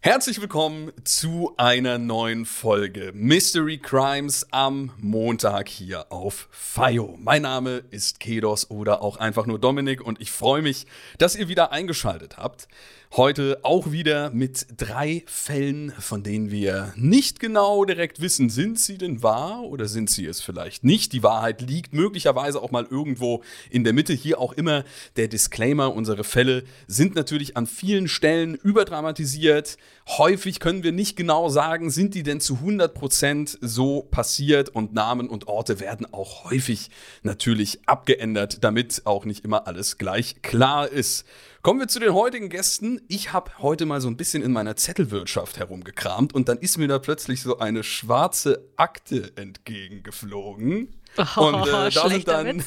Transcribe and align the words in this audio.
Herzlich 0.00 0.40
willkommen 0.40 0.92
zu 1.02 1.54
einer 1.56 1.98
neuen 1.98 2.46
Folge 2.46 3.10
Mystery 3.14 3.78
Crimes 3.78 4.46
am 4.52 4.92
Montag 4.98 5.68
hier 5.68 6.12
auf 6.12 6.48
FIO. 6.52 7.18
Mein 7.20 7.42
Name 7.42 7.82
ist 7.90 8.20
Kedos 8.20 8.70
oder 8.70 9.02
auch 9.02 9.16
einfach 9.16 9.46
nur 9.46 9.58
Dominik 9.58 10.00
und 10.00 10.20
ich 10.20 10.30
freue 10.30 10.62
mich, 10.62 10.86
dass 11.18 11.34
ihr 11.34 11.48
wieder 11.48 11.72
eingeschaltet 11.72 12.36
habt. 12.36 12.68
Heute 13.16 13.60
auch 13.62 13.90
wieder 13.90 14.30
mit 14.30 14.66
drei 14.76 15.24
Fällen, 15.26 15.92
von 15.98 16.22
denen 16.22 16.50
wir 16.50 16.92
nicht 16.94 17.40
genau 17.40 17.86
direkt 17.86 18.20
wissen, 18.20 18.50
sind 18.50 18.78
sie 18.78 18.98
denn 18.98 19.22
wahr 19.22 19.62
oder 19.62 19.88
sind 19.88 20.10
sie 20.10 20.26
es 20.26 20.42
vielleicht 20.42 20.84
nicht. 20.84 21.14
Die 21.14 21.22
Wahrheit 21.22 21.62
liegt 21.62 21.94
möglicherweise 21.94 22.60
auch 22.60 22.70
mal 22.70 22.86
irgendwo 22.88 23.42
in 23.70 23.82
der 23.82 23.94
Mitte. 23.94 24.12
Hier 24.12 24.38
auch 24.38 24.52
immer 24.52 24.84
der 25.16 25.26
Disclaimer, 25.26 25.94
unsere 25.94 26.22
Fälle 26.22 26.64
sind 26.86 27.14
natürlich 27.14 27.56
an 27.56 27.66
vielen 27.66 28.08
Stellen 28.08 28.54
überdramatisiert. 28.54 29.78
Häufig 30.06 30.60
können 30.60 30.82
wir 30.82 30.92
nicht 30.92 31.16
genau 31.16 31.48
sagen, 31.48 31.90
sind 31.90 32.14
die 32.14 32.22
denn 32.22 32.42
zu 32.42 32.56
100% 32.56 33.56
so 33.62 34.02
passiert 34.02 34.68
und 34.68 34.92
Namen 34.92 35.30
und 35.30 35.48
Orte 35.48 35.80
werden 35.80 36.06
auch 36.12 36.44
häufig 36.50 36.90
natürlich 37.22 37.80
abgeändert, 37.86 38.62
damit 38.62 39.02
auch 39.06 39.24
nicht 39.24 39.46
immer 39.46 39.66
alles 39.66 39.96
gleich 39.96 40.42
klar 40.42 40.88
ist. 40.88 41.24
Kommen 41.68 41.80
wir 41.80 41.88
zu 41.88 42.00
den 42.00 42.14
heutigen 42.14 42.48
Gästen. 42.48 42.98
Ich 43.08 43.34
habe 43.34 43.50
heute 43.58 43.84
mal 43.84 44.00
so 44.00 44.08
ein 44.08 44.16
bisschen 44.16 44.42
in 44.42 44.52
meiner 44.52 44.76
Zettelwirtschaft 44.76 45.58
herumgekramt 45.58 46.34
und 46.34 46.48
dann 46.48 46.56
ist 46.56 46.78
mir 46.78 46.88
da 46.88 46.98
plötzlich 46.98 47.42
so 47.42 47.58
eine 47.58 47.84
schwarze 47.84 48.64
Akte 48.78 49.36
entgegengeflogen. 49.36 50.98
Oh, 51.36 51.42
und 51.42 51.68
äh, 51.68 51.90
da, 51.90 52.08
sind 52.08 52.26
dann, 52.26 52.64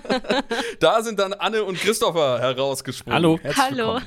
da 0.80 1.02
sind 1.02 1.18
dann 1.18 1.34
Anne 1.34 1.62
und 1.62 1.76
Christopher 1.78 2.38
herausgesprungen. 2.38 3.14
Hallo. 3.14 3.38
Hallo. 3.54 4.00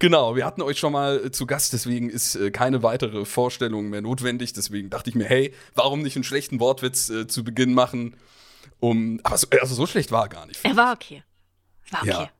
Genau, 0.00 0.34
wir 0.34 0.44
hatten 0.44 0.62
euch 0.62 0.80
schon 0.80 0.92
mal 0.92 1.26
äh, 1.26 1.30
zu 1.30 1.46
Gast, 1.46 1.72
deswegen 1.72 2.10
ist 2.10 2.34
äh, 2.34 2.50
keine 2.50 2.82
weitere 2.82 3.24
Vorstellung 3.24 3.88
mehr 3.88 4.00
notwendig. 4.00 4.52
Deswegen 4.52 4.90
dachte 4.90 5.10
ich 5.10 5.14
mir, 5.14 5.26
hey, 5.26 5.54
warum 5.76 6.02
nicht 6.02 6.16
einen 6.16 6.24
schlechten 6.24 6.58
Wortwitz 6.58 7.08
äh, 7.08 7.28
zu 7.28 7.44
Beginn 7.44 7.72
machen? 7.72 8.16
Um, 8.80 9.20
aber 9.22 9.38
so, 9.38 9.46
also 9.60 9.76
so 9.76 9.86
schlecht 9.86 10.10
war 10.10 10.24
er 10.24 10.28
gar 10.28 10.46
nicht. 10.46 10.64
Er 10.64 10.74
war 10.74 10.92
okay. 10.92 11.22
War 11.92 12.02
okay. 12.02 12.10
Ja. 12.10 12.30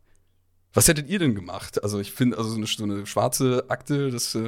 Was 0.75 0.89
hättet 0.89 1.09
ihr 1.09 1.19
denn 1.19 1.35
gemacht? 1.35 1.83
Also 1.83 1.99
ich 1.99 2.13
finde, 2.13 2.39
also 2.39 2.51
so 2.51 2.57
eine, 2.57 2.67
so 2.67 2.85
eine, 2.85 3.07
schwarze 3.07 3.65
Akte, 3.69 4.11
das, 4.11 4.35
äh, 4.35 4.41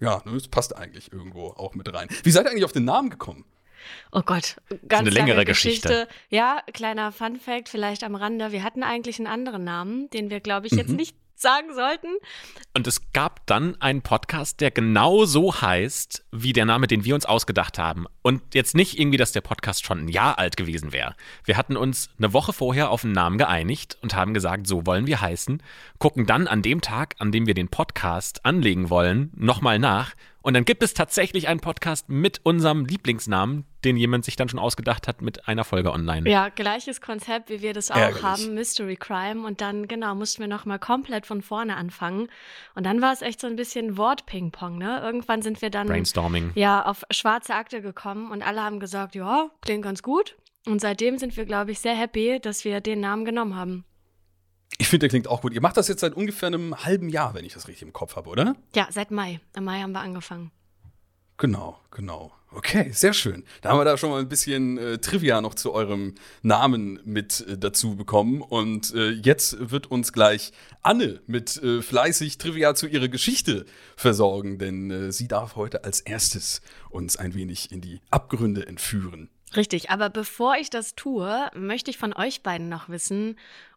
ja, 0.00 0.22
ne, 0.24 0.32
das 0.34 0.48
passt 0.48 0.76
eigentlich 0.76 1.12
irgendwo 1.12 1.48
auch 1.48 1.74
mit 1.74 1.92
rein. 1.92 2.08
Wie 2.22 2.30
seid 2.30 2.46
ihr 2.46 2.50
eigentlich 2.50 2.64
auf 2.64 2.72
den 2.72 2.84
Namen 2.84 3.10
gekommen? 3.10 3.44
Oh 4.10 4.22
Gott, 4.22 4.56
ganz 4.88 5.02
eine 5.02 5.10
längere 5.10 5.44
Geschichte. 5.44 5.88
Geschichte. 5.88 6.08
Ja, 6.28 6.60
kleiner 6.72 7.12
Fun 7.12 7.36
Fact 7.36 7.68
vielleicht 7.68 8.02
am 8.02 8.16
Rande. 8.16 8.50
Wir 8.50 8.64
hatten 8.64 8.82
eigentlich 8.82 9.18
einen 9.18 9.28
anderen 9.28 9.62
Namen, 9.62 10.10
den 10.10 10.30
wir, 10.30 10.40
glaube 10.40 10.66
ich, 10.66 10.72
jetzt 10.72 10.90
mhm. 10.90 10.96
nicht 10.96 11.16
sagen 11.40 11.74
sollten. 11.74 12.08
Und 12.74 12.86
es 12.86 13.12
gab 13.12 13.46
dann 13.46 13.80
einen 13.80 14.02
Podcast, 14.02 14.60
der 14.60 14.70
genau 14.70 15.24
so 15.24 15.60
heißt, 15.60 16.24
wie 16.32 16.52
der 16.52 16.64
Name, 16.64 16.86
den 16.86 17.04
wir 17.04 17.14
uns 17.14 17.26
ausgedacht 17.26 17.78
haben. 17.78 18.06
Und 18.22 18.42
jetzt 18.54 18.74
nicht 18.74 18.98
irgendwie, 18.98 19.18
dass 19.18 19.32
der 19.32 19.40
Podcast 19.40 19.84
schon 19.84 20.04
ein 20.04 20.08
Jahr 20.08 20.38
alt 20.38 20.56
gewesen 20.56 20.92
wäre. 20.92 21.14
Wir 21.44 21.56
hatten 21.56 21.76
uns 21.76 22.10
eine 22.18 22.32
Woche 22.32 22.52
vorher 22.52 22.90
auf 22.90 23.04
einen 23.04 23.12
Namen 23.12 23.38
geeinigt 23.38 23.98
und 24.02 24.14
haben 24.14 24.34
gesagt, 24.34 24.66
so 24.66 24.86
wollen 24.86 25.06
wir 25.06 25.20
heißen, 25.20 25.62
gucken 25.98 26.26
dann 26.26 26.48
an 26.48 26.62
dem 26.62 26.80
Tag, 26.80 27.14
an 27.18 27.32
dem 27.32 27.46
wir 27.46 27.54
den 27.54 27.68
Podcast 27.68 28.44
anlegen 28.44 28.90
wollen, 28.90 29.30
nochmal 29.36 29.78
nach 29.78 30.14
und 30.46 30.54
dann 30.54 30.64
gibt 30.64 30.84
es 30.84 30.94
tatsächlich 30.94 31.48
einen 31.48 31.58
Podcast 31.58 32.08
mit 32.08 32.40
unserem 32.44 32.84
Lieblingsnamen, 32.84 33.64
den 33.84 33.96
jemand 33.96 34.24
sich 34.24 34.36
dann 34.36 34.48
schon 34.48 34.60
ausgedacht 34.60 35.08
hat 35.08 35.20
mit 35.20 35.48
einer 35.48 35.64
Folge 35.64 35.90
online. 35.90 36.30
Ja, 36.30 36.50
gleiches 36.50 37.00
Konzept, 37.00 37.50
wie 37.50 37.62
wir 37.62 37.72
das 37.72 37.90
auch 37.90 37.96
Ärgerlich. 37.96 38.22
haben, 38.22 38.54
Mystery 38.54 38.94
Crime. 38.94 39.44
Und 39.44 39.60
dann, 39.60 39.88
genau, 39.88 40.14
mussten 40.14 40.38
wir 40.38 40.46
nochmal 40.46 40.78
komplett 40.78 41.26
von 41.26 41.42
vorne 41.42 41.76
anfangen. 41.76 42.28
Und 42.76 42.86
dann 42.86 43.02
war 43.02 43.12
es 43.12 43.22
echt 43.22 43.40
so 43.40 43.48
ein 43.48 43.56
bisschen 43.56 43.96
Wort-Ping-Pong, 43.96 44.78
ne? 44.78 45.00
Irgendwann 45.02 45.42
sind 45.42 45.60
wir 45.62 45.70
dann 45.70 45.88
Brainstorming. 45.88 46.52
Ja, 46.54 46.84
auf 46.84 47.02
schwarze 47.10 47.52
Akte 47.56 47.82
gekommen 47.82 48.30
und 48.30 48.46
alle 48.46 48.62
haben 48.62 48.78
gesagt, 48.78 49.16
ja, 49.16 49.50
klingt 49.62 49.82
ganz 49.82 50.04
gut. 50.04 50.36
Und 50.64 50.80
seitdem 50.80 51.18
sind 51.18 51.36
wir, 51.36 51.44
glaube 51.44 51.72
ich, 51.72 51.80
sehr 51.80 51.96
happy, 51.96 52.38
dass 52.40 52.64
wir 52.64 52.80
den 52.80 53.00
Namen 53.00 53.24
genommen 53.24 53.56
haben. 53.56 53.84
Ich 54.78 54.88
finde, 54.88 55.04
der 55.04 55.08
klingt 55.08 55.28
auch 55.28 55.40
gut. 55.40 55.54
Ihr 55.54 55.62
macht 55.62 55.76
das 55.76 55.88
jetzt 55.88 56.00
seit 56.00 56.14
ungefähr 56.14 56.48
einem 56.48 56.84
halben 56.84 57.08
Jahr, 57.08 57.34
wenn 57.34 57.44
ich 57.44 57.54
das 57.54 57.68
richtig 57.68 57.82
im 57.82 57.92
Kopf 57.92 58.16
habe, 58.16 58.28
oder? 58.28 58.56
Ja, 58.74 58.88
seit 58.90 59.10
Mai. 59.10 59.40
Im 59.56 59.64
Mai 59.64 59.80
haben 59.80 59.92
wir 59.92 60.00
angefangen. 60.00 60.50
Genau, 61.38 61.78
genau. 61.90 62.32
Okay, 62.50 62.90
sehr 62.92 63.12
schön. 63.12 63.44
Da 63.60 63.70
haben 63.70 63.78
wir 63.78 63.84
da 63.84 63.98
schon 63.98 64.08
mal 64.08 64.20
ein 64.20 64.28
bisschen 64.28 64.78
äh, 64.78 64.98
Trivia 64.98 65.42
noch 65.42 65.54
zu 65.54 65.72
eurem 65.72 66.14
Namen 66.42 67.00
mit 67.04 67.46
äh, 67.46 67.58
dazu 67.58 67.96
bekommen. 67.96 68.40
Und 68.40 68.94
äh, 68.94 69.10
jetzt 69.10 69.70
wird 69.70 69.90
uns 69.90 70.12
gleich 70.12 70.52
Anne 70.82 71.20
mit 71.26 71.62
äh, 71.62 71.82
fleißig 71.82 72.38
Trivia 72.38 72.74
zu 72.74 72.86
ihrer 72.86 73.08
Geschichte 73.08 73.66
versorgen, 73.96 74.58
denn 74.58 74.90
äh, 74.90 75.12
sie 75.12 75.28
darf 75.28 75.56
heute 75.56 75.84
als 75.84 76.00
erstes 76.00 76.62
uns 76.88 77.18
ein 77.18 77.34
wenig 77.34 77.72
in 77.72 77.82
die 77.82 78.00
Abgründe 78.10 78.66
entführen. 78.66 79.28
Richtig, 79.54 79.90
aber 79.90 80.08
bevor 80.08 80.56
ich 80.56 80.70
das 80.70 80.94
tue, 80.94 81.50
möchte 81.54 81.90
ich 81.90 81.98
von 81.98 82.12
euch 82.14 82.42
beiden 82.42 82.68
noch 82.68 82.88
wissen, 82.88 83.36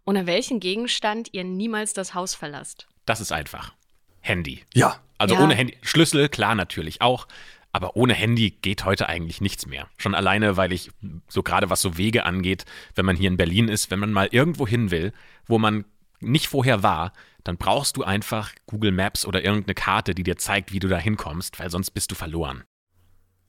ohne 0.09 0.25
welchen 0.25 0.59
Gegenstand 0.59 1.29
ihr 1.33 1.43
niemals 1.43 1.93
das 1.93 2.15
Haus 2.15 2.33
verlasst. 2.33 2.87
Das 3.05 3.21
ist 3.21 3.31
einfach. 3.31 3.73
Handy. 4.21 4.63
Ja. 4.73 4.99
Also 5.19 5.35
Ja. 5.35 5.41
ohne 5.43 5.53
Handy. 5.53 5.77
Schlüssel, 5.83 6.29
klar, 6.29 6.55
natürlich 6.55 6.99
auch. 7.01 7.27
Aber 7.73 7.95
ohne 7.95 8.15
Handy 8.15 8.49
geht 8.49 8.85
heute 8.85 9.07
eigentlich 9.07 9.39
nichts 9.39 9.67
mehr. 9.67 9.87
Schon 9.97 10.15
alleine, 10.15 10.57
weil 10.57 10.71
ich 10.71 10.89
so 11.27 11.43
gerade 11.43 11.69
was 11.69 11.81
so 11.83 11.95
Wege 11.95 12.25
angeht, 12.25 12.65
wenn 12.95 13.05
man 13.05 13.15
hier 13.17 13.27
in 13.27 13.37
Berlin 13.37 13.67
ist, 13.67 13.91
wenn 13.91 13.99
man 13.99 14.11
mal 14.11 14.27
irgendwo 14.31 14.65
hin 14.67 14.89
will, 14.89 15.13
wo 15.45 15.59
man 15.59 15.85
nicht 16.19 16.47
vorher 16.47 16.81
war, 16.81 17.13
dann 17.43 17.57
brauchst 17.57 17.95
du 17.95 18.03
einfach 18.03 18.51
Google 18.65 18.91
Maps 18.91 19.27
oder 19.27 19.45
irgendeine 19.45 19.75
Karte, 19.75 20.15
die 20.15 20.23
dir 20.23 20.37
zeigt, 20.37 20.73
wie 20.73 20.79
du 20.79 20.87
da 20.87 20.97
hinkommst, 20.97 21.59
weil 21.59 21.69
sonst 21.69 21.91
bist 21.91 22.09
du 22.09 22.15
verloren. 22.15 22.63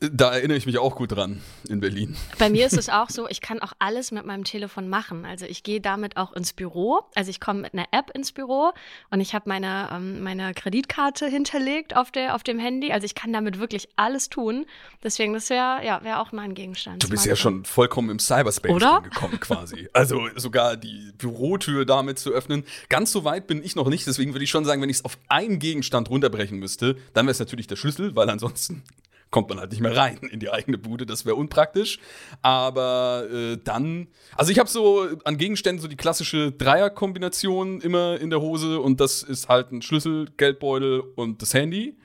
Da 0.00 0.32
erinnere 0.32 0.56
ich 0.56 0.64
mich 0.64 0.78
auch 0.78 0.96
gut 0.96 1.12
dran 1.12 1.42
in 1.68 1.80
Berlin. 1.80 2.16
Bei 2.38 2.48
mir 2.48 2.64
ist 2.64 2.78
es 2.78 2.88
auch 2.88 3.10
so, 3.10 3.28
ich 3.28 3.42
kann 3.42 3.60
auch 3.60 3.74
alles 3.78 4.12
mit 4.12 4.24
meinem 4.24 4.44
Telefon 4.44 4.88
machen. 4.88 5.26
Also 5.26 5.44
ich 5.44 5.62
gehe 5.62 5.82
damit 5.82 6.16
auch 6.16 6.32
ins 6.32 6.54
Büro. 6.54 7.00
Also 7.14 7.28
ich 7.28 7.38
komme 7.38 7.60
mit 7.60 7.74
einer 7.74 7.86
App 7.90 8.10
ins 8.14 8.32
Büro 8.32 8.72
und 9.10 9.20
ich 9.20 9.34
habe 9.34 9.46
meine, 9.48 9.90
ähm, 9.92 10.22
meine 10.22 10.54
Kreditkarte 10.54 11.26
hinterlegt 11.26 11.94
auf, 11.94 12.10
der, 12.10 12.34
auf 12.34 12.42
dem 12.42 12.58
Handy. 12.58 12.92
Also 12.92 13.04
ich 13.04 13.14
kann 13.14 13.30
damit 13.34 13.58
wirklich 13.58 13.88
alles 13.96 14.30
tun. 14.30 14.64
Deswegen, 15.04 15.34
das 15.34 15.50
wäre 15.50 15.84
ja, 15.84 16.02
wär 16.02 16.22
auch 16.22 16.32
mein 16.32 16.54
Gegenstand. 16.54 17.04
Du 17.04 17.08
bist 17.10 17.26
ja 17.26 17.36
schon 17.36 17.66
vollkommen 17.66 18.08
im 18.08 18.18
Cyberspace 18.18 18.72
Oder? 18.72 18.96
angekommen 18.96 19.38
quasi. 19.38 19.90
Also 19.92 20.28
sogar 20.36 20.78
die 20.78 21.12
Bürotür 21.18 21.84
damit 21.84 22.18
zu 22.18 22.30
öffnen. 22.30 22.64
Ganz 22.88 23.12
so 23.12 23.24
weit 23.24 23.46
bin 23.46 23.62
ich 23.62 23.76
noch 23.76 23.88
nicht, 23.88 24.06
deswegen 24.06 24.32
würde 24.32 24.44
ich 24.44 24.50
schon 24.50 24.64
sagen, 24.64 24.80
wenn 24.80 24.88
ich 24.88 24.98
es 24.98 25.04
auf 25.04 25.18
einen 25.28 25.58
Gegenstand 25.58 26.08
runterbrechen 26.08 26.58
müsste, 26.58 26.96
dann 27.12 27.26
wäre 27.26 27.32
es 27.32 27.38
natürlich 27.38 27.66
der 27.66 27.76
Schlüssel, 27.76 28.16
weil 28.16 28.30
ansonsten 28.30 28.82
kommt 29.30 29.48
man 29.48 29.58
halt 29.60 29.70
nicht 29.70 29.80
mehr 29.80 29.96
rein 29.96 30.18
in 30.30 30.40
die 30.40 30.50
eigene 30.50 30.78
Bude, 30.78 31.06
das 31.06 31.24
wäre 31.24 31.36
unpraktisch. 31.36 31.98
Aber 32.42 33.26
äh, 33.30 33.58
dann, 33.62 34.08
also 34.36 34.50
ich 34.52 34.58
habe 34.58 34.68
so 34.68 35.08
an 35.24 35.38
Gegenständen 35.38 35.80
so 35.80 35.88
die 35.88 35.96
klassische 35.96 36.52
Dreierkombination 36.52 37.80
immer 37.80 38.20
in 38.20 38.30
der 38.30 38.40
Hose 38.40 38.80
und 38.80 39.00
das 39.00 39.22
ist 39.22 39.48
halt 39.48 39.72
ein 39.72 39.82
Schlüssel, 39.82 40.28
Geldbeutel 40.36 41.00
und 41.00 41.42
das 41.42 41.54
Handy. 41.54 41.96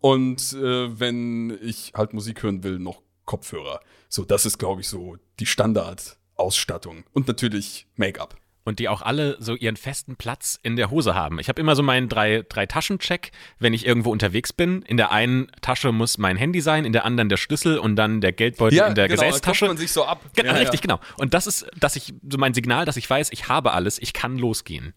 Und 0.00 0.52
äh, 0.54 0.98
wenn 0.98 1.56
ich 1.62 1.92
halt 1.94 2.12
Musik 2.12 2.42
hören 2.42 2.64
will, 2.64 2.80
noch 2.80 3.02
Kopfhörer. 3.24 3.80
So, 4.08 4.24
das 4.24 4.44
ist, 4.46 4.58
glaube 4.58 4.80
ich, 4.80 4.88
so 4.88 5.16
die 5.38 5.46
Standardausstattung. 5.46 7.04
Und 7.12 7.28
natürlich 7.28 7.86
Make-up. 7.94 8.41
Und 8.64 8.78
die 8.78 8.88
auch 8.88 9.02
alle 9.02 9.36
so 9.40 9.54
ihren 9.54 9.76
festen 9.76 10.16
Platz 10.16 10.58
in 10.62 10.76
der 10.76 10.90
Hose 10.90 11.14
haben. 11.14 11.38
Ich 11.38 11.48
habe 11.48 11.60
immer 11.60 11.74
so 11.76 11.82
meinen 11.82 12.08
drei, 12.08 12.44
drei 12.48 12.66
Taschen-Check, 12.66 13.32
wenn 13.58 13.74
ich 13.74 13.86
irgendwo 13.86 14.10
unterwegs 14.10 14.52
bin. 14.52 14.82
In 14.82 14.96
der 14.96 15.10
einen 15.12 15.50
Tasche 15.60 15.92
muss 15.92 16.18
mein 16.18 16.36
Handy 16.36 16.60
sein, 16.60 16.84
in 16.84 16.92
der 16.92 17.04
anderen 17.04 17.28
der 17.28 17.36
Schlüssel 17.36 17.78
und 17.78 17.96
dann 17.96 18.20
der 18.20 18.32
Geldbeutel 18.32 18.76
Ja, 18.78 18.86
in 18.86 18.94
der 18.94 19.08
genau, 19.08 19.22
Gesäßtasche. 19.22 19.66
man 19.66 19.76
sich 19.76 19.92
so 19.92 20.04
ab. 20.04 20.20
Ge- 20.34 20.46
Ja, 20.46 20.52
richtig, 20.52 20.80
ja. 20.80 20.96
genau. 20.96 21.00
Und 21.18 21.34
das 21.34 21.46
ist, 21.46 21.66
dass 21.78 21.96
ich 21.96 22.14
so 22.28 22.38
mein 22.38 22.54
Signal, 22.54 22.84
dass 22.84 22.96
ich 22.96 23.08
weiß, 23.08 23.30
ich 23.32 23.48
habe 23.48 23.72
alles, 23.72 23.98
ich 24.00 24.12
kann 24.12 24.38
losgehen. 24.38 24.94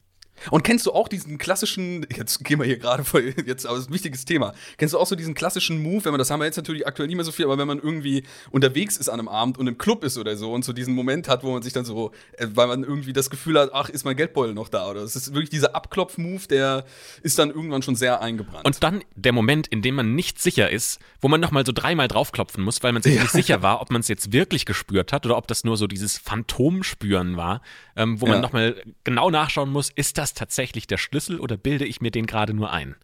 Und 0.52 0.64
kennst 0.64 0.86
du 0.86 0.92
auch 0.92 1.08
diesen 1.08 1.38
klassischen, 1.38 2.06
jetzt 2.16 2.44
gehen 2.44 2.60
wir 2.60 2.66
hier 2.66 2.78
gerade 2.78 3.04
voll, 3.04 3.34
jetzt 3.46 3.66
aber 3.66 3.76
das 3.76 3.86
ist 3.86 3.90
ein 3.90 3.94
wichtiges 3.94 4.26
Thema. 4.26 4.54
Kennst 4.78 4.94
du 4.94 5.00
auch 5.00 5.08
so 5.08 5.16
diesen 5.16 5.34
klassischen 5.34 5.82
Move, 5.82 6.06
wenn 6.06 6.12
man, 6.12 6.20
das 6.20 6.30
haben 6.30 6.40
wir 6.40 6.46
jetzt 6.46 6.58
natürlich 6.58 6.86
aktuell 6.88 7.08
nicht 7.08 7.16
mehr 7.16 7.26
so 7.26 7.32
viel, 7.32 7.46
aber 7.46 7.58
wenn 7.58 7.68
man 7.68 7.80
irgendwie 7.80 8.24
unterwegs 8.52 8.98
ist 8.98 9.10
an 9.10 9.20
einem 9.20 9.28
Abend 9.30 9.58
und 9.58 9.68
im 9.68 9.78
Club 9.78 10.04
ist 10.04 10.18
oder 10.18 10.36
so 10.36 10.52
und 10.54 10.66
so 10.66 10.74
diesen 10.74 10.94
Moment 10.94 11.28
hat, 11.30 11.44
wo 11.44 11.52
man 11.54 11.62
sich 11.62 11.74
dann 11.74 11.86
so, 11.86 12.12
äh, 12.38 12.48
weil 12.54 12.68
man 12.68 12.84
irgendwie 12.84 13.14
das 13.14 13.30
Gefühl 13.30 13.60
hat, 13.60 13.70
ach, 13.74 13.90
ist 13.90 14.04
mein 14.06 14.16
Geldbeutel 14.16 14.54
noch 14.54 14.70
da 14.70 14.90
oder 14.90 15.02
es 15.02 15.16
ist 15.16 15.34
wirklich 15.34 15.50
dieser 15.50 15.76
Abklopf-Move, 15.76 16.48
der 16.50 16.86
ist 17.24 17.40
dann 17.40 17.50
irgendwann 17.50 17.82
schon 17.82 17.96
sehr 17.96 18.22
eingebrannt. 18.22 18.66
Und 18.66 18.84
dann 18.84 19.04
der 19.16 19.32
Moment, 19.32 19.68
in 19.68 19.82
dem 19.82 19.96
man 19.96 20.16
nicht 20.16 20.42
sicher 20.42 20.70
ist, 20.70 21.00
wo 21.22 21.28
man 21.28 21.40
nochmal 21.42 21.66
so 21.66 21.72
dreimal 21.72 22.08
draufklopfen 22.08 22.64
muss, 22.64 22.84
weil 22.84 22.92
man 22.94 23.02
sich 23.02 23.20
nicht 23.20 23.32
sicher 23.32 23.62
war, 23.62 23.82
ob 23.82 23.90
man 23.92 24.02
es 24.02 24.08
jetzt 24.08 24.32
wirklich 24.34 24.66
gespürt 24.66 25.14
hat 25.14 25.26
oder 25.26 25.38
ob 25.38 25.48
das 25.48 25.64
nur 25.64 25.78
so 25.78 25.88
dieses 25.88 26.18
Phantomspüren 26.18 27.38
war, 27.38 27.62
ähm, 27.96 28.20
wo 28.22 28.26
man 28.26 28.36
Ja. 28.36 28.42
nochmal 28.42 28.76
genau 29.04 29.30
nachschauen 29.30 29.70
muss, 29.70 29.90
ist 29.90 30.18
das 30.18 30.25
tatsächlich 30.34 30.88
der 30.88 30.98
Schlüssel 30.98 31.40
oder 31.40 31.58
bilde 31.58 31.86
ich 31.86 32.02
mir 32.02 32.12
den 32.12 32.26
gerade 32.26 32.54
nur 32.54 32.72
ein? 32.72 32.96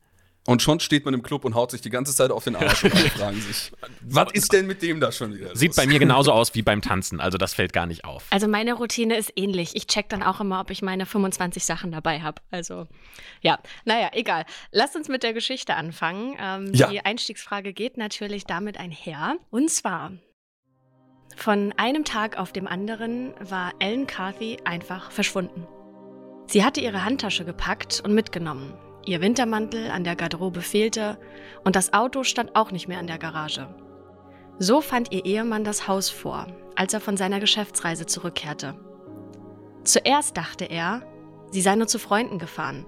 Und 0.47 0.63
schon 0.63 0.79
steht 0.79 1.05
man 1.05 1.13
im 1.13 1.21
Club 1.21 1.45
und 1.45 1.53
haut 1.53 1.69
sich 1.69 1.81
die 1.81 1.91
ganze 1.91 2.15
Zeit 2.15 2.31
auf 2.31 2.45
den 2.45 2.55
Arsch 2.55 2.83
und 2.83 2.91
fragen 3.15 3.39
sich, 3.39 3.71
was 4.01 4.31
ist 4.33 4.51
denn 4.51 4.65
mit 4.65 4.81
dem 4.81 4.99
da 4.99 5.11
schon 5.11 5.35
wieder? 5.35 5.55
Sieht 5.55 5.69
los? 5.69 5.75
bei 5.75 5.85
mir 5.85 5.99
genauso 5.99 6.31
aus 6.31 6.55
wie 6.55 6.63
beim 6.63 6.81
Tanzen, 6.81 7.19
also 7.19 7.37
das 7.37 7.53
fällt 7.53 7.73
gar 7.73 7.85
nicht 7.85 8.05
auf. 8.05 8.25
Also 8.31 8.47
meine 8.47 8.73
Routine 8.73 9.17
ist 9.17 9.31
ähnlich. 9.35 9.75
Ich 9.75 9.85
check 9.85 10.09
dann 10.09 10.23
auch 10.23 10.39
immer, 10.41 10.59
ob 10.59 10.71
ich 10.71 10.81
meine 10.81 11.05
25 11.05 11.63
Sachen 11.63 11.91
dabei 11.91 12.21
habe. 12.21 12.41
Also 12.49 12.87
ja, 13.41 13.59
naja, 13.85 14.09
egal. 14.13 14.45
Lasst 14.71 14.95
uns 14.95 15.09
mit 15.09 15.21
der 15.21 15.33
Geschichte 15.33 15.75
anfangen. 15.75 16.35
Ähm, 16.39 16.73
Ja. 16.73 16.87
Die 16.87 17.05
Einstiegsfrage 17.05 17.71
geht 17.71 17.97
natürlich 17.97 18.45
damit 18.45 18.77
einher. 18.77 19.35
Und 19.51 19.69
zwar, 19.69 20.11
von 21.35 21.71
einem 21.77 22.03
Tag 22.03 22.39
auf 22.39 22.51
dem 22.51 22.65
anderen 22.67 23.35
war 23.39 23.73
Ellen 23.77 24.07
Carthy 24.07 24.57
einfach 24.65 25.11
verschwunden. 25.11 25.67
Sie 26.51 26.65
hatte 26.65 26.81
ihre 26.81 27.05
Handtasche 27.05 27.45
gepackt 27.45 28.01
und 28.03 28.13
mitgenommen. 28.13 28.73
Ihr 29.05 29.21
Wintermantel 29.21 29.89
an 29.89 30.03
der 30.03 30.17
Garderobe 30.17 30.61
fehlte 30.61 31.17
und 31.63 31.77
das 31.77 31.93
Auto 31.93 32.25
stand 32.25 32.57
auch 32.57 32.71
nicht 32.71 32.89
mehr 32.89 32.99
in 32.99 33.07
der 33.07 33.17
Garage. 33.17 33.73
So 34.59 34.81
fand 34.81 35.13
ihr 35.13 35.23
Ehemann 35.23 35.63
das 35.63 35.87
Haus 35.87 36.09
vor, 36.09 36.47
als 36.75 36.93
er 36.93 36.99
von 36.99 37.15
seiner 37.15 37.39
Geschäftsreise 37.39 38.05
zurückkehrte. 38.05 38.75
Zuerst 39.85 40.35
dachte 40.35 40.65
er, 40.65 41.03
sie 41.51 41.61
sei 41.61 41.77
nur 41.77 41.87
zu 41.87 41.99
Freunden 41.99 42.37
gefahren, 42.37 42.85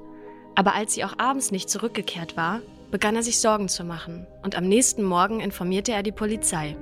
aber 0.56 0.76
als 0.76 0.94
sie 0.94 1.06
auch 1.06 1.18
abends 1.18 1.52
nicht 1.52 1.70
zurückgekehrt 1.70 2.36
war, 2.36 2.60
begann 2.92 3.16
er 3.16 3.24
sich 3.24 3.40
Sorgen 3.40 3.70
zu 3.70 3.86
machen 3.86 4.28
und 4.44 4.58
am 4.58 4.66
nächsten 4.66 5.04
Morgen 5.04 5.40
informierte 5.40 5.94
er 5.94 6.04
die 6.04 6.12
Polizei. 6.12 6.76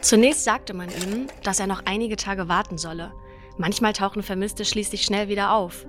Zunächst 0.00 0.42
sagte 0.42 0.74
man 0.74 0.88
ihm, 0.88 1.28
dass 1.44 1.60
er 1.60 1.68
noch 1.68 1.82
einige 1.84 2.16
Tage 2.16 2.48
warten 2.48 2.76
solle. 2.76 3.12
Manchmal 3.60 3.92
tauchen 3.92 4.22
Vermisste 4.22 4.64
schließlich 4.64 5.02
schnell 5.02 5.28
wieder 5.28 5.52
auf. 5.52 5.86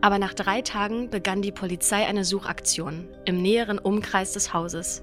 Aber 0.00 0.20
nach 0.20 0.34
drei 0.34 0.62
Tagen 0.62 1.10
begann 1.10 1.42
die 1.42 1.50
Polizei 1.50 2.06
eine 2.06 2.24
Suchaktion 2.24 3.08
im 3.24 3.42
näheren 3.42 3.80
Umkreis 3.80 4.34
des 4.34 4.54
Hauses. 4.54 5.02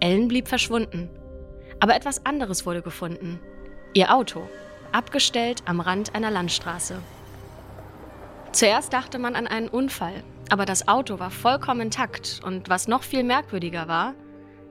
Ellen 0.00 0.26
blieb 0.26 0.48
verschwunden. 0.48 1.10
Aber 1.80 1.94
etwas 1.94 2.24
anderes 2.24 2.64
wurde 2.64 2.80
gefunden. 2.80 3.38
Ihr 3.92 4.14
Auto, 4.14 4.48
abgestellt 4.90 5.62
am 5.66 5.80
Rand 5.80 6.14
einer 6.14 6.30
Landstraße. 6.30 6.96
Zuerst 8.52 8.94
dachte 8.94 9.18
man 9.18 9.36
an 9.36 9.46
einen 9.46 9.68
Unfall, 9.68 10.24
aber 10.48 10.64
das 10.64 10.88
Auto 10.88 11.18
war 11.18 11.30
vollkommen 11.30 11.82
intakt 11.82 12.40
und 12.42 12.70
was 12.70 12.88
noch 12.88 13.02
viel 13.02 13.22
merkwürdiger 13.22 13.86
war, 13.86 14.14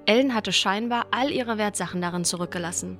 Ellen 0.07 0.33
hatte 0.33 0.51
scheinbar 0.51 1.05
all 1.11 1.29
ihre 1.29 1.59
Wertsachen 1.59 2.01
darin 2.01 2.25
zurückgelassen. 2.25 2.97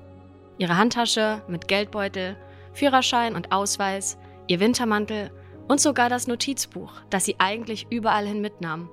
Ihre 0.59 0.77
Handtasche 0.77 1.41
mit 1.47 1.67
Geldbeutel, 1.67 2.37
Führerschein 2.75 3.35
und 3.35 3.51
Ausweis, 3.51 4.17
ihr 4.47 4.59
Wintermantel 4.59 5.31
und 5.67 5.79
sogar 5.79 6.09
das 6.09 6.27
Notizbuch, 6.27 6.91
das 7.09 7.25
sie 7.25 7.37
eigentlich 7.39 7.87
überall 7.89 8.27
hin 8.27 8.41
mitnahm. 8.41 8.89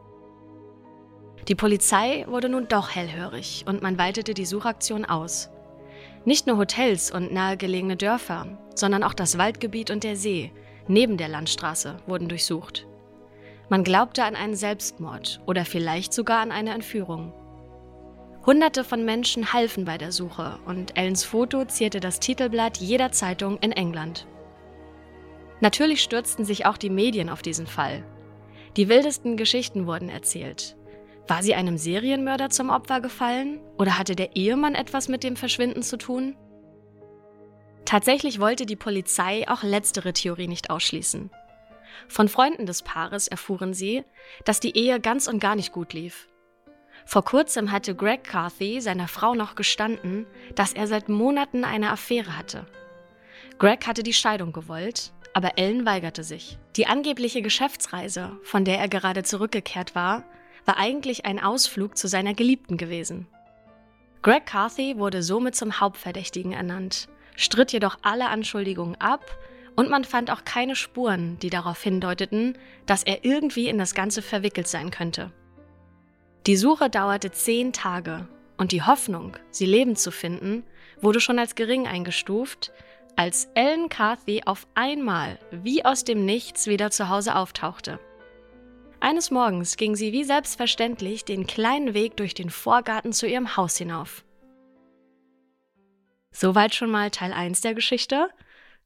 Die 1.48 1.56
Polizei 1.56 2.24
wurde 2.28 2.48
nun 2.48 2.68
doch 2.68 2.94
hellhörig 2.94 3.64
und 3.66 3.82
man 3.82 3.98
weitete 3.98 4.32
die 4.32 4.46
Suchaktion 4.46 5.04
aus. 5.04 5.50
Nicht 6.24 6.46
nur 6.46 6.56
Hotels 6.56 7.10
und 7.10 7.32
nahegelegene 7.32 7.96
Dörfer, 7.96 8.58
sondern 8.76 9.02
auch 9.02 9.14
das 9.14 9.36
Waldgebiet 9.36 9.90
und 9.90 10.04
der 10.04 10.16
See 10.16 10.52
neben 10.86 11.16
der 11.16 11.28
Landstraße 11.28 11.96
wurden 12.06 12.28
durchsucht. 12.28 12.86
Man 13.68 13.82
glaubte 13.82 14.24
an 14.24 14.36
einen 14.36 14.54
Selbstmord 14.54 15.40
oder 15.46 15.64
vielleicht 15.64 16.12
sogar 16.12 16.40
an 16.40 16.52
eine 16.52 16.74
Entführung. 16.74 17.32
Hunderte 18.44 18.82
von 18.82 19.04
Menschen 19.04 19.52
halfen 19.52 19.84
bei 19.84 19.98
der 19.98 20.10
Suche 20.10 20.58
und 20.66 20.96
Ellens 20.96 21.22
Foto 21.22 21.64
zierte 21.64 22.00
das 22.00 22.18
Titelblatt 22.18 22.78
jeder 22.78 23.12
Zeitung 23.12 23.58
in 23.58 23.70
England. 23.70 24.26
Natürlich 25.60 26.02
stürzten 26.02 26.44
sich 26.44 26.66
auch 26.66 26.76
die 26.76 26.90
Medien 26.90 27.28
auf 27.28 27.40
diesen 27.40 27.68
Fall. 27.68 28.04
Die 28.76 28.88
wildesten 28.88 29.36
Geschichten 29.36 29.86
wurden 29.86 30.08
erzählt. 30.08 30.76
War 31.28 31.44
sie 31.44 31.54
einem 31.54 31.78
Serienmörder 31.78 32.50
zum 32.50 32.70
Opfer 32.70 33.00
gefallen 33.00 33.60
oder 33.78 33.96
hatte 33.96 34.16
der 34.16 34.34
Ehemann 34.34 34.74
etwas 34.74 35.08
mit 35.08 35.22
dem 35.22 35.36
Verschwinden 35.36 35.84
zu 35.84 35.96
tun? 35.96 36.36
Tatsächlich 37.84 38.40
wollte 38.40 38.66
die 38.66 38.74
Polizei 38.74 39.48
auch 39.48 39.62
letztere 39.62 40.12
Theorie 40.12 40.48
nicht 40.48 40.68
ausschließen. 40.70 41.30
Von 42.08 42.28
Freunden 42.28 42.66
des 42.66 42.82
Paares 42.82 43.28
erfuhren 43.28 43.72
sie, 43.72 44.02
dass 44.44 44.58
die 44.58 44.76
Ehe 44.76 44.98
ganz 44.98 45.28
und 45.28 45.38
gar 45.38 45.54
nicht 45.54 45.70
gut 45.70 45.92
lief. 45.92 46.28
Vor 47.04 47.24
kurzem 47.24 47.72
hatte 47.72 47.94
Greg 47.94 48.24
Carthy 48.24 48.80
seiner 48.80 49.08
Frau 49.08 49.34
noch 49.34 49.54
gestanden, 49.54 50.26
dass 50.54 50.72
er 50.72 50.86
seit 50.86 51.08
Monaten 51.08 51.64
eine 51.64 51.90
Affäre 51.90 52.36
hatte. 52.36 52.66
Greg 53.58 53.86
hatte 53.86 54.02
die 54.02 54.12
Scheidung 54.12 54.52
gewollt, 54.52 55.12
aber 55.34 55.58
Ellen 55.58 55.86
weigerte 55.86 56.24
sich. 56.24 56.58
Die 56.76 56.86
angebliche 56.86 57.42
Geschäftsreise, 57.42 58.38
von 58.42 58.64
der 58.64 58.78
er 58.78 58.88
gerade 58.88 59.22
zurückgekehrt 59.22 59.94
war, 59.94 60.24
war 60.64 60.78
eigentlich 60.78 61.24
ein 61.24 61.42
Ausflug 61.42 61.96
zu 61.96 62.08
seiner 62.08 62.34
Geliebten 62.34 62.76
gewesen. 62.76 63.26
Greg 64.22 64.46
Carthy 64.46 64.98
wurde 64.98 65.22
somit 65.22 65.56
zum 65.56 65.80
Hauptverdächtigen 65.80 66.52
ernannt, 66.52 67.08
stritt 67.36 67.72
jedoch 67.72 67.98
alle 68.02 68.28
Anschuldigungen 68.28 69.00
ab 69.00 69.24
und 69.74 69.90
man 69.90 70.04
fand 70.04 70.30
auch 70.30 70.44
keine 70.44 70.76
Spuren, 70.76 71.38
die 71.40 71.50
darauf 71.50 71.82
hindeuteten, 71.82 72.56
dass 72.86 73.02
er 73.02 73.24
irgendwie 73.24 73.68
in 73.68 73.78
das 73.78 73.94
Ganze 73.94 74.22
verwickelt 74.22 74.68
sein 74.68 74.90
könnte. 74.90 75.32
Die 76.46 76.56
Suche 76.56 76.90
dauerte 76.90 77.30
zehn 77.30 77.72
Tage 77.72 78.26
und 78.56 78.72
die 78.72 78.82
Hoffnung, 78.82 79.36
sie 79.50 79.66
lebend 79.66 79.98
zu 79.98 80.10
finden, 80.10 80.64
wurde 81.00 81.20
schon 81.20 81.38
als 81.38 81.54
gering 81.54 81.86
eingestuft, 81.86 82.72
als 83.14 83.48
Ellen 83.54 83.88
Carthy 83.88 84.42
auf 84.44 84.66
einmal 84.74 85.38
wie 85.52 85.84
aus 85.84 86.02
dem 86.02 86.24
Nichts 86.24 86.66
wieder 86.66 86.90
zu 86.90 87.08
Hause 87.08 87.36
auftauchte. 87.36 88.00
Eines 88.98 89.30
Morgens 89.30 89.76
ging 89.76 89.94
sie 89.94 90.12
wie 90.12 90.24
selbstverständlich 90.24 91.24
den 91.24 91.46
kleinen 91.46 91.94
Weg 91.94 92.16
durch 92.16 92.34
den 92.34 92.50
Vorgarten 92.50 93.12
zu 93.12 93.28
ihrem 93.28 93.56
Haus 93.56 93.76
hinauf. 93.76 94.24
Soweit 96.32 96.74
schon 96.74 96.90
mal 96.90 97.10
Teil 97.10 97.32
1 97.32 97.60
der 97.60 97.74
Geschichte. 97.74 98.28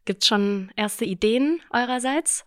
Gibt's 0.04 0.26
schon 0.26 0.70
erste 0.76 1.06
Ideen 1.06 1.60
eurerseits? 1.70 2.44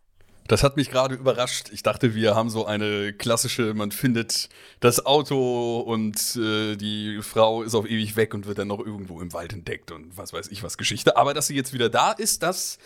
Das 0.49 0.63
hat 0.63 0.77
mich 0.77 0.89
gerade 0.89 1.13
überrascht. 1.13 1.69
Ich 1.71 1.83
dachte, 1.83 2.15
wir 2.15 2.33
haben 2.33 2.49
so 2.49 2.65
eine 2.65 3.13
klassische, 3.13 3.75
man 3.75 3.91
findet 3.91 4.49
das 4.79 5.05
Auto 5.05 5.79
und 5.81 6.35
äh, 6.37 6.75
die 6.75 7.19
Frau 7.21 7.61
ist 7.61 7.75
auf 7.75 7.87
ewig 7.87 8.15
weg 8.15 8.33
und 8.33 8.47
wird 8.47 8.57
dann 8.57 8.67
noch 8.67 8.79
irgendwo 8.79 9.21
im 9.21 9.31
Wald 9.31 9.53
entdeckt 9.53 9.91
und 9.91 10.17
was 10.17 10.33
weiß 10.33 10.47
ich 10.47 10.63
was 10.63 10.79
Geschichte. 10.79 11.17
Aber 11.17 11.35
dass 11.35 11.45
sie 11.45 11.55
jetzt 11.55 11.71
wieder 11.71 11.87
da 11.89 12.13
ist, 12.13 12.41
das 12.41 12.79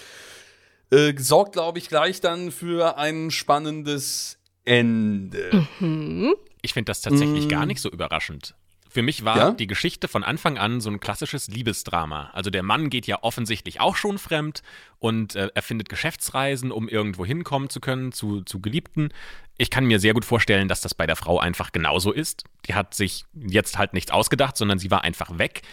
äh, 0.92 1.14
sorgt, 1.18 1.54
glaube 1.54 1.80
ich, 1.80 1.88
gleich 1.88 2.20
dann 2.20 2.52
für 2.52 2.98
ein 2.98 3.32
spannendes 3.32 4.38
Ende. 4.66 5.66
Hm? 5.80 6.36
Ich 6.62 6.74
finde 6.74 6.90
das 6.90 7.00
tatsächlich 7.00 7.46
Mm. 7.46 7.50
gar 7.50 7.66
nicht 7.66 7.80
so 7.80 7.90
überraschend. 7.90 8.56
Für 8.94 9.02
mich 9.02 9.26
war 9.26 9.38
Ja? 9.38 9.52
die 9.52 9.66
Geschichte 9.66 10.08
von 10.08 10.24
Anfang 10.24 10.60
an 10.60 10.80
so 10.80 10.92
ein 10.92 11.00
klassisches 11.00 11.48
Liebesdrama. 11.48 12.30
Also 12.34 12.52
der 12.52 12.62
Mann 12.62 12.92
geht 12.92 13.08
ja 13.08 13.24
offensichtlich 13.24 13.82
auch 13.82 13.96
schon 13.96 14.20
fremd 14.20 14.62
und 15.00 15.36
äh, 15.36 15.50
erfindet 15.56 15.90
Geschäftsreisen, 15.90 16.72
um 16.72 16.88
irgendwo 16.88 17.26
hinkommen 17.26 17.72
zu 17.72 17.80
können, 17.80 18.12
zu, 18.12 18.42
zu 18.42 18.62
Geliebten. 18.62 19.10
Ich 19.58 19.72
kann 19.72 19.86
mir 19.86 20.00
sehr 20.00 20.14
gut 20.14 20.26
vorstellen, 20.26 20.68
dass 20.68 20.82
das 20.82 20.94
bei 20.94 21.08
der 21.08 21.16
Frau 21.16 21.40
einfach 21.40 21.72
genauso 21.72 22.12
ist. 22.12 22.44
Die 22.68 22.76
hat 22.76 22.94
sich 22.94 23.26
jetzt 23.34 23.80
halt 23.80 23.94
nichts 23.94 24.12
ausgedacht, 24.12 24.58
sondern 24.58 24.78
sie 24.78 24.92
war 24.92 25.04
einfach 25.04 25.40
weg. 25.40 25.64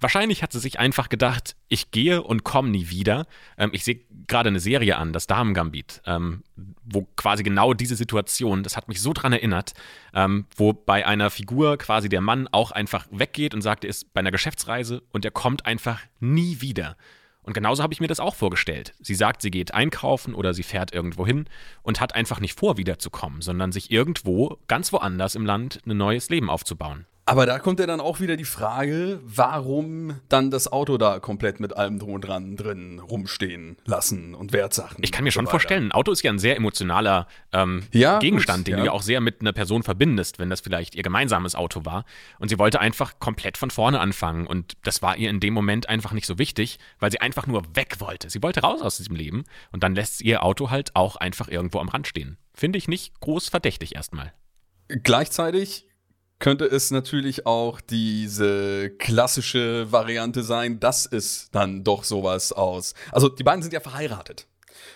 Wahrscheinlich 0.00 0.42
hat 0.42 0.52
sie 0.52 0.60
sich 0.60 0.78
einfach 0.78 1.10
gedacht, 1.10 1.56
ich 1.68 1.90
gehe 1.90 2.22
und 2.22 2.42
komme 2.42 2.70
nie 2.70 2.88
wieder. 2.88 3.26
Ähm, 3.58 3.70
ich 3.72 3.84
sehe 3.84 4.00
gerade 4.26 4.48
eine 4.48 4.60
Serie 4.60 4.96
an, 4.96 5.12
das 5.12 5.26
Damen-Gambit, 5.26 6.02
ähm, 6.06 6.42
wo 6.84 7.06
quasi 7.16 7.42
genau 7.42 7.74
diese 7.74 7.96
Situation, 7.96 8.62
das 8.62 8.76
hat 8.76 8.88
mich 8.88 9.02
so 9.02 9.12
dran 9.12 9.32
erinnert, 9.32 9.74
ähm, 10.14 10.46
wo 10.56 10.72
bei 10.72 11.06
einer 11.06 11.30
Figur 11.30 11.76
quasi 11.76 12.08
der 12.08 12.22
Mann 12.22 12.48
auch 12.50 12.70
einfach 12.70 13.06
weggeht 13.10 13.54
und 13.54 13.60
sagt, 13.60 13.84
er 13.84 13.90
ist 13.90 14.12
bei 14.14 14.20
einer 14.20 14.30
Geschäftsreise 14.30 15.02
und 15.12 15.24
er 15.24 15.30
kommt 15.30 15.66
einfach 15.66 16.00
nie 16.18 16.60
wieder. 16.60 16.96
Und 17.42 17.54
genauso 17.54 17.82
habe 17.82 17.92
ich 17.92 18.00
mir 18.00 18.06
das 18.06 18.20
auch 18.20 18.34
vorgestellt. 18.34 18.94
Sie 19.00 19.14
sagt, 19.14 19.42
sie 19.42 19.50
geht 19.50 19.74
einkaufen 19.74 20.34
oder 20.34 20.54
sie 20.54 20.62
fährt 20.62 20.92
irgendwo 20.92 21.26
hin 21.26 21.46
und 21.82 22.00
hat 22.00 22.14
einfach 22.14 22.40
nicht 22.40 22.58
vor, 22.58 22.76
wiederzukommen, 22.76 23.42
sondern 23.42 23.72
sich 23.72 23.90
irgendwo, 23.90 24.58
ganz 24.68 24.92
woanders 24.92 25.34
im 25.34 25.46
Land, 25.46 25.80
ein 25.86 25.96
neues 25.96 26.28
Leben 26.28 26.50
aufzubauen. 26.50 27.06
Aber 27.30 27.46
da 27.46 27.60
kommt 27.60 27.78
ja 27.78 27.86
dann 27.86 28.00
auch 28.00 28.18
wieder 28.18 28.36
die 28.36 28.44
Frage, 28.44 29.20
warum 29.22 30.18
dann 30.28 30.50
das 30.50 30.70
Auto 30.72 30.98
da 30.98 31.20
komplett 31.20 31.60
mit 31.60 31.76
allem 31.76 32.00
drum 32.00 32.14
und 32.14 32.22
dran 32.22 32.56
drin 32.56 32.98
rumstehen 32.98 33.76
lassen 33.84 34.34
und 34.34 34.52
Wertsachen. 34.52 34.98
Ich 35.02 35.12
kann 35.12 35.22
mir 35.22 35.30
so 35.30 35.34
schon 35.34 35.44
weiter. 35.44 35.52
vorstellen, 35.52 35.88
ein 35.88 35.92
Auto 35.92 36.10
ist 36.10 36.22
ja 36.24 36.32
ein 36.32 36.40
sehr 36.40 36.56
emotionaler 36.56 37.28
ähm, 37.52 37.84
Ja, 37.92 38.18
Gegenstand, 38.18 38.60
gut, 38.60 38.66
den 38.66 38.72
ja. 38.72 38.80
du 38.80 38.86
ja 38.86 38.92
auch 38.92 39.02
sehr 39.02 39.20
mit 39.20 39.42
einer 39.42 39.52
Person 39.52 39.84
verbindest, 39.84 40.40
wenn 40.40 40.50
das 40.50 40.60
vielleicht 40.60 40.96
ihr 40.96 41.04
gemeinsames 41.04 41.54
Auto 41.54 41.84
war. 41.84 42.04
Und 42.40 42.48
sie 42.48 42.58
wollte 42.58 42.80
einfach 42.80 43.20
komplett 43.20 43.56
von 43.56 43.70
vorne 43.70 44.00
anfangen. 44.00 44.48
Und 44.48 44.76
das 44.82 45.00
war 45.00 45.16
ihr 45.16 45.30
in 45.30 45.38
dem 45.38 45.54
Moment 45.54 45.88
einfach 45.88 46.12
nicht 46.12 46.26
so 46.26 46.36
wichtig, 46.36 46.80
weil 46.98 47.12
sie 47.12 47.20
einfach 47.20 47.46
nur 47.46 47.62
weg 47.76 47.96
wollte. 48.00 48.28
Sie 48.28 48.42
wollte 48.42 48.62
raus 48.62 48.82
aus 48.82 48.96
diesem 48.96 49.14
Leben. 49.14 49.44
Und 49.70 49.84
dann 49.84 49.94
lässt 49.94 50.18
sie 50.18 50.24
ihr 50.24 50.42
Auto 50.42 50.70
halt 50.70 50.96
auch 50.96 51.14
einfach 51.14 51.46
irgendwo 51.46 51.78
am 51.78 51.88
Rand 51.88 52.08
stehen. 52.08 52.38
Finde 52.54 52.76
ich 52.76 52.88
nicht 52.88 53.20
groß 53.20 53.48
verdächtig 53.48 53.94
erstmal. 53.94 54.32
Gleichzeitig 54.88 55.86
könnte 56.40 56.64
es 56.64 56.90
natürlich 56.90 57.46
auch 57.46 57.80
diese 57.80 58.90
klassische 58.98 59.92
Variante 59.92 60.42
sein, 60.42 60.80
dass 60.80 61.06
es 61.06 61.50
dann 61.52 61.84
doch 61.84 62.02
sowas 62.02 62.52
aus. 62.52 62.94
Also 63.12 63.28
die 63.28 63.44
beiden 63.44 63.62
sind 63.62 63.72
ja 63.72 63.80
verheiratet. 63.80 64.48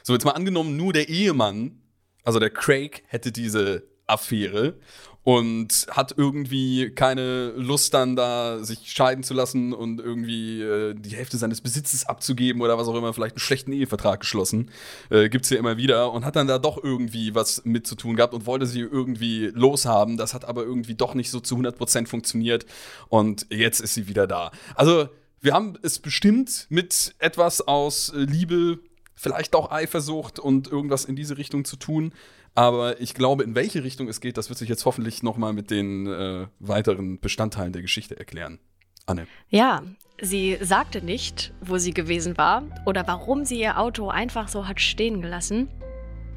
So, 0.02 0.14
jetzt 0.14 0.24
mal 0.24 0.32
angenommen, 0.32 0.76
nur 0.76 0.92
der 0.92 1.08
Ehemann, 1.08 1.82
also 2.24 2.40
der 2.40 2.50
Craig, 2.50 3.04
hätte 3.06 3.30
diese 3.30 3.84
Affäre 4.06 4.78
und 5.24 5.86
hat 5.90 6.14
irgendwie 6.16 6.90
keine 6.90 7.48
Lust 7.56 7.94
dann 7.94 8.14
da 8.14 8.62
sich 8.62 8.92
scheiden 8.92 9.24
zu 9.24 9.32
lassen 9.32 9.72
und 9.72 9.98
irgendwie 9.98 10.60
äh, 10.60 10.94
die 10.94 11.16
Hälfte 11.16 11.38
seines 11.38 11.62
Besitzes 11.62 12.04
abzugeben 12.06 12.60
oder 12.60 12.76
was 12.78 12.86
auch 12.86 12.94
immer, 12.94 13.12
vielleicht 13.14 13.36
einen 13.36 13.40
schlechten 13.40 13.72
Ehevertrag 13.72 14.20
geschlossen. 14.20 14.70
Äh, 15.10 15.30
gibt's 15.30 15.48
hier 15.48 15.58
immer 15.58 15.78
wieder 15.78 16.12
und 16.12 16.26
hat 16.26 16.36
dann 16.36 16.46
da 16.46 16.58
doch 16.58 16.82
irgendwie 16.82 17.34
was 17.34 17.64
mit 17.64 17.86
zu 17.86 17.94
tun 17.94 18.16
gehabt 18.16 18.34
und 18.34 18.44
wollte 18.44 18.66
sie 18.66 18.80
irgendwie 18.80 19.50
loshaben. 19.54 20.18
Das 20.18 20.34
hat 20.34 20.44
aber 20.44 20.62
irgendwie 20.62 20.94
doch 20.94 21.14
nicht 21.14 21.30
so 21.30 21.40
zu 21.40 21.56
100% 21.56 22.06
funktioniert 22.06 22.66
und 23.08 23.46
jetzt 23.50 23.80
ist 23.80 23.94
sie 23.94 24.06
wieder 24.06 24.26
da. 24.26 24.52
Also, 24.74 25.08
wir 25.40 25.52
haben 25.52 25.74
es 25.82 25.98
bestimmt 25.98 26.66
mit 26.68 27.14
etwas 27.18 27.60
aus 27.60 28.10
äh, 28.10 28.18
Liebe, 28.18 28.78
vielleicht 29.14 29.54
auch 29.54 29.70
Eifersucht 29.70 30.38
und 30.38 30.68
irgendwas 30.68 31.04
in 31.04 31.16
diese 31.16 31.38
Richtung 31.38 31.64
zu 31.64 31.76
tun. 31.76 32.12
Aber 32.54 33.00
ich 33.00 33.14
glaube, 33.14 33.42
in 33.42 33.54
welche 33.54 33.82
Richtung 33.82 34.08
es 34.08 34.20
geht, 34.20 34.36
das 34.36 34.48
wird 34.48 34.58
sich 34.58 34.68
jetzt 34.68 34.84
hoffentlich 34.84 35.22
noch 35.22 35.36
mal 35.36 35.52
mit 35.52 35.70
den 35.70 36.06
äh, 36.06 36.46
weiteren 36.60 37.18
Bestandteilen 37.18 37.72
der 37.72 37.82
Geschichte 37.82 38.16
erklären. 38.18 38.58
Anne. 39.06 39.26
Ja, 39.50 39.82
sie 40.20 40.56
sagte 40.60 41.02
nicht, 41.02 41.52
wo 41.60 41.78
sie 41.78 41.92
gewesen 41.92 42.38
war 42.38 42.62
oder 42.86 43.06
warum 43.06 43.44
sie 43.44 43.60
ihr 43.60 43.78
Auto 43.78 44.08
einfach 44.08 44.48
so 44.48 44.66
hat 44.66 44.80
stehen 44.80 45.20
gelassen. 45.20 45.68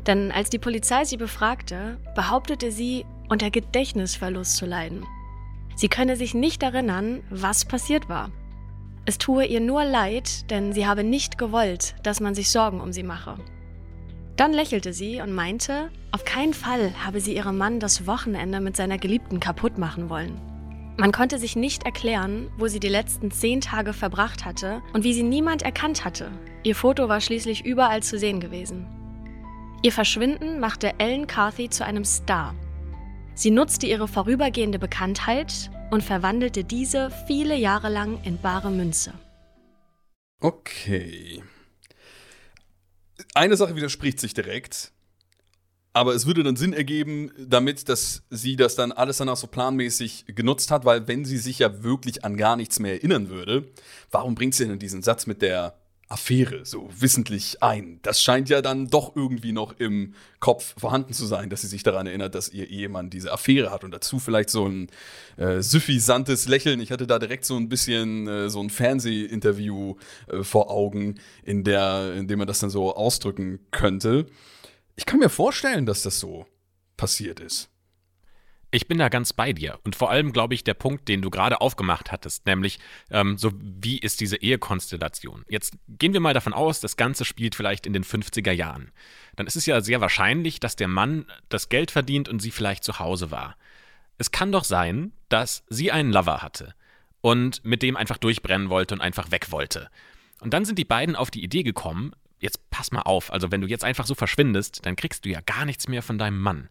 Denn 0.05 0.31
als 0.31 0.49
die 0.49 0.59
Polizei 0.59 1.05
sie 1.05 1.17
befragte, 1.17 1.97
behauptete 2.15 2.71
sie, 2.71 3.05
unter 3.29 3.51
Gedächtnisverlust 3.51 4.55
zu 4.55 4.65
leiden. 4.65 5.05
Sie 5.75 5.89
könne 5.89 6.15
sich 6.15 6.33
nicht 6.33 6.63
erinnern, 6.63 7.23
was 7.29 7.65
passiert 7.65 8.07
war. 8.07 8.31
Es 9.07 9.17
tue 9.17 9.45
ihr 9.45 9.61
nur 9.61 9.85
leid, 9.85 10.51
denn 10.51 10.73
sie 10.73 10.85
habe 10.85 11.01
nicht 11.01 11.37
gewollt, 11.37 11.95
dass 12.03 12.19
man 12.19 12.35
sich 12.35 12.49
Sorgen 12.49 12.81
um 12.81 12.91
sie 12.91 13.03
mache. 13.03 13.37
Dann 14.35 14.51
lächelte 14.51 14.91
sie 14.91 15.21
und 15.21 15.31
meinte, 15.31 15.89
auf 16.11 16.25
keinen 16.25 16.53
Fall 16.53 16.93
habe 17.05 17.21
sie 17.21 17.33
ihrem 17.33 17.57
Mann 17.57 17.79
das 17.79 18.05
Wochenende 18.05 18.59
mit 18.59 18.75
seiner 18.75 18.97
Geliebten 18.97 19.39
kaputt 19.39 19.77
machen 19.77 20.09
wollen. 20.09 20.41
Man 20.97 21.13
konnte 21.13 21.39
sich 21.39 21.55
nicht 21.55 21.85
erklären, 21.85 22.49
wo 22.57 22.67
sie 22.67 22.81
die 22.81 22.89
letzten 22.89 23.31
zehn 23.31 23.61
Tage 23.61 23.93
verbracht 23.93 24.43
hatte 24.43 24.81
und 24.91 25.05
wie 25.05 25.13
sie 25.13 25.23
niemand 25.23 25.61
erkannt 25.61 26.03
hatte. 26.03 26.29
Ihr 26.63 26.75
Foto 26.75 27.07
war 27.07 27.21
schließlich 27.21 27.63
überall 27.63 28.03
zu 28.03 28.19
sehen 28.19 28.41
gewesen. 28.41 28.87
Ihr 29.83 29.93
Verschwinden 29.93 30.59
machte 30.59 30.99
Ellen 30.99 31.27
Carthy 31.27 31.69
zu 31.69 31.85
einem 31.85 32.03
Star. 32.03 32.55
Sie 33.35 33.51
nutzte 33.51 33.87
ihre 33.87 34.09
vorübergehende 34.09 34.79
Bekanntheit 34.79 35.71
und 35.89 36.03
verwandelte 36.03 36.63
diese 36.63 37.11
viele 37.27 37.55
Jahre 37.55 37.89
lang 37.89 38.19
in 38.23 38.37
bare 38.37 38.71
Münze. 38.71 39.13
Okay. 40.39 41.43
Eine 43.33 43.57
Sache 43.57 43.75
widerspricht 43.75 44.19
sich 44.19 44.33
direkt. 44.33 44.91
Aber 45.93 46.13
es 46.13 46.27
würde 46.27 46.43
dann 46.43 46.55
Sinn 46.55 46.73
ergeben, 46.73 47.31
damit, 47.39 47.89
dass 47.89 48.21
sie 48.29 48.55
das 48.55 48.75
dann 48.75 48.91
alles 48.91 49.17
danach 49.17 49.35
so 49.35 49.47
planmäßig 49.47 50.25
genutzt 50.27 50.69
hat, 50.69 50.85
weil 50.85 51.07
wenn 51.07 51.25
sie 51.25 51.39
sich 51.39 51.57
ja 51.57 51.81
wirklich 51.81 52.23
an 52.23 52.37
gar 52.37 52.55
nichts 52.55 52.79
mehr 52.79 52.93
erinnern 52.93 53.29
würde, 53.29 53.71
warum 54.11 54.35
bringt 54.35 54.53
sie 54.53 54.67
denn 54.67 54.77
diesen 54.77 55.01
Satz 55.01 55.25
mit 55.25 55.41
der 55.41 55.75
Affäre 56.09 56.65
so 56.65 56.89
wissentlich 56.97 57.61
ein? 57.61 57.99
Das 58.01 58.21
scheint 58.21 58.49
ja 58.49 58.61
dann 58.61 58.87
doch 58.87 59.15
irgendwie 59.15 59.51
noch 59.51 59.77
im 59.79 60.13
Kopf 60.39 60.73
vorhanden 60.77 61.13
zu 61.13 61.25
sein, 61.25 61.49
dass 61.49 61.61
sie 61.61 61.67
sich 61.67 61.83
daran 61.83 62.07
erinnert, 62.07 62.35
dass 62.35 62.49
ihr 62.49 62.69
Ehemann 62.69 63.09
diese 63.09 63.31
Affäre 63.31 63.71
hat 63.71 63.83
und 63.83 63.91
dazu 63.91 64.19
vielleicht 64.19 64.49
so 64.49 64.67
ein 64.67 64.87
äh, 65.35 65.61
suffisantes 65.61 66.47
Lächeln. 66.47 66.79
Ich 66.79 66.91
hatte 66.91 67.07
da 67.07 67.19
direkt 67.19 67.45
so 67.45 67.57
ein 67.57 67.69
bisschen 67.69 68.27
äh, 68.27 68.49
so 68.49 68.61
ein 68.61 68.69
Fernsehinterview 68.69 69.95
äh, 70.27 70.43
vor 70.43 70.71
Augen, 70.71 71.15
in, 71.43 71.63
der, 71.63 72.13
in 72.15 72.27
dem 72.27 72.39
man 72.39 72.47
das 72.47 72.59
dann 72.59 72.69
so 72.69 72.95
ausdrücken 72.95 73.59
könnte. 73.71 74.27
Ich 74.95 75.05
kann 75.05 75.19
mir 75.19 75.29
vorstellen, 75.29 75.85
dass 75.85 76.03
das 76.03 76.19
so 76.19 76.45
passiert 76.95 77.39
ist. 77.39 77.69
Ich 78.69 78.87
bin 78.87 78.97
da 78.97 79.07
ganz 79.07 79.31
bei 79.31 79.53
dir. 79.53 79.79
Und 79.85 79.95
vor 79.95 80.11
allem, 80.11 80.33
glaube 80.33 80.53
ich, 80.53 80.63
der 80.63 80.73
Punkt, 80.73 81.07
den 81.07 81.21
du 81.21 81.29
gerade 81.29 81.61
aufgemacht 81.61 82.11
hattest, 82.11 82.45
nämlich, 82.45 82.79
ähm, 83.09 83.37
so 83.37 83.51
wie 83.55 83.97
ist 83.97 84.19
diese 84.19 84.37
Ehekonstellation? 84.37 85.45
Jetzt 85.47 85.77
gehen 85.87 86.11
wir 86.11 86.19
mal 86.19 86.33
davon 86.33 86.53
aus, 86.53 86.81
das 86.81 86.97
Ganze 86.97 87.23
spielt 87.23 87.55
vielleicht 87.55 87.85
in 87.85 87.93
den 87.93 88.03
50er 88.03 88.51
Jahren. 88.51 88.91
Dann 89.37 89.47
ist 89.47 89.55
es 89.55 89.65
ja 89.65 89.79
sehr 89.79 90.01
wahrscheinlich, 90.01 90.59
dass 90.59 90.75
der 90.75 90.89
Mann 90.89 91.25
das 91.47 91.69
Geld 91.69 91.91
verdient 91.91 92.27
und 92.27 92.41
sie 92.41 92.51
vielleicht 92.51 92.83
zu 92.83 92.99
Hause 92.99 93.31
war. 93.31 93.55
Es 94.17 94.31
kann 94.31 94.51
doch 94.51 94.65
sein, 94.65 95.13
dass 95.29 95.63
sie 95.69 95.91
einen 95.91 96.11
Lover 96.11 96.41
hatte 96.41 96.75
und 97.21 97.63
mit 97.63 97.81
dem 97.83 97.95
einfach 97.95 98.17
durchbrennen 98.17 98.69
wollte 98.69 98.95
und 98.95 99.01
einfach 99.01 99.31
weg 99.31 99.51
wollte. 99.51 99.89
Und 100.41 100.53
dann 100.53 100.65
sind 100.65 100.77
die 100.77 100.85
beiden 100.85 101.15
auf 101.15 101.31
die 101.31 101.43
Idee 101.43 101.63
gekommen, 101.63 102.11
jetzt 102.39 102.69
pass 102.69 102.91
mal 102.91 103.01
auf, 103.01 103.31
also 103.31 103.51
wenn 103.51 103.61
du 103.61 103.67
jetzt 103.67 103.83
einfach 103.83 104.05
so 104.05 104.13
verschwindest, 104.13 104.85
dann 104.85 104.95
kriegst 104.95 105.25
du 105.25 105.29
ja 105.29 105.41
gar 105.41 105.65
nichts 105.65 105.87
mehr 105.87 106.03
von 106.03 106.17
deinem 106.17 106.39
Mann. 106.39 106.69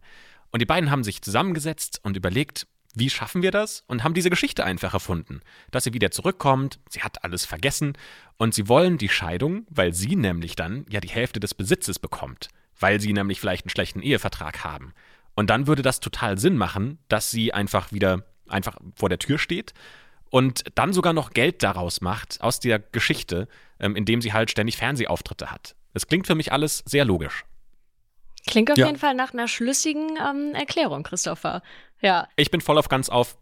Und 0.51 0.61
die 0.61 0.65
beiden 0.65 0.91
haben 0.91 1.03
sich 1.03 1.21
zusammengesetzt 1.21 1.99
und 2.03 2.17
überlegt, 2.17 2.67
wie 2.95 3.09
schaffen 3.09 3.41
wir 3.43 3.51
das? 3.51 3.83
Und 3.87 4.03
haben 4.03 4.13
diese 4.13 4.29
Geschichte 4.29 4.63
einfach 4.63 4.93
erfunden. 4.93 5.41
Dass 5.71 5.83
sie 5.83 5.93
wieder 5.93 6.09
zurückkommt, 6.11 6.79
sie 6.89 7.01
hat 7.01 7.23
alles 7.23 7.45
vergessen 7.45 7.93
und 8.37 8.53
sie 8.53 8.67
wollen 8.67 8.97
die 8.97 9.09
Scheidung, 9.09 9.67
weil 9.69 9.93
sie 9.93 10.15
nämlich 10.15 10.55
dann 10.55 10.85
ja 10.89 10.99
die 10.99 11.09
Hälfte 11.09 11.39
des 11.39 11.53
Besitzes 11.53 11.99
bekommt. 11.99 12.47
Weil 12.79 12.99
sie 12.99 13.13
nämlich 13.13 13.39
vielleicht 13.39 13.65
einen 13.65 13.71
schlechten 13.71 14.01
Ehevertrag 14.01 14.63
haben. 14.63 14.93
Und 15.35 15.49
dann 15.49 15.67
würde 15.67 15.83
das 15.83 15.99
total 15.99 16.39
Sinn 16.39 16.57
machen, 16.57 16.97
dass 17.07 17.29
sie 17.29 17.53
einfach 17.53 17.91
wieder 17.91 18.23
einfach 18.47 18.77
vor 18.95 19.09
der 19.09 19.19
Tür 19.19 19.37
steht 19.37 19.73
und 20.29 20.63
dann 20.75 20.93
sogar 20.93 21.13
noch 21.13 21.31
Geld 21.31 21.63
daraus 21.63 22.01
macht 22.01 22.41
aus 22.41 22.59
der 22.59 22.79
Geschichte, 22.79 23.47
ähm, 23.79 23.95
indem 23.95 24.21
sie 24.21 24.33
halt 24.33 24.51
ständig 24.51 24.77
Fernsehauftritte 24.77 25.51
hat. 25.51 25.75
Das 25.93 26.07
klingt 26.07 26.27
für 26.27 26.35
mich 26.35 26.51
alles 26.51 26.83
sehr 26.85 27.05
logisch. 27.05 27.45
Klingt 28.47 28.71
auf 28.71 28.77
Ja. 28.77 28.87
jeden 28.87 28.97
Fall 28.97 29.13
nach 29.13 29.33
einer 29.33 29.47
schlüssigen 29.47 30.17
ähm, 30.17 30.53
Erklärung, 30.55 31.03
Christopher. 31.03 31.61
Ja, 32.01 32.27
Ich 32.35 32.49
bin 32.51 32.61
voll 32.61 32.77
auf 32.77 32.89
ganz 32.89 33.09
auf, 33.09 33.37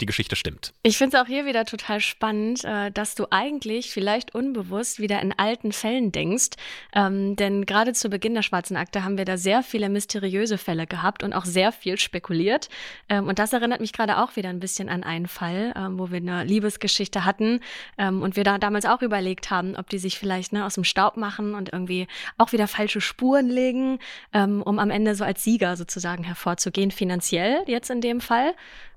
die 0.00 0.06
Geschichte 0.06 0.36
stimmt. 0.36 0.72
Ich 0.82 0.98
finde 0.98 1.16
es 1.16 1.22
auch 1.22 1.26
hier 1.26 1.46
wieder 1.46 1.64
total 1.64 2.00
spannend, 2.00 2.64
äh, 2.64 2.90
dass 2.90 3.14
du 3.14 3.26
eigentlich 3.30 3.90
vielleicht 3.90 4.34
unbewusst 4.34 4.98
wieder 4.98 5.20
in 5.20 5.32
alten 5.38 5.72
Fällen 5.72 6.12
denkst. 6.12 6.50
Ähm, 6.94 7.36
denn 7.36 7.66
gerade 7.66 7.92
zu 7.92 8.08
Beginn 8.08 8.34
der 8.34 8.42
Schwarzen 8.42 8.76
Akte 8.76 9.04
haben 9.04 9.18
wir 9.18 9.24
da 9.24 9.36
sehr 9.36 9.62
viele 9.62 9.88
mysteriöse 9.88 10.58
Fälle 10.58 10.86
gehabt 10.86 11.22
und 11.22 11.32
auch 11.32 11.44
sehr 11.44 11.72
viel 11.72 11.98
spekuliert. 11.98 12.68
Ähm, 13.08 13.28
und 13.28 13.38
das 13.38 13.52
erinnert 13.52 13.80
mich 13.80 13.92
gerade 13.92 14.18
auch 14.18 14.36
wieder 14.36 14.48
ein 14.48 14.60
bisschen 14.60 14.88
an 14.88 15.02
einen 15.02 15.28
Fall, 15.28 15.72
ähm, 15.76 15.98
wo 15.98 16.10
wir 16.10 16.18
eine 16.18 16.44
Liebesgeschichte 16.44 17.24
hatten 17.24 17.60
ähm, 17.98 18.22
und 18.22 18.36
wir 18.36 18.44
da 18.44 18.58
damals 18.58 18.86
auch 18.86 19.02
überlegt 19.02 19.50
haben, 19.50 19.76
ob 19.76 19.88
die 19.90 19.98
sich 19.98 20.18
vielleicht 20.18 20.52
ne, 20.52 20.64
aus 20.64 20.74
dem 20.74 20.84
Staub 20.84 21.16
machen 21.16 21.54
und 21.54 21.72
irgendwie 21.72 22.06
auch 22.38 22.52
wieder 22.52 22.66
falsche 22.66 23.00
Spuren 23.00 23.48
legen, 23.48 23.98
ähm, 24.32 24.62
um 24.62 24.78
am 24.78 24.90
Ende 24.90 25.14
so 25.14 25.24
als 25.24 25.44
Sieger 25.44 25.76
sozusagen 25.76 26.24
hervorzugehen, 26.24 26.90
finanziell 26.90 27.62
jetzt 27.66 27.90
in 27.90 28.00
dem 28.00 28.20
Fall. 28.20 28.54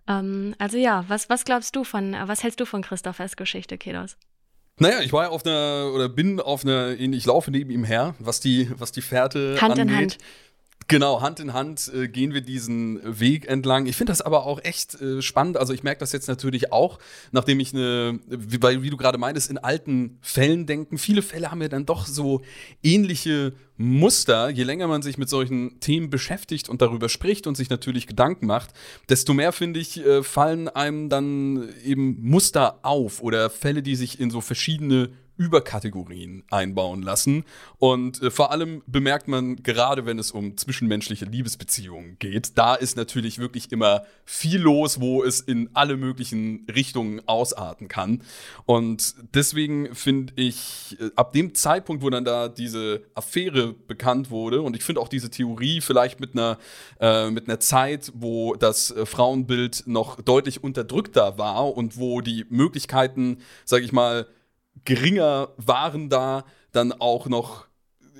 Ähm, 0.07 0.55
also 0.57 0.77
ja, 0.77 1.05
was, 1.07 1.29
was 1.29 1.45
glaubst 1.45 1.75
du 1.75 1.83
von, 1.83 2.13
äh, 2.13 2.27
was 2.27 2.43
hältst 2.43 2.59
du 2.59 2.65
von 2.65 2.81
Christophers 2.81 3.35
Geschichte, 3.35 3.77
Kedos? 3.77 4.17
Naja, 4.79 5.01
ich 5.01 5.13
war 5.13 5.23
ja 5.23 5.29
auf 5.29 5.45
einer, 5.45 5.91
oder 5.93 6.09
bin 6.09 6.39
auf 6.39 6.65
einer, 6.65 6.99
ich 6.99 7.25
laufe 7.25 7.51
neben 7.51 7.69
ihm 7.69 7.83
her, 7.83 8.15
was 8.19 8.39
die, 8.39 8.71
was 8.77 8.91
die 8.91 9.01
Fährte 9.01 9.57
Hand 9.61 9.77
in 9.77 9.89
angeht. 9.89 9.95
Hand. 9.95 10.17
Genau, 10.87 11.21
Hand 11.21 11.39
in 11.39 11.53
Hand 11.53 11.91
äh, 11.93 12.07
gehen 12.07 12.33
wir 12.33 12.41
diesen 12.41 12.99
Weg 13.19 13.47
entlang. 13.47 13.85
Ich 13.85 13.95
finde 13.95 14.11
das 14.11 14.21
aber 14.21 14.45
auch 14.45 14.63
echt 14.63 14.99
äh, 15.01 15.21
spannend. 15.21 15.57
Also 15.57 15.73
ich 15.73 15.83
merke 15.83 15.99
das 15.99 16.11
jetzt 16.11 16.27
natürlich 16.27 16.71
auch, 16.71 16.99
nachdem 17.31 17.59
ich 17.59 17.73
eine, 17.73 18.19
wie, 18.27 18.61
wie 18.81 18.89
du 18.89 18.97
gerade 18.97 19.17
meintest, 19.17 19.49
in 19.49 19.57
alten 19.57 20.17
Fällen 20.21 20.65
denken. 20.65 20.97
Viele 20.97 21.21
Fälle 21.21 21.51
haben 21.51 21.61
ja 21.61 21.69
dann 21.69 21.85
doch 21.85 22.05
so 22.05 22.41
ähnliche 22.81 23.53
Muster. 23.77 24.49
Je 24.49 24.63
länger 24.63 24.87
man 24.87 25.01
sich 25.01 25.17
mit 25.17 25.29
solchen 25.29 25.79
Themen 25.79 26.09
beschäftigt 26.09 26.69
und 26.69 26.81
darüber 26.81 27.09
spricht 27.09 27.47
und 27.47 27.55
sich 27.55 27.69
natürlich 27.69 28.07
Gedanken 28.07 28.45
macht, 28.45 28.71
desto 29.09 29.33
mehr, 29.33 29.51
finde 29.51 29.79
ich, 29.79 30.05
äh, 30.05 30.23
fallen 30.23 30.67
einem 30.69 31.09
dann 31.09 31.69
eben 31.83 32.17
Muster 32.21 32.79
auf 32.83 33.21
oder 33.21 33.49
Fälle, 33.49 33.81
die 33.81 33.95
sich 33.95 34.19
in 34.19 34.29
so 34.31 34.41
verschiedene 34.41 35.09
Überkategorien 35.43 36.43
einbauen 36.49 37.01
lassen. 37.01 37.43
Und 37.79 38.21
äh, 38.21 38.31
vor 38.31 38.51
allem 38.51 38.81
bemerkt 38.87 39.27
man, 39.27 39.57
gerade 39.57 40.05
wenn 40.05 40.17
es 40.19 40.31
um 40.31 40.55
zwischenmenschliche 40.55 41.25
Liebesbeziehungen 41.25 42.17
geht, 42.19 42.57
da 42.57 42.75
ist 42.75 42.95
natürlich 42.95 43.39
wirklich 43.39 43.71
immer 43.73 44.03
viel 44.23 44.61
los, 44.61 45.01
wo 45.01 45.21
es 45.21 45.41
in 45.41 45.69
alle 45.73 45.97
möglichen 45.97 46.65
Richtungen 46.73 47.21
ausarten 47.27 47.89
kann. 47.89 48.21
Und 48.65 49.15
deswegen 49.33 49.93
finde 49.93 50.33
ich, 50.37 50.97
äh, 50.99 51.09
ab 51.17 51.33
dem 51.33 51.53
Zeitpunkt, 51.55 52.03
wo 52.03 52.09
dann 52.09 52.23
da 52.23 52.47
diese 52.47 53.01
Affäre 53.15 53.73
bekannt 53.73 54.29
wurde, 54.29 54.61
und 54.61 54.77
ich 54.77 54.83
finde 54.83 55.01
auch 55.01 55.09
diese 55.09 55.29
Theorie 55.29 55.81
vielleicht 55.81 56.21
mit 56.21 56.33
einer, 56.33 56.57
äh, 57.01 57.29
mit 57.29 57.49
einer 57.49 57.59
Zeit, 57.59 58.13
wo 58.15 58.55
das 58.55 58.91
äh, 58.91 59.05
Frauenbild 59.05 59.83
noch 59.87 60.21
deutlich 60.21 60.63
unterdrückter 60.63 61.37
war 61.37 61.75
und 61.75 61.97
wo 61.97 62.21
die 62.21 62.45
Möglichkeiten, 62.49 63.39
sag 63.65 63.83
ich 63.83 63.91
mal, 63.91 64.27
geringer 64.85 65.49
waren 65.57 66.09
da, 66.09 66.45
dann 66.71 66.91
auch 66.91 67.27
noch 67.27 67.67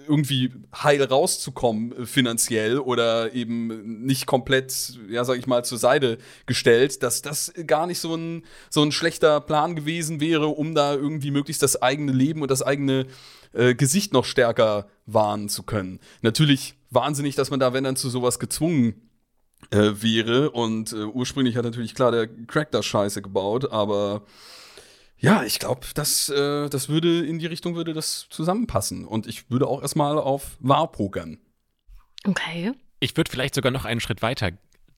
irgendwie 0.07 0.51
heil 0.75 1.03
rauszukommen 1.03 1.91
äh, 1.95 2.05
finanziell 2.05 2.79
oder 2.79 3.33
eben 3.33 4.03
nicht 4.03 4.25
komplett, 4.25 4.99
ja, 5.09 5.23
sag 5.23 5.37
ich 5.37 5.47
mal, 5.47 5.63
zur 5.63 5.77
Seite 5.77 6.17
gestellt, 6.45 7.03
dass 7.03 7.21
das 7.21 7.53
gar 7.65 7.87
nicht 7.87 7.99
so 7.99 8.15
ein, 8.15 8.43
so 8.69 8.81
ein 8.81 8.91
schlechter 8.91 9.41
Plan 9.41 9.75
gewesen 9.75 10.19
wäre, 10.19 10.47
um 10.47 10.75
da 10.75 10.93
irgendwie 10.93 11.31
möglichst 11.31 11.63
das 11.63 11.81
eigene 11.81 12.11
Leben 12.11 12.41
und 12.41 12.51
das 12.51 12.61
eigene 12.61 13.05
äh, 13.53 13.75
Gesicht 13.75 14.13
noch 14.13 14.25
stärker 14.25 14.87
wahren 15.05 15.49
zu 15.49 15.63
können. 15.63 15.99
Natürlich 16.21 16.75
wahnsinnig, 16.89 17.35
dass 17.35 17.49
man 17.49 17.59
da, 17.59 17.73
wenn 17.73 17.83
dann 17.83 17.95
zu 17.95 18.09
sowas 18.09 18.39
gezwungen 18.39 19.09
äh, 19.71 19.91
wäre 19.95 20.51
und 20.51 20.93
äh, 20.93 21.03
ursprünglich 21.03 21.55
hat 21.55 21.63
natürlich 21.63 21.95
klar 21.95 22.11
der 22.11 22.27
Crack 22.27 22.71
da 22.71 22.83
Scheiße 22.83 23.21
gebaut, 23.21 23.71
aber 23.71 24.23
ja, 25.23 25.43
ich 25.43 25.57
glaube, 25.59 25.87
das, 25.93 26.27
äh, 26.27 26.67
das 26.69 26.89
würde 26.89 27.25
in 27.25 27.39
die 27.39 27.45
Richtung 27.45 27.75
würde 27.75 27.93
das 27.93 28.27
zusammenpassen. 28.29 29.05
Und 29.05 29.25
ich 29.25 29.49
würde 29.49 29.67
auch 29.67 29.81
erstmal 29.81 30.17
auf 30.17 30.57
wahr 30.59 30.91
pokern. 30.91 31.37
Okay. 32.27 32.73
Ich 32.99 33.15
würde 33.15 33.31
vielleicht 33.31 33.55
sogar 33.55 33.71
noch 33.71 33.85
einen 33.85 34.01
Schritt 34.01 34.21
weiter 34.21 34.51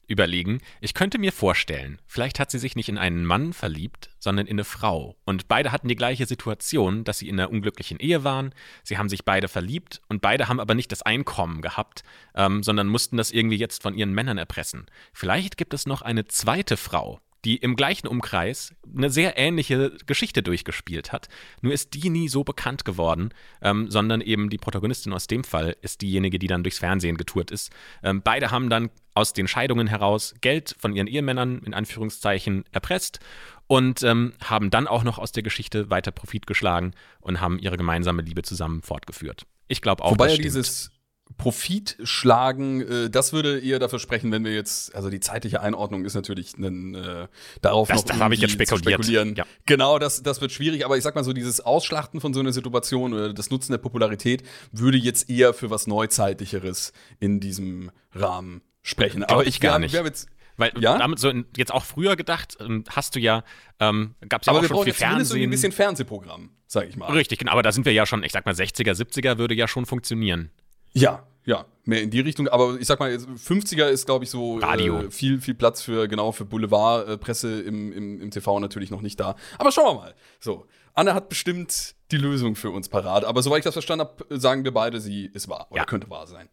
überlegen. 0.07 0.61
Ich 0.81 0.95
könnte 0.95 1.19
mir 1.19 1.31
vorstellen, 1.31 1.99
vielleicht 2.07 2.39
hat 2.39 2.49
sie 2.49 2.57
sich 2.57 2.75
nicht 2.75 2.89
in 2.89 2.97
einen 2.97 3.23
Mann 3.23 3.53
verliebt, 3.53 4.09
sondern 4.17 4.47
in 4.47 4.55
eine 4.55 4.63
Frau. 4.63 5.15
Und 5.25 5.47
beide 5.47 5.71
hatten 5.71 5.87
die 5.87 5.95
gleiche 5.95 6.25
Situation, 6.25 7.03
dass 7.03 7.19
sie 7.19 7.29
in 7.29 7.39
einer 7.39 7.51
unglücklichen 7.51 7.99
Ehe 7.99 8.23
waren. 8.23 8.53
Sie 8.83 8.97
haben 8.97 9.09
sich 9.09 9.25
beide 9.25 9.47
verliebt 9.47 10.01
und 10.09 10.21
beide 10.21 10.47
haben 10.47 10.59
aber 10.59 10.73
nicht 10.73 10.91
das 10.91 11.03
Einkommen 11.03 11.61
gehabt, 11.61 12.03
ähm, 12.33 12.63
sondern 12.63 12.87
mussten 12.87 13.17
das 13.17 13.31
irgendwie 13.31 13.57
jetzt 13.57 13.83
von 13.83 13.95
ihren 13.95 14.13
Männern 14.13 14.39
erpressen. 14.39 14.87
Vielleicht 15.13 15.57
gibt 15.57 15.75
es 15.75 15.85
noch 15.85 16.01
eine 16.01 16.25
zweite 16.25 16.77
Frau, 16.77 17.19
die 17.45 17.57
im 17.57 17.75
gleichen 17.75 18.07
Umkreis 18.07 18.73
eine 18.95 19.09
sehr 19.09 19.37
ähnliche 19.37 19.91
Geschichte 20.05 20.41
durchgespielt 20.43 21.11
hat. 21.11 21.29
Nur 21.61 21.73
ist 21.73 21.93
die 21.93 22.09
nie 22.09 22.27
so 22.27 22.43
bekannt 22.43 22.85
geworden, 22.85 23.29
ähm, 23.61 23.89
sondern 23.89 24.21
eben 24.21 24.49
die 24.49 24.57
Protagonistin 24.57 25.13
aus 25.13 25.27
dem 25.27 25.43
Fall 25.43 25.77
ist 25.81 26.01
diejenige, 26.01 26.39
die 26.39 26.47
dann 26.47 26.63
durchs 26.63 26.79
Fernsehen 26.79 27.17
getourt 27.17 27.51
ist. 27.51 27.71
Ähm, 28.03 28.21
beide 28.23 28.51
haben 28.51 28.69
dann 28.69 28.89
aus 29.13 29.33
den 29.33 29.47
Scheidungen 29.47 29.87
heraus 29.87 30.33
Geld 30.41 30.75
von 30.79 30.95
ihren 30.95 31.07
Ehemännern 31.07 31.59
in 31.59 31.73
Anführungszeichen 31.73 32.65
erpresst 32.71 33.19
und 33.67 34.03
ähm, 34.03 34.33
haben 34.43 34.71
dann 34.71 34.87
auch 34.87 35.03
noch 35.03 35.19
aus 35.19 35.31
der 35.31 35.43
Geschichte 35.43 35.89
weiter 35.89 36.11
Profit 36.11 36.47
geschlagen 36.47 36.91
und 37.21 37.41
haben 37.41 37.59
ihre 37.59 37.77
gemeinsame 37.77 38.23
Liebe 38.23 38.41
zusammen 38.41 38.81
fortgeführt. 38.81 39.45
Ich 39.67 39.81
glaube 39.81 40.03
auch, 40.03 40.11
Wobei 40.11 40.25
das 40.25 40.33
stimmt. 40.33 40.45
dieses 40.45 40.91
Profit 41.37 41.97
schlagen, 42.03 42.81
äh, 42.81 43.09
das 43.09 43.33
würde 43.33 43.59
eher 43.59 43.79
dafür 43.79 43.99
sprechen, 43.99 44.31
wenn 44.31 44.45
wir 44.45 44.53
jetzt, 44.53 44.95
also 44.95 45.09
die 45.09 45.19
zeitliche 45.19 45.61
Einordnung 45.61 46.05
ist 46.05 46.13
natürlich 46.13 46.57
ein, 46.57 46.95
äh, 46.95 47.27
darauf 47.61 47.89
das, 47.89 48.05
noch 48.05 48.19
habe 48.19 48.33
ich 48.35 48.41
jetzt 48.41 48.51
spekuliert. 48.51 49.03
spekulieren. 49.03 49.35
Ja. 49.35 49.45
Genau, 49.65 49.99
das, 49.99 50.23
das 50.23 50.39
wird 50.39 50.51
schwierig, 50.51 50.85
aber 50.85 50.97
ich 50.97 51.03
sag 51.03 51.15
mal 51.15 51.23
so, 51.23 51.33
dieses 51.33 51.61
Ausschlachten 51.61 52.21
von 52.21 52.33
so 52.33 52.39
einer 52.39 52.53
Situation 52.53 53.13
oder 53.13 53.33
das 53.33 53.49
Nutzen 53.49 53.73
der 53.73 53.79
Popularität 53.79 54.43
würde 54.71 54.97
jetzt 54.97 55.29
eher 55.29 55.53
für 55.53 55.69
was 55.69 55.87
Neuzeitlicheres 55.87 56.93
in 57.19 57.39
diesem 57.39 57.91
Rahmen 58.13 58.61
sprechen. 58.81 59.19
Glaub 59.19 59.31
aber 59.31 59.47
ich 59.47 59.59
gar 59.59 59.79
nicht. 59.79 59.93
Wir 59.93 60.05
jetzt, 60.05 60.29
weil 60.57 60.71
ja? 60.79 60.97
damit 60.97 61.19
so 61.19 61.29
in, 61.29 61.45
jetzt 61.57 61.73
auch 61.73 61.83
früher 61.83 62.15
gedacht, 62.15 62.55
ähm, 62.61 62.85
hast 62.89 63.15
du 63.15 63.19
ja, 63.19 63.43
ähm, 63.79 64.15
gab 64.29 64.41
es 64.41 64.45
ja 64.45 64.53
aber 64.53 64.63
auch 64.63 64.67
schon 64.67 64.83
viel 64.83 64.93
Fernsehen. 64.93 65.43
Ein 65.43 65.49
bisschen 65.49 65.71
Fernsehprogramm, 65.71 66.51
sag 66.67 66.87
ich 66.87 66.95
mal. 66.95 67.11
Richtig, 67.11 67.39
genau, 67.39 67.51
aber 67.51 67.63
da 67.63 67.71
sind 67.71 67.85
wir 67.85 67.93
ja 67.93 68.05
schon, 68.05 68.23
ich 68.23 68.31
sag 68.31 68.45
mal, 68.45 68.53
60er, 68.53 68.93
70er 68.93 69.37
würde 69.37 69.53
ja 69.53 69.67
schon 69.67 69.85
funktionieren. 69.85 70.51
Ja, 70.95 71.25
ja, 71.45 71.65
mehr 71.83 72.01
in 72.01 72.09
die 72.09 72.19
Richtung. 72.21 72.47
Aber 72.47 72.77
ich 72.79 72.87
sag 72.87 72.99
mal, 72.99 73.11
50er 73.15 73.87
ist, 73.87 74.05
glaube 74.05 74.25
ich, 74.25 74.31
so 74.31 74.57
Radio. 74.57 75.01
Äh, 75.01 75.11
viel, 75.11 75.39
viel 75.39 75.53
Platz 75.53 75.81
für, 75.81 76.07
genau, 76.07 76.31
für 76.31 76.45
Boulevardpresse 76.45 77.61
äh, 77.61 77.67
im, 77.67 77.93
im, 77.93 78.21
im 78.21 78.31
TV 78.31 78.59
natürlich 78.59 78.89
noch 78.89 79.01
nicht 79.01 79.19
da. 79.19 79.35
Aber 79.57 79.71
schauen 79.71 79.95
wir 79.95 80.01
mal. 80.01 80.15
So, 80.39 80.67
Anne 80.93 81.13
hat 81.13 81.29
bestimmt 81.29 81.95
die 82.11 82.17
Lösung 82.17 82.55
für 82.55 82.71
uns 82.71 82.89
parat. 82.89 83.25
Aber 83.25 83.43
soweit 83.43 83.59
ich 83.59 83.63
das 83.65 83.75
verstanden 83.75 84.07
habe, 84.07 84.39
sagen 84.39 84.63
wir 84.63 84.73
beide, 84.73 84.99
sie 84.99 85.25
ist 85.25 85.47
wahr 85.47 85.67
oder 85.69 85.81
ja. 85.81 85.85
könnte 85.85 86.09
wahr 86.09 86.27
sein. 86.27 86.49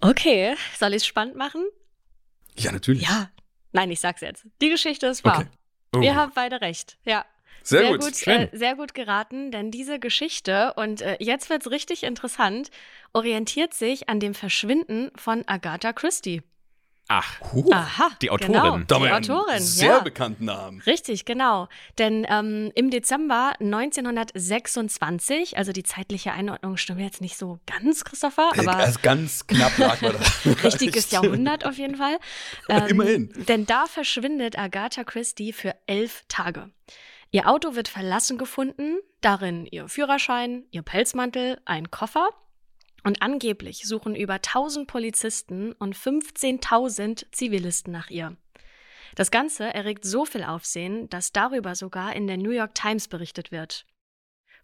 Okay, 0.00 0.56
soll 0.78 0.90
ich 0.90 1.02
es 1.02 1.06
spannend 1.06 1.36
machen? 1.36 1.64
Ja, 2.56 2.72
natürlich. 2.72 3.02
Ja. 3.02 3.30
Nein, 3.72 3.90
ich 3.90 4.00
sag's 4.00 4.20
jetzt. 4.20 4.46
Die 4.60 4.70
Geschichte 4.70 5.06
ist 5.06 5.24
wahr. 5.24 5.40
Okay. 5.40 5.48
Oh. 5.96 6.00
Wir 6.00 6.14
haben 6.14 6.32
beide 6.34 6.60
recht. 6.60 6.98
Ja. 7.04 7.24
Sehr, 7.64 7.80
sehr 7.80 7.90
gut, 7.92 8.00
gut 8.02 8.26
äh, 8.26 8.48
sehr 8.52 8.76
gut 8.76 8.94
geraten, 8.94 9.50
denn 9.50 9.70
diese 9.70 9.98
Geschichte, 9.98 10.74
und 10.76 11.00
äh, 11.00 11.16
jetzt 11.18 11.48
wird's 11.48 11.70
richtig 11.70 12.04
interessant, 12.04 12.70
orientiert 13.14 13.72
sich 13.72 14.08
an 14.10 14.20
dem 14.20 14.34
Verschwinden 14.34 15.10
von 15.16 15.44
Agatha 15.46 15.94
Christie. 15.94 16.42
Ach, 17.08 17.40
uh, 17.52 17.70
Aha, 17.70 18.10
die 18.22 18.30
Autorin. 18.30 18.86
Genau, 18.86 18.98
die 18.98 19.10
Autorin, 19.10 19.60
sehr 19.60 19.88
ja. 19.88 19.98
bekannten 20.00 20.46
Namen. 20.46 20.80
Richtig, 20.82 21.26
genau. 21.26 21.68
Denn 21.98 22.26
ähm, 22.30 22.72
im 22.74 22.88
Dezember 22.90 23.52
1926, 23.60 25.58
also 25.58 25.72
die 25.72 25.82
zeitliche 25.82 26.32
Einordnung 26.32 26.78
stimmt 26.78 27.00
jetzt 27.00 27.20
nicht 27.20 27.36
so 27.36 27.60
ganz, 27.66 28.04
Christopher, 28.04 28.52
äh, 28.54 28.60
aber 28.60 28.76
also 28.76 28.98
ganz 29.02 29.46
knapp 29.46 29.76
lag 29.76 30.00
man 30.00 30.16
richtiges 30.64 31.10
Jahrhundert 31.10 31.66
auf 31.66 31.76
jeden 31.76 31.96
Fall. 31.96 32.18
Ähm, 32.68 32.86
Immerhin. 32.88 33.32
Denn 33.48 33.66
da 33.66 33.86
verschwindet 33.86 34.58
Agatha 34.58 35.04
Christie 35.04 35.52
für 35.52 35.74
elf 35.86 36.24
Tage. 36.28 36.70
Ihr 37.34 37.48
Auto 37.48 37.74
wird 37.74 37.88
verlassen 37.88 38.38
gefunden, 38.38 39.00
darin 39.20 39.66
ihr 39.66 39.88
Führerschein, 39.88 40.66
ihr 40.70 40.82
Pelzmantel, 40.82 41.60
ein 41.64 41.90
Koffer. 41.90 42.28
Und 43.02 43.22
angeblich 43.22 43.88
suchen 43.88 44.14
über 44.14 44.34
1000 44.34 44.86
Polizisten 44.86 45.72
und 45.72 45.96
15.000 45.96 47.26
Zivilisten 47.32 47.92
nach 47.92 48.08
ihr. 48.08 48.36
Das 49.16 49.32
Ganze 49.32 49.64
erregt 49.64 50.04
so 50.04 50.24
viel 50.24 50.44
Aufsehen, 50.44 51.08
dass 51.08 51.32
darüber 51.32 51.74
sogar 51.74 52.14
in 52.14 52.28
der 52.28 52.36
New 52.36 52.52
York 52.52 52.76
Times 52.76 53.08
berichtet 53.08 53.50
wird. 53.50 53.84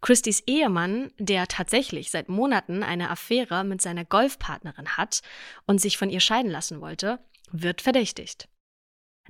Christys 0.00 0.44
Ehemann, 0.46 1.12
der 1.18 1.48
tatsächlich 1.48 2.12
seit 2.12 2.28
Monaten 2.28 2.84
eine 2.84 3.10
Affäre 3.10 3.64
mit 3.64 3.82
seiner 3.82 4.04
Golfpartnerin 4.04 4.96
hat 4.96 5.22
und 5.66 5.80
sich 5.80 5.98
von 5.98 6.08
ihr 6.08 6.20
scheiden 6.20 6.52
lassen 6.52 6.80
wollte, 6.80 7.18
wird 7.50 7.82
verdächtigt. 7.82 8.48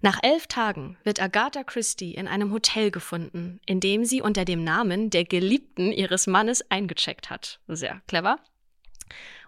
Nach 0.02 0.18
elf 0.22 0.46
Tagen 0.46 0.96
wird 1.04 1.20
Agatha 1.20 1.62
Christie 1.62 2.14
in 2.14 2.26
einem 2.26 2.52
Hotel 2.52 2.90
gefunden, 2.90 3.60
in 3.66 3.80
dem 3.80 4.04
sie 4.04 4.22
unter 4.22 4.46
dem 4.46 4.64
Namen 4.64 5.10
der 5.10 5.24
Geliebten 5.24 5.92
ihres 5.92 6.26
Mannes 6.26 6.70
eingecheckt 6.70 7.28
hat. 7.28 7.60
Sehr 7.68 8.00
clever. 8.06 8.38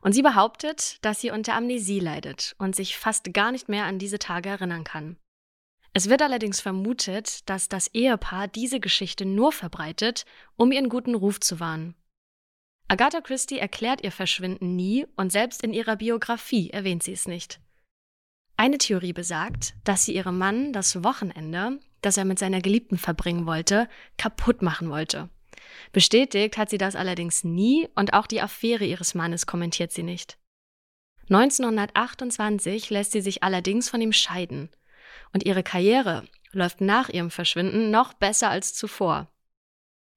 Und 0.03 0.12
sie 0.12 0.23
behauptet, 0.23 0.99
dass 1.03 1.21
sie 1.21 1.31
unter 1.31 1.55
Amnesie 1.55 2.01
leidet 2.01 2.55
und 2.59 2.77
sich 2.77 2.99
fast 2.99 3.33
gar 3.33 3.53
nicht 3.53 3.69
mehr 3.69 3.85
an 3.85 3.99
diese 3.99 4.19
Tage 4.19 4.51
erinnern 4.51 4.85
kann. 4.85 5.17
Es 5.95 6.09
wird 6.09 6.21
allerdings 6.21 6.61
vermutet, 6.61 7.49
dass 7.49 7.69
das 7.69 7.88
Ehepaar 7.95 8.49
diese 8.49 8.81
Geschichte 8.81 9.25
nur 9.25 9.53
verbreitet, 9.53 10.25
um 10.57 10.73
ihren 10.73 10.88
guten 10.88 11.15
Ruf 11.15 11.41
zu 11.41 11.61
wahren. 11.61 11.95
Agatha 12.88 13.23
Christie 13.23 13.59
erklärt 13.59 14.03
ihr 14.03 14.12
Verschwinden 14.12 14.77
nie 14.77 15.07
und 15.17 15.33
selbst 15.33 15.62
in 15.62 15.73
ihrer 15.73 15.97
Biografie 15.97 16.71
erwähnt 16.71 17.03
sie 17.03 17.12
es 17.12 17.27
nicht. 17.27 17.61
Eine 18.57 18.79
Theorie 18.79 19.12
besagt, 19.12 19.75
dass 19.85 20.05
sie 20.05 20.15
ihrem 20.15 20.38
Mann 20.38 20.73
das 20.73 21.03
Wochenende, 21.03 21.81
das 22.01 22.17
er 22.17 22.25
mit 22.25 22.38
seiner 22.38 22.61
Geliebten 22.61 22.99
verbringen 22.99 23.47
wollte, 23.47 23.88
kaputt 24.19 24.62
machen 24.62 24.91
wollte. 24.91 25.29
Bestätigt 25.93 26.57
hat 26.59 26.71
sie 26.71 26.79
das 26.79 26.97
allerdings 26.97 27.45
nie 27.45 27.88
und 27.95 28.15
auch 28.15 28.27
die 28.27 28.41
Affäre 28.41 28.85
ihres 28.85 29.15
Mannes 29.15 29.47
kommentiert 29.47 29.93
sie 29.93 30.03
nicht. 30.03 30.38
1928 31.31 32.91
lässt 32.91 33.12
sie 33.12 33.21
sich 33.21 33.43
allerdings 33.43 33.88
von 33.88 34.01
ihm 34.01 34.12
scheiden 34.12 34.71
und 35.33 35.45
ihre 35.45 35.62
Karriere 35.62 36.25
läuft 36.53 36.81
nach 36.81 37.09
ihrem 37.09 37.31
Verschwinden 37.31 37.91
noch 37.91 38.12
besser 38.12 38.51
als 38.51 38.75
zuvor. 38.75 39.29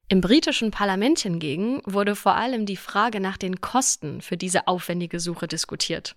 Im 0.08 0.21
britischen 0.21 0.71
Parlament 0.71 1.19
hingegen 1.19 1.82
wurde 1.86 2.15
vor 2.15 2.36
allem 2.36 2.65
die 2.65 2.76
Frage 2.76 3.19
nach 3.19 3.38
den 3.38 3.62
Kosten 3.62 4.21
für 4.21 4.38
diese 4.38 4.67
aufwendige 4.67 5.19
Suche 5.19 5.48
diskutiert. 5.48 6.15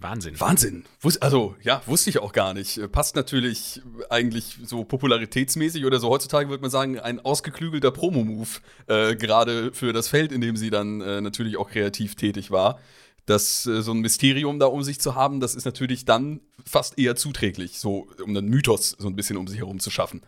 Wahnsinn. 0.00 0.38
Wahnsinn. 0.38 0.84
Also, 1.20 1.56
ja, 1.60 1.82
wusste 1.86 2.10
ich 2.10 2.20
auch 2.20 2.32
gar 2.32 2.54
nicht. 2.54 2.78
Äh, 2.78 2.88
passt 2.88 3.16
natürlich 3.16 3.82
eigentlich 4.10 4.58
so 4.64 4.84
popularitätsmäßig 4.84 5.84
oder 5.84 5.98
so 5.98 6.08
heutzutage 6.08 6.48
würde 6.48 6.60
man 6.60 6.70
sagen, 6.70 7.00
ein 7.00 7.18
ausgeklügelter 7.18 7.90
Promo-Move, 7.90 8.48
äh, 8.86 9.16
gerade 9.16 9.72
für 9.72 9.92
das 9.92 10.06
Feld, 10.06 10.30
in 10.30 10.40
dem 10.40 10.56
sie 10.56 10.70
dann 10.70 11.00
äh, 11.00 11.20
natürlich 11.20 11.56
auch 11.56 11.68
kreativ 11.68 12.14
tätig 12.14 12.52
war. 12.52 12.78
Das, 13.26 13.66
äh, 13.66 13.82
so 13.82 13.92
ein 13.92 13.98
Mysterium 13.98 14.60
da 14.60 14.66
um 14.66 14.84
sich 14.84 15.00
zu 15.00 15.16
haben, 15.16 15.40
das 15.40 15.56
ist 15.56 15.64
natürlich 15.64 16.04
dann 16.04 16.40
fast 16.64 16.96
eher 16.96 17.16
zuträglich, 17.16 17.80
so 17.80 18.08
um 18.22 18.36
einen 18.36 18.48
Mythos 18.48 18.94
so 18.98 19.08
ein 19.08 19.16
bisschen 19.16 19.36
um 19.36 19.48
sich 19.48 19.58
herum 19.58 19.80
zu 19.80 19.90
schaffen. 19.90 20.22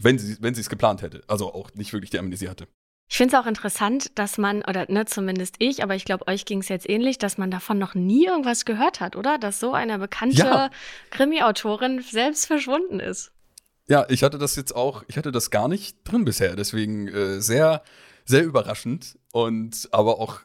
Wenn 0.00 0.18
sie 0.18 0.38
wenn 0.40 0.54
es 0.54 0.68
geplant 0.68 1.02
hätte. 1.02 1.22
Also 1.28 1.54
auch 1.54 1.72
nicht 1.74 1.92
wirklich 1.92 2.10
die 2.10 2.18
Amnesie 2.18 2.48
hatte. 2.48 2.66
Ich 3.12 3.18
finde 3.18 3.36
es 3.36 3.42
auch 3.42 3.46
interessant, 3.46 4.10
dass 4.14 4.38
man, 4.38 4.62
oder 4.62 4.90
ne, 4.90 5.04
zumindest 5.04 5.56
ich, 5.58 5.82
aber 5.82 5.94
ich 5.94 6.06
glaube, 6.06 6.26
euch 6.28 6.46
ging 6.46 6.60
es 6.60 6.70
jetzt 6.70 6.88
ähnlich, 6.88 7.18
dass 7.18 7.36
man 7.36 7.50
davon 7.50 7.78
noch 7.78 7.94
nie 7.94 8.24
irgendwas 8.24 8.64
gehört 8.64 9.00
hat, 9.00 9.16
oder? 9.16 9.36
Dass 9.36 9.60
so 9.60 9.74
eine 9.74 9.98
bekannte 9.98 10.38
Ja. 10.38 10.70
Krimi-Autorin 11.10 12.00
selbst 12.00 12.46
verschwunden 12.46 13.00
ist. 13.00 13.30
Ja, 13.86 14.06
ich 14.08 14.22
hatte 14.22 14.38
das 14.38 14.56
jetzt 14.56 14.74
auch, 14.74 15.04
ich 15.08 15.18
hatte 15.18 15.30
das 15.30 15.50
gar 15.50 15.68
nicht 15.68 15.98
drin 16.04 16.24
bisher, 16.24 16.56
deswegen 16.56 17.06
äh, 17.08 17.42
sehr, 17.42 17.82
sehr 18.24 18.44
überraschend 18.44 19.18
und 19.30 19.90
aber 19.92 20.18
auch 20.18 20.40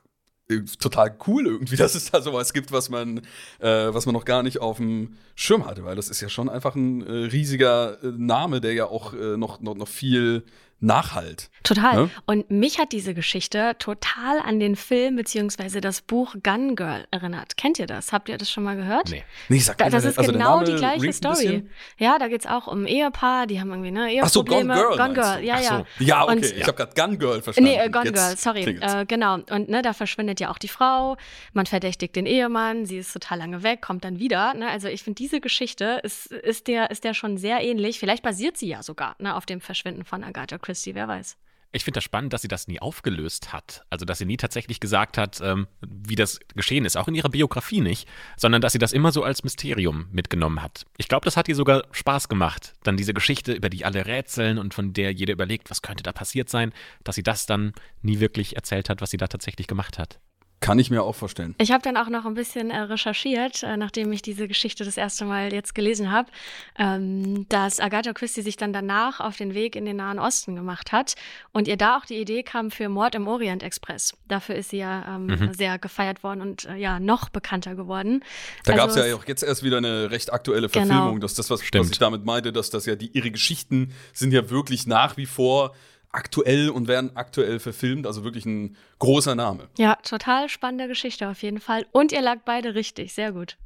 äh, 0.50 0.60
total 0.78 1.18
cool 1.26 1.48
irgendwie, 1.48 1.76
dass 1.78 1.96
es 1.96 2.12
da 2.12 2.22
sowas 2.22 2.52
gibt, 2.52 2.74
was 2.74 2.90
man, 2.90 3.20
äh, 3.60 3.94
was 3.94 4.06
man 4.06 4.12
noch 4.12 4.26
gar 4.26 4.44
nicht 4.44 4.60
auf 4.60 4.76
dem 4.76 5.16
Schirm 5.36 5.66
hatte, 5.66 5.86
weil 5.86 5.96
das 5.96 6.10
ist 6.10 6.20
ja 6.20 6.28
schon 6.28 6.50
einfach 6.50 6.76
ein 6.76 7.02
äh, 7.02 7.12
riesiger 7.28 8.04
äh, 8.04 8.08
Name, 8.18 8.60
der 8.60 8.74
ja 8.74 8.88
auch 8.88 9.14
äh, 9.14 9.38
noch, 9.38 9.62
noch, 9.62 9.76
noch 9.76 9.88
viel 9.88 10.44
nachhalt. 10.80 11.50
Total. 11.64 12.04
Ne? 12.04 12.10
Und 12.26 12.52
mich 12.52 12.80
hat 12.80 12.92
diese 12.92 13.14
Geschichte 13.14 13.76
total 13.80 14.40
an 14.40 14.60
den 14.60 14.76
Film 14.76 15.16
beziehungsweise 15.16 15.82
das 15.82 16.02
Buch 16.02 16.36
Gun 16.44 16.76
Girl 16.76 17.06
erinnert. 17.12 17.58
Kennt 17.58 17.80
ihr 17.80 17.88
das? 17.88 18.14
Habt 18.14 18.30
ihr 18.30 18.38
das 18.38 18.50
schon 18.52 18.64
mal 18.64 18.76
gehört? 18.76 19.10
Nee. 19.10 19.24
Nee, 19.50 19.58
ich 19.58 19.66
sag 19.66 19.78
Da, 19.78 19.90
das 19.90 20.06
ist 20.06 20.20
also 20.20 20.32
genau 20.32 20.64
die 20.64 20.76
gleiche 20.76 21.12
Story. 21.14 21.68
Ja, 21.98 22.20
da 22.20 22.28
geht's 22.28 22.46
auch 22.46 22.68
um 22.68 22.86
Ehepaar, 22.86 23.48
die 23.48 23.60
haben 23.60 23.70
irgendwie 23.70 23.92
ne 23.92 24.22
Ach 24.22 24.30
so, 24.30 24.42
Eheprobleme. 24.42 24.74
Gone 24.76 24.96
Girl 24.96 24.98
Gone 24.98 25.14
Girl, 25.14 25.44
ja, 25.44 25.60
ja. 25.60 25.86
so. 25.98 26.04
Ja, 26.04 26.24
okay, 26.24 26.32
Und- 26.34 26.46
ich 26.46 26.68
habe 26.68 26.74
gerade 26.74 26.94
Gun 26.94 27.20
Girl 27.20 27.42
verstanden. 27.42 27.72
Nee, 27.72 27.80
äh, 27.80 27.90
Gone 27.90 28.06
Jetzt 28.06 28.14
Girl, 28.16 28.38
sorry. 28.38 28.80
Äh, 28.80 29.06
genau. 29.06 29.36
Und 29.36 29.70
ne, 29.70 29.82
da 29.82 29.94
verschwindet 29.94 30.40
ja 30.40 30.52
auch 30.52 30.58
die 30.60 30.68
Frau. 30.68 31.18
Man 31.54 31.66
verdächtigt 31.66 32.16
den 32.16 32.26
Ehemann. 32.26 32.86
Sie 32.86 32.98
ist 32.98 33.12
total 33.14 33.40
lange 33.40 33.64
weg, 33.64 33.82
kommt 33.82 34.04
dann 34.06 34.20
wieder. 34.20 34.54
Ne? 34.54 34.70
Also 34.70 34.88
ich 34.88 35.04
finde, 35.04 35.16
diese 35.16 35.42
Geschichte 35.42 36.00
ist, 36.04 36.28
ist, 36.28 36.68
der, 36.68 36.92
ist 36.92 37.04
der 37.04 37.14
schon 37.14 37.38
sehr 37.38 37.62
ähnlich. 37.62 38.00
Vielleicht 38.00 38.24
basiert 38.24 38.58
sie 38.58 38.68
ja 38.68 38.84
sogar 38.84 39.16
ne, 39.20 39.36
auf 39.36 39.46
dem 39.46 39.60
Verschwinden 39.60 40.06
von 40.06 40.24
Agatha 40.24 40.58
Christie, 40.68 40.96
wer 40.96 41.08
weiß. 41.08 41.38
Ich 41.72 41.86
finde 41.86 42.00
das 42.00 42.04
spannend, 42.04 42.34
dass 42.34 42.42
sie 42.42 42.50
das 42.50 42.68
nie 42.68 42.82
aufgelöst 42.82 43.54
hat. 43.54 43.86
Also, 43.90 44.04
dass 44.04 44.18
sie 44.18 44.26
nie 44.26 44.36
tatsächlich 44.36 44.82
gesagt 44.82 45.18
hat, 45.18 45.40
ähm, 45.40 45.68
wie 45.80 46.16
das 46.18 46.42
geschehen 46.56 46.84
ist. 46.84 46.98
Auch 46.98 47.08
in 47.08 47.16
ihrer 47.16 47.30
Biografie 47.30 47.80
nicht, 47.80 48.06
sondern 48.36 48.62
dass 48.62 48.74
sie 48.74 48.78
das 48.78 48.92
immer 48.92 49.14
so 49.14 49.24
als 49.24 49.46
Mysterium 49.46 50.08
mitgenommen 50.12 50.62
hat. 50.62 50.86
Ich 50.98 51.08
glaube, 51.08 51.24
das 51.24 51.38
hat 51.38 51.48
ihr 51.48 51.56
sogar 51.56 51.84
Spaß 51.92 52.28
gemacht. 52.28 52.74
Dann 52.84 52.98
diese 52.98 53.14
Geschichte, 53.14 53.54
über 53.54 53.70
die 53.70 53.86
alle 53.86 54.06
rätseln 54.06 54.58
und 54.58 54.74
von 54.74 54.92
der 54.92 55.14
jeder 55.14 55.32
überlegt, 55.32 55.70
was 55.70 55.82
könnte 55.82 56.04
da 56.04 56.12
passiert 56.12 56.50
sein, 56.50 56.74
dass 57.06 57.16
sie 57.16 57.24
das 57.24 57.46
dann 57.46 57.72
nie 58.02 58.20
wirklich 58.20 58.58
erzählt 58.58 58.90
hat, 58.90 59.00
was 59.00 59.12
sie 59.12 59.18
da 59.18 59.28
tatsächlich 59.28 59.68
gemacht 59.68 59.98
hat. 59.98 60.20
Kann 60.60 60.80
ich 60.80 60.90
mir 60.90 61.04
auch 61.04 61.14
vorstellen. 61.14 61.54
Ich 61.60 61.72
habe 61.72 61.84
dann 61.84 61.98
auch 61.98 62.10
noch 62.10 62.26
ein 62.26 62.34
bisschen 62.34 62.72
äh, 62.72 62.80
recherchiert, 62.80 63.62
äh, 63.62 63.78
nachdem 63.78 64.12
ich 64.12 64.24
diese 64.24 64.48
Geschichte 64.48 64.84
das 64.84 64.98
erste 64.98 65.24
Mal 65.24 65.54
jetzt 65.54 65.76
gelesen 65.76 66.12
habe, 66.12 66.32
ähm, 66.80 67.48
dass 67.50 67.80
Agatha 67.80 68.12
Christie 68.14 68.42
sich 68.42 68.58
dann 68.58 68.74
danach 68.74 69.20
auf 69.20 69.38
den 69.38 69.54
Weg 69.54 69.76
in 69.76 69.86
den 69.86 69.98
Nahen 69.98 70.18
Osten 70.18 70.56
gemacht 70.56 70.92
hat 70.92 71.14
und 71.52 71.68
ihr 71.68 71.78
da 71.78 71.98
auch 71.98 72.06
die 72.06 72.16
Idee 72.20 72.42
kam 72.42 72.72
für 72.72 72.90
Mord 72.90 73.14
im 73.14 73.28
Orient 73.28 73.62
Express. 73.62 74.16
Dafür 74.28 74.56
ist 74.56 74.72
sie 74.72 74.78
ja 74.78 75.16
ähm, 75.16 75.28
Mhm. 75.28 75.54
sehr 75.54 75.78
gefeiert 75.78 76.24
worden 76.24 76.42
und 76.42 76.66
äh, 76.66 76.76
ja 76.76 77.00
noch 77.00 77.30
bekannter 77.30 77.76
geworden. 77.76 78.24
Da 78.64 78.74
Also 78.74 78.82
gab 78.82 78.90
es 78.90 78.96
ja 79.10 79.16
auch 79.16 79.26
jetzt 79.28 79.44
erst 79.44 79.62
wieder 79.64 79.78
eine 79.78 80.10
recht 80.10 80.34
aktuelle 80.34 80.70
Genau. 80.70 80.86
Verfilmung. 80.88 81.20
Das 81.20 81.32
ist 81.34 81.40
das, 81.40 81.50
was, 81.52 81.62
was 81.74 81.92
ich 81.92 82.00
damit 82.00 82.26
meinte, 82.26 82.52
dass 82.52 82.70
das 82.72 82.86
ja 82.88 82.96
die 82.96 83.12
ihre 83.16 83.30
Geschichten 83.32 83.94
sind 84.14 84.32
ja 84.34 84.50
wirklich 84.50 84.88
nach 84.88 85.18
wie 85.18 85.26
vor 85.28 85.76
aktuell 86.12 86.70
und 86.70 86.88
werden 86.88 87.16
aktuell 87.16 87.60
verfilmt. 87.60 88.08
Also 88.08 88.24
wirklich 88.24 88.46
ein 88.46 88.76
großer 89.00 89.36
Name. 89.36 89.70
Ja, 89.78 89.96
total 90.04 90.50
spannende 90.50 90.88
Geschichte 90.88 91.28
auf 91.30 91.42
jeden 91.44 91.60
Fall. 91.60 91.86
Und 91.92 92.12
ihr 92.12 92.22
lag 92.22 92.40
beide 92.46 92.76
richtig, 92.76 93.14
sehr 93.14 93.32
gut. 93.32 93.58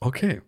Okay. 0.00 0.42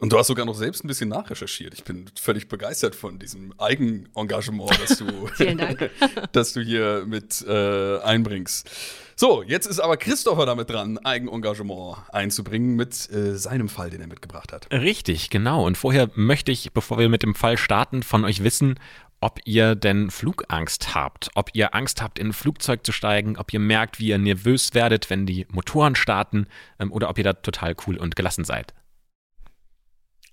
Und 0.00 0.12
du 0.12 0.18
hast 0.18 0.26
sogar 0.26 0.44
noch 0.44 0.56
selbst 0.56 0.84
ein 0.84 0.88
bisschen 0.88 1.08
nachrecherchiert. 1.08 1.72
Ich 1.72 1.84
bin 1.84 2.06
völlig 2.20 2.48
begeistert 2.48 2.96
von 2.96 3.18
diesem 3.20 3.54
Eigenengagement, 3.58 4.70
das 4.80 4.98
du, 4.98 5.26
Vielen 5.36 5.56
Dank. 5.56 5.88
das 6.32 6.52
du 6.52 6.60
hier 6.60 7.04
mit 7.06 7.42
äh, 7.46 7.98
einbringst. 8.00 8.68
So, 9.16 9.44
jetzt 9.44 9.66
ist 9.66 9.78
aber 9.78 9.96
Christopher 9.96 10.46
damit 10.46 10.68
dran, 10.68 10.98
Eigenengagement 10.98 11.98
einzubringen 12.10 12.74
mit 12.74 13.08
äh, 13.12 13.36
seinem 13.36 13.68
Fall, 13.68 13.90
den 13.90 14.00
er 14.00 14.08
mitgebracht 14.08 14.52
hat. 14.52 14.66
Richtig, 14.72 15.30
genau. 15.30 15.64
Und 15.64 15.78
vorher 15.78 16.10
möchte 16.16 16.50
ich, 16.50 16.72
bevor 16.72 16.98
wir 16.98 17.08
mit 17.08 17.22
dem 17.22 17.36
Fall 17.36 17.56
starten, 17.56 18.02
von 18.02 18.24
euch 18.24 18.42
wissen, 18.42 18.80
ob 19.20 19.40
ihr 19.44 19.74
denn 19.74 20.10
Flugangst 20.10 20.94
habt, 20.94 21.30
ob 21.34 21.50
ihr 21.54 21.74
Angst 21.74 22.02
habt, 22.02 22.18
in 22.18 22.28
ein 22.28 22.32
Flugzeug 22.32 22.84
zu 22.84 22.92
steigen, 22.92 23.36
ob 23.36 23.52
ihr 23.52 23.60
merkt, 23.60 23.98
wie 23.98 24.08
ihr 24.08 24.18
nervös 24.18 24.74
werdet, 24.74 25.10
wenn 25.10 25.26
die 25.26 25.46
Motoren 25.50 25.94
starten, 25.94 26.46
ähm, 26.78 26.92
oder 26.92 27.08
ob 27.08 27.18
ihr 27.18 27.24
da 27.24 27.32
total 27.32 27.74
cool 27.86 27.96
und 27.96 28.16
gelassen 28.16 28.44
seid. 28.44 28.74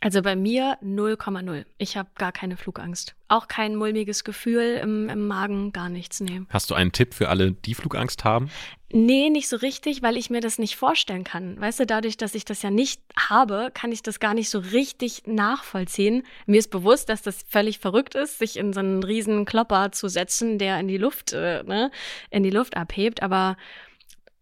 Also 0.04 0.24
bei 0.24 0.36
mir 0.36 0.80
0,0. 0.84 1.64
Ich 1.78 1.96
habe 1.96 2.10
gar 2.18 2.32
keine 2.32 2.58
Flugangst. 2.58 3.14
Auch 3.28 3.48
kein 3.48 3.76
mulmiges 3.76 4.24
Gefühl 4.24 4.80
im, 4.82 5.08
im 5.10 5.28
Magen, 5.28 5.74
gar 5.74 5.90
nichts, 5.90 6.20
nee. 6.20 6.42
Hast 6.50 6.72
du 6.72 6.74
einen 6.76 6.92
Tipp 6.92 7.14
für 7.14 7.30
alle, 7.30 7.52
die 7.52 7.76
Flugangst 7.76 8.26
haben? 8.26 8.50
Nee, 8.92 9.30
nicht 9.30 9.48
so 9.48 9.58
richtig, 9.58 10.02
weil 10.02 10.18
ich 10.18 10.32
mir 10.32 10.42
das 10.42 10.58
nicht 10.58 10.76
vorstellen 10.76 11.24
kann. 11.24 11.62
Weißt 11.62 11.80
du, 11.80 11.86
dadurch, 11.86 12.18
dass 12.18 12.34
ich 12.34 12.46
das 12.46 12.64
ja 12.64 12.72
nicht 12.72 13.00
habe, 13.16 13.70
kann 13.76 13.92
ich 13.92 14.02
das 14.02 14.20
gar 14.20 14.34
nicht 14.34 14.50
so 14.50 14.58
richtig 14.58 15.28
nachvollziehen. 15.28 16.24
Mir 16.48 16.58
ist 16.58 16.72
bewusst, 16.72 17.08
dass 17.08 17.22
das 17.22 17.44
völlig 17.48 17.78
verrückt 17.78 18.16
ist, 18.16 18.40
sich 18.40 18.58
in 18.58 18.74
so 18.74 18.80
einen 18.80 19.04
riesen 19.04 19.46
Klopper 19.46 19.92
zu 19.92 20.08
setzen, 20.08 20.58
der 20.58 20.80
in 20.80 20.88
die 20.88 20.98
Luft, 20.98 21.32
äh, 21.32 21.64
ne, 21.64 21.92
in 22.32 22.42
die 22.42 22.50
Luft 22.50 22.76
abhebt. 22.76 23.22
Aber 23.22 23.56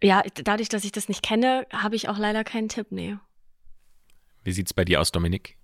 ja, 0.02 0.24
dadurch, 0.41 0.69
dass 0.69 0.86
ich 0.86 0.93
das 0.93 1.10
nicht 1.10 1.22
kenne, 1.22 1.67
habe 1.72 1.98
ich 1.98 2.08
auch 2.08 2.17
leider 2.17 2.45
keinen 2.45 2.69
Tipp, 2.69 2.88
nee. 2.91 3.17
Wie 4.43 4.52
sieht's 4.52 4.73
bei 4.73 4.86
dir 4.86 5.02
aus, 5.02 5.12
Dominik? 5.12 5.58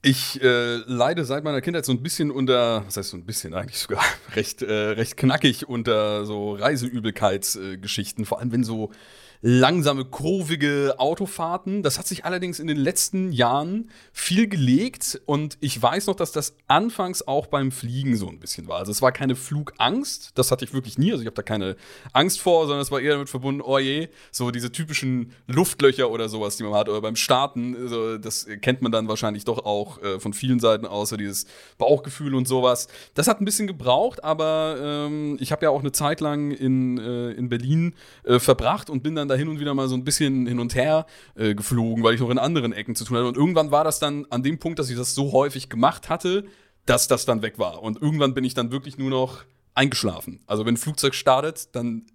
Ich 0.00 0.40
äh, 0.42 0.76
leide 0.86 1.24
seit 1.24 1.42
meiner 1.42 1.60
Kindheit 1.60 1.84
so 1.84 1.92
ein 1.92 2.02
bisschen 2.02 2.30
unter, 2.30 2.86
was 2.86 2.96
heißt 2.96 3.10
so 3.10 3.16
ein 3.16 3.26
bisschen 3.26 3.52
eigentlich 3.52 3.78
sogar 3.78 4.02
recht, 4.36 4.62
äh, 4.62 4.72
recht 4.72 5.16
knackig 5.16 5.68
unter 5.68 6.24
so 6.24 6.54
Reiseübelkeitsgeschichten, 6.54 8.24
vor 8.24 8.38
allem 8.38 8.52
wenn 8.52 8.62
so 8.62 8.92
langsame, 9.40 10.04
kurvige 10.04 10.96
Autofahrten. 10.98 11.82
Das 11.82 11.98
hat 11.98 12.06
sich 12.06 12.24
allerdings 12.24 12.58
in 12.58 12.66
den 12.66 12.76
letzten 12.76 13.32
Jahren 13.32 13.90
viel 14.12 14.48
gelegt 14.48 15.20
und 15.26 15.56
ich 15.60 15.80
weiß 15.80 16.06
noch, 16.06 16.16
dass 16.16 16.32
das 16.32 16.56
anfangs 16.66 17.26
auch 17.26 17.46
beim 17.46 17.70
Fliegen 17.70 18.16
so 18.16 18.28
ein 18.28 18.40
bisschen 18.40 18.66
war. 18.68 18.78
Also 18.78 18.90
es 18.90 19.02
war 19.02 19.12
keine 19.12 19.36
Flugangst, 19.36 20.32
das 20.34 20.50
hatte 20.50 20.64
ich 20.64 20.72
wirklich 20.72 20.98
nie, 20.98 21.12
also 21.12 21.22
ich 21.22 21.26
habe 21.26 21.36
da 21.36 21.42
keine 21.42 21.76
Angst 22.12 22.40
vor, 22.40 22.66
sondern 22.66 22.80
es 22.80 22.90
war 22.90 23.00
eher 23.00 23.12
damit 23.12 23.28
verbunden, 23.28 23.60
oh 23.60 23.78
je, 23.78 24.08
so 24.32 24.50
diese 24.50 24.72
typischen 24.72 25.32
Luftlöcher 25.46 26.10
oder 26.10 26.28
sowas, 26.28 26.56
die 26.56 26.64
man 26.64 26.74
hat, 26.74 26.88
oder 26.88 27.00
beim 27.00 27.16
Starten, 27.16 27.88
so, 27.88 28.18
das 28.18 28.46
kennt 28.60 28.82
man 28.82 28.90
dann 28.90 29.08
wahrscheinlich 29.08 29.44
doch 29.44 29.64
auch 29.64 30.02
äh, 30.02 30.18
von 30.18 30.32
vielen 30.32 30.58
Seiten 30.58 30.86
aus, 30.86 31.10
so 31.10 31.16
dieses 31.16 31.46
Bauchgefühl 31.78 32.34
und 32.34 32.48
sowas. 32.48 32.88
Das 33.14 33.28
hat 33.28 33.40
ein 33.40 33.44
bisschen 33.44 33.66
gebraucht, 33.66 34.24
aber 34.24 34.76
ähm, 34.80 35.36
ich 35.40 35.52
habe 35.52 35.64
ja 35.64 35.70
auch 35.70 35.80
eine 35.80 35.92
Zeit 35.92 36.20
lang 36.20 36.50
in, 36.50 36.98
äh, 36.98 37.30
in 37.32 37.48
Berlin 37.48 37.94
äh, 38.24 38.38
verbracht 38.38 38.90
und 38.90 39.02
bin 39.02 39.14
dann 39.14 39.27
da 39.28 39.34
hin 39.34 39.48
und 39.48 39.60
wieder 39.60 39.74
mal 39.74 39.88
so 39.88 39.94
ein 39.94 40.04
bisschen 40.04 40.46
hin 40.46 40.58
und 40.58 40.74
her 40.74 41.06
äh, 41.34 41.54
geflogen, 41.54 42.02
weil 42.02 42.14
ich 42.14 42.20
noch 42.20 42.30
in 42.30 42.38
anderen 42.38 42.72
Ecken 42.72 42.94
zu 42.94 43.04
tun 43.04 43.16
hatte. 43.16 43.28
Und 43.28 43.36
irgendwann 43.36 43.70
war 43.70 43.84
das 43.84 43.98
dann 43.98 44.26
an 44.30 44.42
dem 44.42 44.58
Punkt, 44.58 44.78
dass 44.78 44.90
ich 44.90 44.96
das 44.96 45.14
so 45.14 45.32
häufig 45.32 45.68
gemacht 45.68 46.08
hatte, 46.08 46.44
dass 46.86 47.08
das 47.08 47.24
dann 47.26 47.42
weg 47.42 47.58
war. 47.58 47.82
Und 47.82 48.00
irgendwann 48.00 48.34
bin 48.34 48.44
ich 48.44 48.54
dann 48.54 48.70
wirklich 48.70 48.98
nur 48.98 49.10
noch 49.10 49.44
eingeschlafen. 49.74 50.40
Also 50.46 50.66
wenn 50.66 50.74
ein 50.74 50.78
Flugzeug 50.78 51.14
startet, 51.14 51.74
dann 51.76 52.06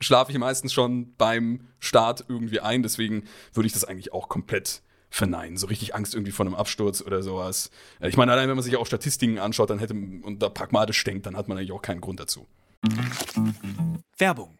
schlafe 0.00 0.32
ich 0.32 0.38
meistens 0.38 0.72
schon 0.72 1.14
beim 1.16 1.68
Start 1.78 2.24
irgendwie 2.28 2.60
ein. 2.60 2.82
Deswegen 2.82 3.24
würde 3.52 3.66
ich 3.66 3.72
das 3.72 3.84
eigentlich 3.84 4.12
auch 4.12 4.28
komplett 4.28 4.82
verneinen. 5.10 5.56
So 5.56 5.66
richtig 5.66 5.94
Angst 5.94 6.14
irgendwie 6.14 6.32
vor 6.32 6.46
einem 6.46 6.54
Absturz 6.54 7.02
oder 7.02 7.22
sowas. 7.22 7.70
Äh, 7.98 8.08
Ich 8.08 8.16
meine, 8.16 8.32
allein 8.32 8.48
wenn 8.48 8.56
man 8.56 8.64
sich 8.64 8.76
auch 8.76 8.86
Statistiken 8.86 9.38
anschaut, 9.38 9.70
dann 9.70 9.80
hätte 9.80 9.94
und 9.94 10.38
da 10.40 10.48
pragmatisch 10.48 11.02
denkt, 11.04 11.26
dann 11.26 11.36
hat 11.36 11.48
man 11.48 11.58
eigentlich 11.58 11.72
auch 11.72 11.82
keinen 11.82 12.00
Grund 12.00 12.20
dazu. 12.20 12.46
Werbung. 14.16 14.59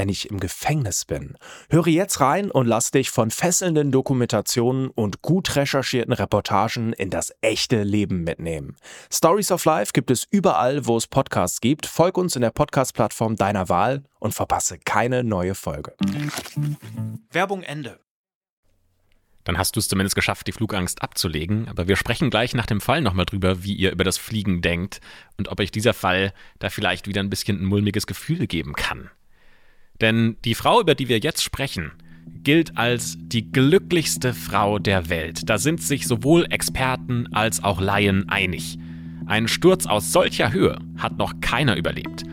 wenn 0.00 0.08
ich 0.08 0.30
im 0.30 0.40
Gefängnis 0.40 1.04
bin? 1.04 1.36
Höre 1.68 1.88
jetzt 1.88 2.20
rein 2.20 2.50
und 2.50 2.66
lass 2.66 2.90
dich 2.90 3.10
von 3.10 3.30
fesselnden 3.30 3.92
Dokumentationen 3.92 4.88
und 4.88 5.20
gut 5.20 5.56
recherchierten 5.56 6.14
Reportagen 6.14 6.94
in 6.94 7.10
das 7.10 7.34
echte 7.42 7.82
Leben 7.82 8.24
mitnehmen. 8.24 8.76
Stories 9.12 9.52
of 9.52 9.62
Life 9.66 9.92
gibt 9.92 10.10
es 10.10 10.26
überall, 10.30 10.86
wo 10.86 10.96
es 10.96 11.06
Podcasts 11.06 11.60
gibt. 11.60 11.84
Folg 11.84 12.16
uns 12.16 12.34
in 12.34 12.40
der 12.40 12.48
Podcast-Plattform 12.48 13.36
deiner 13.36 13.68
Wahl 13.68 14.02
und 14.20 14.32
verpasse 14.32 14.78
keine 14.78 15.22
neue 15.22 15.54
Folge. 15.54 15.94
Werbung 17.30 17.62
Ende. 17.62 18.00
Dann 19.44 19.58
hast 19.58 19.76
du 19.76 19.80
es 19.80 19.88
zumindest 19.88 20.14
geschafft, 20.14 20.46
die 20.46 20.52
Flugangst 20.52 21.02
abzulegen. 21.02 21.68
Aber 21.68 21.88
wir 21.88 21.96
sprechen 21.96 22.30
gleich 22.30 22.54
nach 22.54 22.64
dem 22.64 22.80
Fall 22.80 23.02
nochmal 23.02 23.26
drüber, 23.26 23.64
wie 23.64 23.74
ihr 23.74 23.92
über 23.92 24.04
das 24.04 24.16
Fliegen 24.16 24.62
denkt 24.62 25.02
und 25.36 25.48
ob 25.48 25.60
euch 25.60 25.70
dieser 25.70 25.92
Fall 25.92 26.32
da 26.58 26.70
vielleicht 26.70 27.06
wieder 27.06 27.20
ein 27.20 27.28
bisschen 27.28 27.60
ein 27.60 27.66
mulmiges 27.66 28.06
Gefühl 28.06 28.46
geben 28.46 28.72
kann. 28.72 29.10
Denn 30.00 30.36
die 30.44 30.54
Frau, 30.54 30.80
über 30.80 30.94
die 30.94 31.08
wir 31.08 31.18
jetzt 31.18 31.42
sprechen, 31.42 31.92
gilt 32.42 32.78
als 32.78 33.16
die 33.18 33.50
glücklichste 33.50 34.32
Frau 34.32 34.78
der 34.78 35.08
Welt. 35.10 35.48
Da 35.48 35.58
sind 35.58 35.82
sich 35.82 36.06
sowohl 36.06 36.46
Experten 36.50 37.26
als 37.32 37.62
auch 37.62 37.80
Laien 37.80 38.28
einig. 38.28 38.78
Einen 39.26 39.48
Sturz 39.48 39.86
aus 39.86 40.12
solcher 40.12 40.52
Höhe 40.52 40.78
hat 40.96 41.18
noch 41.18 41.34
keiner 41.40 41.76
überlebt. 41.76 42.24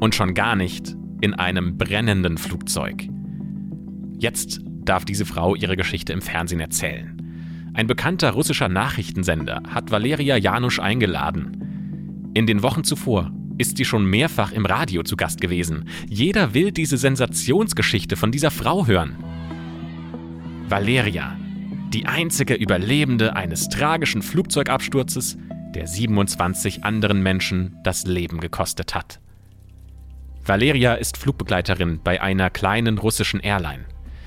Und 0.00 0.14
schon 0.14 0.34
gar 0.34 0.56
nicht 0.56 0.96
in 1.20 1.34
einem 1.34 1.78
brennenden 1.78 2.36
Flugzeug. 2.36 3.08
Jetzt 4.18 4.60
darf 4.84 5.04
diese 5.04 5.24
Frau 5.24 5.54
ihre 5.54 5.76
Geschichte 5.76 6.12
im 6.12 6.20
Fernsehen 6.20 6.60
erzählen. 6.60 7.20
Ein 7.72 7.86
bekannter 7.86 8.32
russischer 8.32 8.68
Nachrichtensender 8.68 9.62
hat 9.68 9.90
Valeria 9.90 10.36
Janusz 10.36 10.78
eingeladen. 10.78 12.30
In 12.34 12.46
den 12.46 12.62
Wochen 12.62 12.84
zuvor 12.84 13.32
ist 13.58 13.76
sie 13.76 13.84
schon 13.84 14.04
mehrfach 14.04 14.52
im 14.52 14.66
Radio 14.66 15.02
zu 15.02 15.16
Gast 15.16 15.40
gewesen. 15.40 15.88
Jeder 16.08 16.54
will 16.54 16.72
diese 16.72 16.96
Sensationsgeschichte 16.96 18.16
von 18.16 18.32
dieser 18.32 18.50
Frau 18.50 18.86
hören. 18.86 19.16
Valeria, 20.68 21.36
die 21.92 22.06
einzige 22.06 22.54
Überlebende 22.54 23.36
eines 23.36 23.68
tragischen 23.68 24.22
Flugzeugabsturzes, 24.22 25.36
der 25.74 25.86
27 25.86 26.84
anderen 26.84 27.22
Menschen 27.22 27.76
das 27.84 28.06
Leben 28.06 28.40
gekostet 28.40 28.94
hat. 28.94 29.20
Valeria 30.44 30.94
ist 30.94 31.16
Flugbegleiterin 31.16 32.00
bei 32.02 32.20
einer 32.20 32.50
kleinen 32.50 32.98
russischen 32.98 33.40
Airline. 33.40 33.84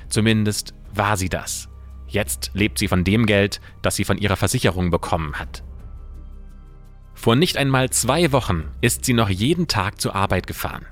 Zumindest 0.10 0.74
war 0.94 1.18
sie 1.18 1.30
das. 1.30 1.70
Jetzt 2.08 2.52
lebt 2.54 2.80
sie 2.80 2.88
von 2.88 3.04
dem 3.04 3.26
Geld, 3.26 3.60
das 3.82 3.96
sie 3.98 4.04
von 4.04 4.18
ihrer 4.18 4.38
Versicherung 4.38 4.90
bekommen 4.90 5.36
hat. 5.36 5.64
Vor 7.18 7.36
nicht 7.36 7.58
einmal 7.58 7.90
zwei 7.90 8.32
Wochen 8.32 8.66
ist 8.80 9.04
sie 9.04 9.14
noch 9.14 9.28
jeden 9.28 9.68
Tag 9.68 10.00
zur 10.00 10.16
Arbeit 10.16 10.46
gefahren. 10.46 10.86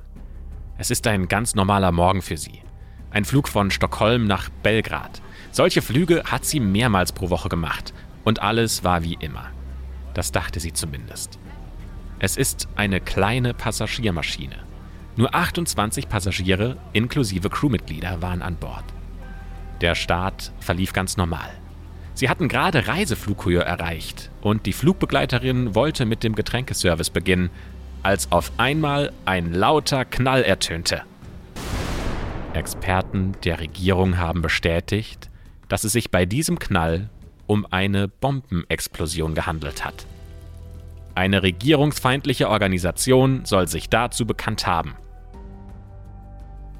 Es 0.80 0.90
ist 0.90 1.06
ein 1.06 1.28
ganz 1.28 1.54
normaler 1.54 1.92
Morgen 1.92 2.24
für 2.24 2.36
sie. 2.36 2.62
Ein 3.12 3.26
Flug 3.26 3.48
von 3.48 3.70
Stockholm 3.70 4.26
nach 4.26 4.50
Belgrad. 4.50 5.22
Solche 5.52 5.84
Flüge 5.84 6.24
hat 6.26 6.44
sie 6.44 6.60
mehrmals 6.60 7.12
pro 7.12 7.30
Woche 7.30 7.48
gemacht 7.48 7.94
und 8.24 8.42
alles 8.42 8.84
war 8.84 9.04
wie 9.04 9.16
immer. 9.20 9.52
Das 10.16 10.32
dachte 10.32 10.60
sie 10.60 10.74
zumindest. 10.74 11.38
Es 12.18 12.38
ist 12.38 12.68
eine 12.76 13.00
kleine 13.02 13.54
Passagiermaschine. 13.54 14.64
Nur 15.18 15.34
28 15.34 16.10
Passagiere 16.10 16.78
inklusive 16.92 17.52
Crewmitglieder 17.52 18.24
waren 18.24 18.42
an 18.42 18.56
Bord. 18.56 18.86
Der 19.80 19.94
Start 19.94 20.52
verlief 20.60 20.92
ganz 20.92 21.18
normal. 21.18 21.52
Sie 22.16 22.30
hatten 22.30 22.48
gerade 22.48 22.88
Reiseflughöhe 22.88 23.62
erreicht 23.62 24.32
und 24.42 24.66
die 24.66 24.74
Flugbegleiterin 24.74 25.76
wollte 25.76 26.06
mit 26.06 26.24
dem 26.24 26.34
Getränkeservice 26.34 27.10
beginnen, 27.10 27.50
als 28.04 28.32
auf 28.32 28.54
einmal 28.58 29.12
ein 29.26 29.54
lauter 29.54 30.06
Knall 30.06 30.44
ertönte. 30.44 31.02
Experten 32.54 33.34
der 33.44 33.60
Regierung 33.60 34.18
haben 34.18 34.42
bestätigt, 34.42 35.30
dass 35.68 35.84
es 35.84 35.92
sich 35.92 36.10
bei 36.10 36.26
diesem 36.26 36.58
Knall 36.58 37.10
um 37.48 37.66
eine 37.70 38.08
Bombenexplosion 38.08 39.36
gehandelt 39.36 39.84
hat. 39.84 40.06
Eine 41.16 41.44
regierungsfeindliche 41.44 42.50
Organisation 42.50 43.44
soll 43.44 43.68
sich 43.68 43.90
dazu 43.90 44.26
bekannt 44.26 44.66
haben. 44.66 44.96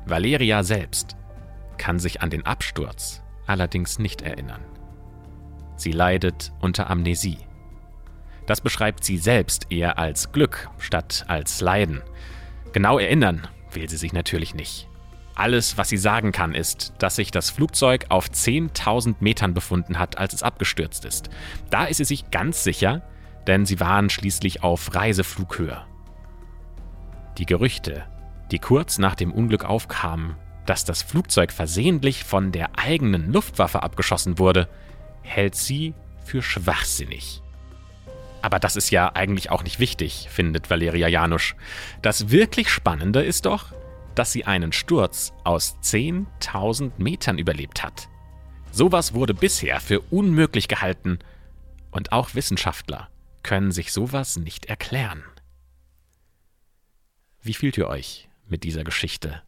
Valeria 0.06 0.64
selbst 0.64 1.18
kann 1.78 2.00
sich 2.00 2.22
an 2.22 2.30
den 2.30 2.46
Absturz 2.46 3.22
allerdings 3.48 4.00
nicht 4.00 4.22
erinnern. 4.22 4.62
Sie 5.76 5.92
leidet 5.92 6.52
unter 6.60 6.90
Amnesie. 6.90 7.38
Das 8.46 8.62
beschreibt 8.62 9.04
sie 9.04 9.18
selbst 9.18 9.72
eher 9.72 9.98
als 9.98 10.32
Glück 10.32 10.70
statt 10.78 11.26
als 11.28 11.62
Leiden. 11.62 12.02
Genau 12.74 13.00
erinnern 13.00 13.48
will 13.72 13.90
sie 13.90 13.98
sich 13.98 14.14
natürlich 14.14 14.54
nicht. 14.54 14.88
Alles, 15.36 15.78
was 15.78 15.90
sie 15.90 15.98
sagen 15.98 16.32
kann, 16.32 16.56
ist, 16.56 16.94
dass 16.98 17.18
sich 17.18 17.30
das 17.30 17.50
Flugzeug 17.50 18.06
auf 18.10 18.28
10.000 18.28 19.16
Metern 19.20 19.54
befunden 19.54 20.00
hat, 20.00 20.18
als 20.18 20.34
es 20.34 20.44
abgestürzt 20.44 21.04
ist. 21.04 21.30
Da 21.70 21.86
ist 21.86 21.98
sie 21.98 22.06
sich 22.06 22.32
ganz 22.32 22.64
sicher, 22.64 23.02
denn 23.46 23.66
sie 23.66 23.82
waren 23.82 24.10
schließlich 24.10 24.64
auf 24.64 24.96
Reiseflughöhe. 24.96 25.86
Die 27.38 27.46
Gerüchte, 27.46 28.06
die 28.52 28.60
kurz 28.60 28.98
nach 28.98 29.16
dem 29.16 29.34
Unglück 29.34 29.66
aufkamen, 29.66 30.38
dass 30.66 30.86
das 30.86 31.02
Flugzeug 31.02 31.52
versehentlich 31.52 32.24
von 32.24 32.54
der 32.54 32.80
eigenen 32.80 33.34
Luftwaffe 33.34 33.84
abgeschossen 33.84 34.40
wurde, 34.40 34.70
hält 35.26 35.56
sie 35.56 35.94
für 36.24 36.42
schwachsinnig. 36.42 37.42
Aber 38.42 38.60
das 38.60 38.76
ist 38.76 38.92
ja 38.92 39.16
eigentlich 39.16 39.50
auch 39.50 39.64
nicht 39.64 39.80
wichtig, 39.80 40.28
findet 40.30 40.70
Valeria 40.70 41.08
Janusz. 41.08 41.56
Das 42.02 42.30
wirklich 42.30 42.70
Spannende 42.70 43.24
ist 43.24 43.48
doch, 43.48 43.74
dass 44.14 44.32
sie 44.32 44.46
einen 44.46 44.72
Sturz 44.72 45.34
aus 45.44 45.78
10.000 45.82 46.92
Metern 46.98 47.38
überlebt 47.38 47.84
hat. 47.84 48.08
Sowas 48.72 49.14
wurde 49.14 49.34
bisher 49.34 49.80
für 49.80 50.00
unmöglich 50.00 50.68
gehalten 50.68 51.20
und 51.92 52.12
auch 52.12 52.36
Wissenschaftler 52.36 53.10
können 53.42 53.72
sich 53.72 53.92
sowas 53.92 54.38
nicht 54.38 54.66
erklären. 54.66 55.24
Wie 57.42 57.54
fühlt 57.54 57.78
ihr 57.78 57.88
euch 57.88 58.28
mit 58.48 58.64
dieser 58.64 58.84
Geschichte? 58.84 59.42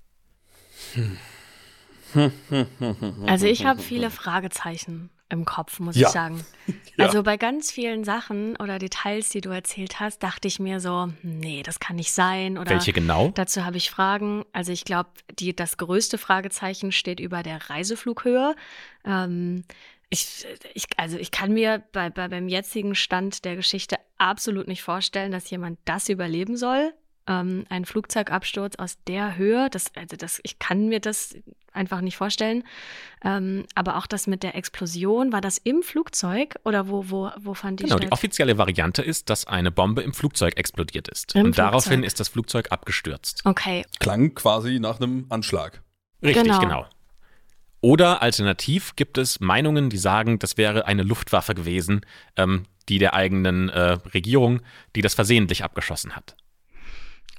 Also 3.25 3.45
ich 3.45 3.65
habe 3.65 3.81
viele 3.81 4.09
Fragezeichen 4.09 5.09
im 5.29 5.45
Kopf, 5.45 5.79
muss 5.79 5.95
Ja. 5.95 6.07
ich 6.07 6.13
sagen. 6.13 6.45
Ja. 6.97 7.05
Also 7.05 7.21
bei 7.21 7.37
ganz 7.37 7.71
vielen 7.71 8.03
Sachen 8.03 8.55
oder 8.55 8.79
Details, 8.79 9.29
die 9.29 9.41
du 9.41 9.49
erzählt 9.51 9.99
hast, 9.99 10.23
dachte 10.23 10.47
ich 10.47 10.59
mir 10.59 10.79
so, 10.79 11.09
nee, 11.21 11.61
das 11.61 11.79
kann 11.79 11.95
nicht 11.95 12.11
sein. 12.11 12.57
Oder 12.57 12.71
Welche 12.71 12.91
genau? 12.91 13.29
Dazu 13.35 13.63
habe 13.65 13.77
ich 13.77 13.91
Fragen. 13.91 14.43
Also 14.51 14.71
ich 14.71 14.83
glaube, 14.83 15.11
die 15.39 15.55
das 15.55 15.77
größte 15.77 16.17
Fragezeichen 16.17 16.91
steht 16.91 17.19
über 17.19 17.43
der 17.43 17.69
Reiseflughöhe. 17.69 18.55
Ähm, 19.05 19.63
ich, 20.09 20.47
ich, 20.73 20.85
also 20.97 21.17
ich 21.17 21.29
kann 21.29 21.53
mir 21.53 21.83
bei, 21.91 22.09
bei, 22.09 22.29
beim 22.29 22.47
jetzigen 22.47 22.95
Stand 22.95 23.45
der 23.45 23.55
Geschichte 23.55 23.97
absolut 24.17 24.67
nicht 24.67 24.81
vorstellen, 24.81 25.31
dass 25.31 25.49
jemand 25.51 25.77
das 25.85 26.09
überleben 26.09 26.57
soll. 26.57 26.93
Ähm, 27.27 27.65
ein 27.69 27.85
Flugzeugabsturz 27.85 28.75
aus 28.77 28.97
der 29.07 29.35
Höhe, 29.37 29.69
das, 29.69 29.91
also 29.95 30.15
das, 30.15 30.39
ich 30.43 30.59
kann 30.59 30.87
mir 30.87 30.99
das 30.99 31.35
einfach 31.73 32.01
nicht 32.01 32.17
vorstellen. 32.17 32.63
Ähm, 33.23 33.65
aber 33.75 33.97
auch 33.97 34.07
das 34.07 34.25
mit 34.27 34.41
der 34.43 34.55
Explosion, 34.55 35.31
war 35.31 35.41
das 35.41 35.57
im 35.57 35.83
Flugzeug 35.83 36.55
oder 36.63 36.87
wo, 36.87 37.09
wo, 37.09 37.29
wo 37.39 37.53
fand 37.53 37.79
die 37.79 37.83
Genau, 37.83 37.97
die 37.97 38.03
statt? 38.07 38.13
offizielle 38.13 38.57
Variante 38.57 39.01
ist, 39.03 39.29
dass 39.29 39.45
eine 39.45 39.71
Bombe 39.71 40.01
im 40.01 40.13
Flugzeug 40.13 40.57
explodiert 40.57 41.07
ist. 41.07 41.35
Im 41.35 41.47
und 41.47 41.57
daraufhin 41.57 41.91
Flugzeug. 41.93 42.07
ist 42.07 42.19
das 42.19 42.29
Flugzeug 42.29 42.71
abgestürzt. 42.71 43.41
Okay, 43.45 43.85
Klang 43.99 44.33
quasi 44.33 44.79
nach 44.79 44.99
einem 44.99 45.25
Anschlag. 45.29 45.83
Richtig, 46.23 46.43
Genau. 46.45 46.59
genau. 46.59 46.85
Oder 47.81 48.23
alternativ 48.23 48.95
gibt 48.95 49.17
es 49.19 49.39
Meinungen, 49.39 49.89
die 49.91 49.97
sagen, 49.99 50.39
das 50.39 50.57
wäre 50.57 50.87
eine 50.87 51.03
Luftwaffe 51.03 51.53
gewesen, 51.53 52.01
ähm, 52.35 52.63
die 52.89 52.97
der 52.97 53.13
eigenen 53.13 53.69
äh, 53.69 53.91
Regierung, 54.13 54.61
die 54.95 55.01
das 55.01 55.13
versehentlich 55.13 55.63
abgeschossen 55.63 56.15
hat. 56.15 56.35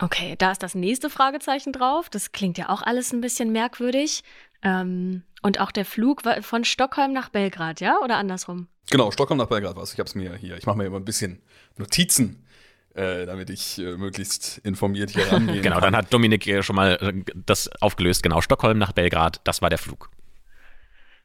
Okay, 0.01 0.37
da 0.39 0.53
ist 0.53 0.63
das 0.63 0.75
nächste 0.75 1.11
Fragezeichen 1.11 1.73
drauf. 1.73 2.09
Das 2.09 2.33
klingt 2.33 2.57
ja 2.59 2.69
auch 2.69 2.83
alles 2.83 3.13
ein 3.13 3.21
bisschen 3.21 3.51
merkwürdig. 3.53 4.23
Ähm, 4.63 5.23
und 5.43 5.61
auch 5.61 5.71
der 5.73 5.85
Flug 5.85 6.25
war 6.25 6.43
von 6.43 6.65
Stockholm 6.65 7.13
nach 7.13 7.29
Belgrad, 7.31 7.81
ja? 7.81 7.99
Oder 8.03 8.17
andersrum? 8.17 8.69
Genau, 8.91 9.11
Stockholm 9.11 9.39
nach 9.39 9.47
Belgrad 9.49 9.77
was. 9.77 9.93
Ich 9.93 9.99
habe 9.99 10.09
es 10.09 10.15
mir 10.15 10.35
hier. 10.37 10.57
Ich 10.57 10.67
mache 10.67 10.79
mir 10.79 10.87
immer 10.87 10.97
ein 10.99 11.05
bisschen 11.05 11.43
Notizen, 11.77 12.45
äh, 12.95 13.27
damit 13.27 13.51
ich 13.51 13.79
äh, 13.79 13.97
möglichst 13.97 14.59
informiert 14.59 15.11
hier 15.11 15.27
rangehen 15.33 15.63
Genau, 15.63 15.77
kann. 15.77 15.93
dann 15.93 15.97
hat 15.97 16.13
Dominik 16.13 16.47
äh, 16.47 16.63
schon 16.63 16.77
mal 16.77 16.93
äh, 17.01 17.33
das 17.47 17.69
aufgelöst. 17.83 18.23
Genau, 18.23 18.41
Stockholm 18.41 18.79
nach 18.79 18.93
Belgrad, 18.93 19.41
das 19.45 19.63
war 19.63 19.69
der 19.71 19.79
Flug. 19.79 20.11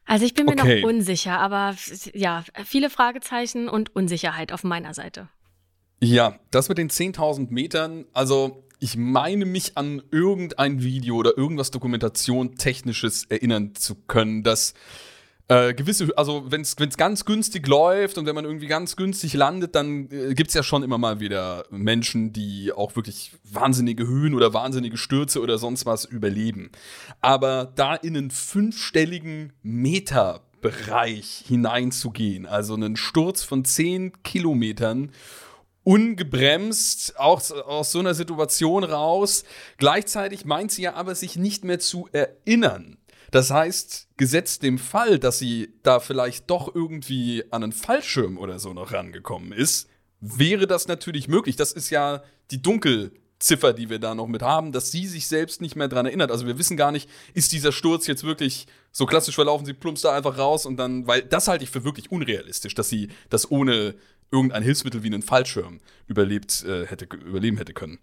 Also 0.06 0.26
ich 0.26 0.34
bin 0.34 0.46
mir 0.46 0.52
Okay. 0.52 0.82
noch 0.82 0.88
unsicher, 0.88 1.38
aber 1.38 1.74
ja, 2.12 2.44
viele 2.66 2.90
Fragezeichen 2.90 3.68
und 3.70 3.96
Unsicherheit 3.96 4.52
auf 4.52 4.62
meiner 4.62 4.92
Seite. 4.94 5.28
Ja, 6.02 6.38
das 6.50 6.68
mit 6.68 6.76
den 6.76 6.90
10.000 6.90 7.50
Metern, 7.50 8.04
also 8.12 8.63
ich 8.84 8.98
meine 8.98 9.46
mich 9.46 9.78
an 9.78 10.02
irgendein 10.10 10.82
Video 10.82 11.16
oder 11.16 11.38
irgendwas 11.38 11.70
Dokumentation 11.70 12.56
Technisches 12.56 13.24
erinnern 13.24 13.74
zu 13.74 13.94
können, 13.94 14.42
dass 14.42 14.74
äh, 15.48 15.72
gewisse, 15.72 16.12
also 16.18 16.44
wenn 16.50 16.60
es 16.60 16.76
ganz 16.98 17.24
günstig 17.24 17.66
läuft 17.66 18.18
und 18.18 18.26
wenn 18.26 18.34
man 18.34 18.44
irgendwie 18.44 18.66
ganz 18.66 18.96
günstig 18.96 19.32
landet, 19.32 19.74
dann 19.74 20.10
äh, 20.10 20.34
gibt 20.34 20.48
es 20.48 20.54
ja 20.54 20.62
schon 20.62 20.82
immer 20.82 20.98
mal 20.98 21.18
wieder 21.18 21.64
Menschen, 21.70 22.34
die 22.34 22.72
auch 22.72 22.94
wirklich 22.94 23.32
wahnsinnige 23.50 24.06
Höhen 24.06 24.34
oder 24.34 24.52
wahnsinnige 24.52 24.98
Stürze 24.98 25.40
oder 25.40 25.56
sonst 25.56 25.86
was 25.86 26.04
überleben. 26.04 26.70
Aber 27.22 27.72
da 27.74 27.94
in 27.94 28.18
einen 28.18 28.30
fünfstelligen 28.30 29.54
Meterbereich 29.62 31.42
hineinzugehen, 31.48 32.44
also 32.44 32.74
einen 32.74 32.96
Sturz 32.96 33.44
von 33.44 33.64
10 33.64 34.22
Kilometern, 34.24 35.10
ungebremst 35.84 37.18
auch 37.18 37.42
aus 37.50 37.92
so 37.92 37.98
einer 38.00 38.14
Situation 38.14 38.84
raus. 38.84 39.44
Gleichzeitig 39.76 40.44
meint 40.44 40.72
sie 40.72 40.82
ja 40.82 40.94
aber, 40.94 41.14
sich 41.14 41.36
nicht 41.36 41.64
mehr 41.64 41.78
zu 41.78 42.08
erinnern. 42.12 42.98
Das 43.30 43.50
heißt, 43.50 44.08
gesetzt 44.16 44.62
dem 44.62 44.78
Fall, 44.78 45.18
dass 45.18 45.38
sie 45.38 45.74
da 45.82 46.00
vielleicht 46.00 46.50
doch 46.50 46.74
irgendwie 46.74 47.44
an 47.50 47.62
einen 47.62 47.72
Fallschirm 47.72 48.38
oder 48.38 48.58
so 48.58 48.72
noch 48.72 48.92
rangekommen 48.92 49.52
ist, 49.52 49.88
wäre 50.20 50.66
das 50.66 50.88
natürlich 50.88 51.28
möglich. 51.28 51.56
Das 51.56 51.72
ist 51.72 51.90
ja 51.90 52.22
die 52.50 52.62
Ziffer, 53.40 53.74
die 53.74 53.90
wir 53.90 53.98
da 53.98 54.14
noch 54.14 54.26
mit 54.26 54.42
haben, 54.42 54.72
dass 54.72 54.90
sie 54.90 55.06
sich 55.06 55.26
selbst 55.28 55.60
nicht 55.60 55.76
mehr 55.76 55.88
dran 55.88 56.06
erinnert. 56.06 56.30
Also 56.30 56.46
wir 56.46 56.58
wissen 56.58 56.76
gar 56.76 56.92
nicht, 56.92 57.10
ist 57.34 57.52
dieser 57.52 57.72
Sturz 57.72 58.06
jetzt 58.06 58.24
wirklich 58.24 58.66
so 58.90 59.04
klassisch 59.04 59.34
verlaufen, 59.34 59.66
sie 59.66 59.74
plumpst 59.74 60.04
da 60.04 60.16
einfach 60.16 60.38
raus 60.38 60.64
und 60.64 60.76
dann, 60.76 61.06
weil 61.06 61.22
das 61.22 61.48
halte 61.48 61.64
ich 61.64 61.70
für 61.70 61.84
wirklich 61.84 62.10
unrealistisch, 62.10 62.74
dass 62.74 62.88
sie 62.88 63.08
das 63.28 63.50
ohne 63.50 63.96
irgendein 64.30 64.62
Hilfsmittel 64.62 65.02
wie 65.02 65.08
einen 65.08 65.22
Fallschirm 65.22 65.80
überlebt 66.06 66.64
äh, 66.64 66.86
hätte, 66.86 67.04
überleben 67.16 67.56
hätte 67.56 67.72
können. 67.72 67.98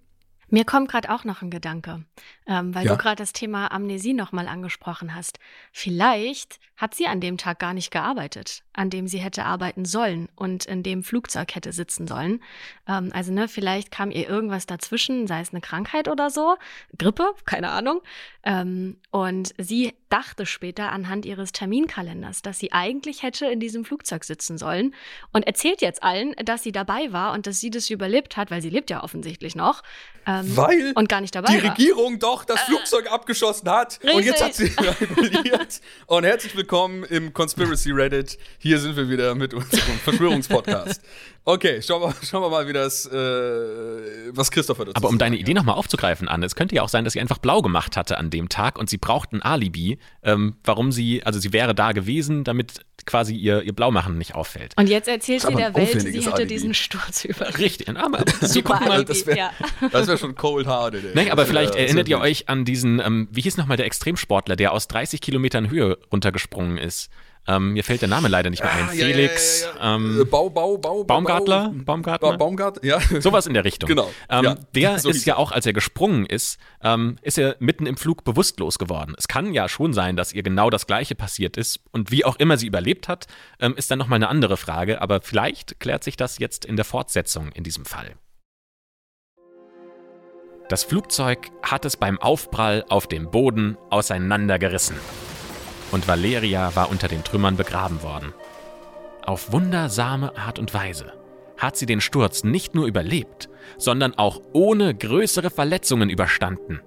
Mir 0.51 0.65
kommt 0.65 0.89
gerade 0.91 1.09
auch 1.09 1.23
noch 1.23 1.41
ein 1.41 1.49
Gedanke, 1.49 2.03
ähm, 2.45 2.75
weil 2.75 2.85
Ja. 2.85 2.91
du 2.91 2.97
gerade 3.01 3.15
das 3.15 3.31
Thema 3.33 3.71
Amnesie 3.71 4.13
nochmal 4.13 4.47
angesprochen 4.47 5.15
hast. 5.15 5.39
Vielleicht 5.71 6.59
hat 6.75 6.93
sie 6.93 7.07
an 7.07 7.21
dem 7.21 7.37
Tag 7.37 7.59
gar 7.59 7.73
nicht 7.73 7.89
gearbeitet, 7.91 8.63
an 8.73 8.89
dem 8.89 9.07
sie 9.07 9.19
hätte 9.19 9.45
arbeiten 9.45 9.85
sollen 9.85 10.27
und 10.35 10.65
in 10.65 10.83
dem 10.83 11.03
Flugzeug 11.03 11.55
hätte 11.55 11.71
sitzen 11.71 12.05
sollen. 12.07 12.41
Ähm, 12.87 13.11
also, 13.13 13.31
ne, 13.31 13.47
vielleicht 13.47 13.91
kam 13.91 14.11
ihr 14.11 14.27
irgendwas 14.27 14.65
dazwischen, 14.65 15.25
sei 15.27 15.39
es 15.41 15.51
eine 15.51 15.61
Krankheit 15.61 16.07
oder 16.07 16.29
so, 16.29 16.57
Grippe, 16.97 17.33
keine 17.45 17.69
Ahnung. 17.69 18.01
Ähm, 18.43 18.97
und 19.11 19.53
sie 19.57 19.93
dachte 20.09 20.45
später 20.45 20.91
anhand 20.91 21.25
ihres 21.25 21.53
Terminkalenders, 21.53 22.41
dass 22.41 22.59
sie 22.59 22.73
eigentlich 22.73 23.23
hätte 23.23 23.45
in 23.45 23.59
diesem 23.61 23.85
Flugzeug 23.85 24.25
sitzen 24.25 24.57
sollen 24.57 24.93
und 25.31 25.47
erzählt 25.47 25.81
jetzt 25.81 26.03
allen, 26.03 26.33
dass 26.43 26.63
sie 26.63 26.71
dabei 26.73 27.13
war 27.13 27.31
und 27.33 27.47
dass 27.47 27.59
sie 27.61 27.69
das 27.69 27.89
überlebt 27.89 28.35
hat, 28.35 28.51
weil 28.51 28.61
sie 28.61 28.69
lebt 28.69 28.89
ja 28.89 29.03
offensichtlich 29.03 29.55
noch. 29.55 29.83
Ähm, 30.25 30.40
Weil 30.43 30.93
und 30.95 31.09
gar 31.09 31.21
nicht 31.21 31.35
dabei 31.35 31.55
die 31.55 31.63
war. 31.63 31.71
Regierung 31.71 32.19
doch 32.19 32.43
das 32.45 32.59
Flugzeug 32.61 33.11
abgeschossen 33.11 33.69
hat 33.69 33.99
und 34.13 34.23
jetzt 34.23 34.43
hat 34.43 34.53
sie 34.53 34.71
manipuliert. 34.75 35.81
Und 36.07 36.23
herzlich 36.23 36.55
willkommen 36.55 37.03
im 37.05 37.33
Conspiracy 37.33 37.91
Reddit. 37.91 38.37
Hier 38.59 38.79
sind 38.79 38.95
wir 38.95 39.09
wieder 39.09 39.35
mit 39.35 39.53
unserem 39.53 39.97
Verschwörungspodcast. 40.03 41.01
Okay, 41.43 41.81
schauen 41.81 42.01
wir, 42.01 42.13
schauen 42.23 42.43
wir 42.43 42.49
mal, 42.49 42.67
wie 42.67 42.73
das, 42.73 43.07
äh, 43.07 44.29
was 44.31 44.51
Christopher 44.51 44.85
dazu 44.85 44.95
Aber 44.95 45.09
um 45.09 45.17
deine 45.17 45.37
Idee 45.37 45.53
nochmal 45.53 45.75
aufzugreifen, 45.75 46.27
Anne, 46.27 46.45
es 46.45 46.55
könnte 46.55 46.75
ja 46.75 46.83
auch 46.83 46.89
sein, 46.89 47.03
dass 47.03 47.13
sie 47.13 47.19
einfach 47.19 47.39
blau 47.39 47.61
gemacht 47.61 47.97
hatte 47.97 48.17
an 48.17 48.29
dem 48.29 48.49
Tag 48.49 48.77
und 48.77 48.89
sie 48.89 48.97
braucht 48.97 49.31
ein 49.33 49.41
Alibi, 49.41 49.97
ähm, 50.23 50.57
warum 50.63 50.91
sie, 50.91 51.23
also 51.23 51.39
sie 51.39 51.51
wäre 51.51 51.73
da 51.73 51.93
gewesen, 51.93 52.43
damit 52.43 52.85
quasi 53.05 53.35
ihr, 53.35 53.61
ihr 53.63 53.73
Blaumachen 53.73 54.17
nicht 54.17 54.35
auffällt. 54.35 54.73
Und 54.77 54.87
jetzt 54.89 55.07
erzählt 55.07 55.41
sie 55.41 55.53
der 55.55 55.73
Welt, 55.75 56.01
sie 56.01 56.11
hätte 56.19 56.33
Alibi. 56.33 56.47
diesen 56.53 56.73
Sturz 56.73 57.25
überlebt. 57.25 57.59
Richtig, 57.59 57.89
aber 57.97 58.23
Super 58.41 58.81
Alibi, 58.81 59.05
das 59.05 59.25
wär- 59.27 59.37
ja. 59.37 59.51
Das 59.91 60.07
wäre 60.07 60.17
schon 60.17 60.35
cold-hearted. 60.35 61.03
ey. 61.05 61.11
Nee, 61.15 61.29
aber 61.31 61.43
wär- 61.43 61.47
vielleicht 61.47 61.73
wär 61.75 61.81
erinnert 61.81 62.07
ihr 62.09 62.19
euch 62.19 62.49
an 62.49 62.65
diesen, 62.65 62.99
ähm, 62.99 63.27
wie 63.31 63.41
hieß 63.41 63.57
nochmal 63.57 63.77
der 63.77 63.85
Extremsportler, 63.85 64.55
der 64.55 64.71
aus 64.73 64.87
30 64.87 65.21
Kilometern 65.21 65.69
Höhe 65.69 65.97
runtergesprungen 66.11 66.77
ist. 66.77 67.09
Ähm, 67.47 67.73
mir 67.73 67.83
fällt 67.83 68.01
der 68.03 68.07
Name 68.09 68.27
leider 68.27 68.51
nicht 68.51 68.61
mehr 68.63 68.71
ein. 68.71 68.83
Ah, 68.85 68.87
Felix, 68.89 69.61
ja, 69.63 69.69
ja, 69.69 69.75
ja. 69.83 69.95
Ähm, 69.95 70.21
Äh, 70.21 70.25
Bau, 70.25 70.49
Bau, 70.49 70.77
Bau, 70.77 71.03
Baumgartler? 71.03 71.69
Bau, 71.69 71.83
Baumgartner? 71.85 72.29
Ba- 72.31 72.37
Baumgart, 72.37 72.83
ja. 72.83 72.99
Sowas 73.19 73.47
in 73.47 73.55
der 73.55 73.63
Richtung. 73.65 73.87
Genau, 73.87 74.11
Ähm. 74.29 74.55
Der 74.75 74.99
So 74.99 75.09
ist 75.09 75.25
ja 75.25 75.37
auch, 75.37 75.51
als 75.51 75.65
er 75.65 75.73
gesprungen 75.73 76.27
ist, 76.27 76.59
ähm, 76.83 77.17
ist 77.23 77.39
er 77.39 77.55
mitten 77.59 77.87
im 77.87 77.97
Flug 77.97 78.23
bewusstlos 78.23 78.77
geworden. 78.77 79.15
Es 79.17 79.27
kann 79.27 79.53
ja 79.53 79.67
schon 79.69 79.91
sein, 79.93 80.15
dass 80.15 80.33
ihr 80.33 80.43
genau 80.43 80.69
das 80.69 80.85
Gleiche 80.85 81.15
passiert 81.15 81.57
ist. 81.57 81.79
Und 81.91 82.11
wie 82.11 82.23
auch 82.25 82.35
immer 82.35 82.57
sie 82.57 82.67
überlebt 82.67 83.07
hat, 83.07 83.25
ähm, 83.59 83.73
ist 83.75 83.89
dann 83.89 83.97
nochmal 83.97 84.17
eine 84.17 84.29
andere 84.29 84.55
Frage. 84.55 85.01
Aber 85.01 85.21
vielleicht 85.21 85.79
klärt 85.79 86.03
sich 86.03 86.15
das 86.17 86.37
jetzt 86.37 86.63
in 86.63 86.75
der 86.75 86.85
Fortsetzung 86.85 87.51
in 87.53 87.63
diesem 87.63 87.85
Fall. 87.85 88.13
Das 90.69 90.83
Flugzeug 90.83 91.49
hat 91.63 91.85
es 91.85 91.97
beim 91.97 92.17
Aufprall 92.19 92.85
auf 92.87 93.07
dem 93.07 93.29
Boden 93.31 93.77
auseinandergerissen. 93.89 94.95
Und 95.91 96.07
Valeria 96.07 96.75
war 96.75 96.89
unter 96.89 97.07
den 97.07 97.23
Trümmern 97.23 97.57
begraben 97.57 98.01
worden. 98.01 98.33
Auf 99.23 99.51
wundersame 99.51 100.35
Art 100.37 100.57
und 100.57 100.73
Weise 100.73 101.13
hat 101.57 101.77
sie 101.77 101.85
den 101.85 102.01
Sturz 102.01 102.43
nicht 102.43 102.73
nur 102.73 102.87
überlebt, 102.87 103.49
sondern 103.77 104.17
auch 104.17 104.41
ohne 104.53 104.95
größere 104.95 105.49
Verletzungen 105.51 106.09
überstanden. 106.09 106.81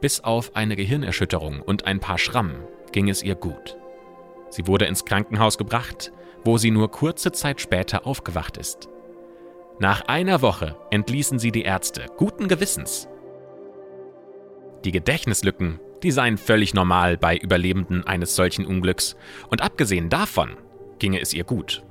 Bis 0.00 0.20
auf 0.20 0.54
eine 0.54 0.76
Gehirnerschütterung 0.76 1.60
und 1.62 1.86
ein 1.86 2.00
paar 2.00 2.18
Schrammen 2.18 2.64
ging 2.92 3.08
es 3.08 3.22
ihr 3.22 3.36
gut. 3.36 3.76
Sie 4.50 4.66
wurde 4.66 4.86
ins 4.86 5.04
Krankenhaus 5.04 5.56
gebracht, 5.56 6.12
wo 6.44 6.58
sie 6.58 6.70
nur 6.70 6.90
kurze 6.90 7.32
Zeit 7.32 7.60
später 7.60 8.06
aufgewacht 8.06 8.56
ist. 8.56 8.88
Nach 9.78 10.02
einer 10.08 10.42
Woche 10.42 10.76
entließen 10.90 11.38
sie 11.38 11.52
die 11.52 11.62
Ärzte 11.62 12.06
guten 12.16 12.48
Gewissens. 12.48 13.08
Die 14.84 14.92
Gedächtnislücken, 14.92 15.80
die 16.02 16.10
seien 16.10 16.38
völlig 16.38 16.74
normal 16.74 17.16
bei 17.16 17.36
Überlebenden 17.36 18.06
eines 18.06 18.34
solchen 18.36 18.66
Unglücks, 18.66 19.16
und 19.48 19.62
abgesehen 19.62 20.08
davon 20.08 20.56
ginge 20.98 21.20
es 21.20 21.34
ihr 21.34 21.44
gut. 21.44 21.82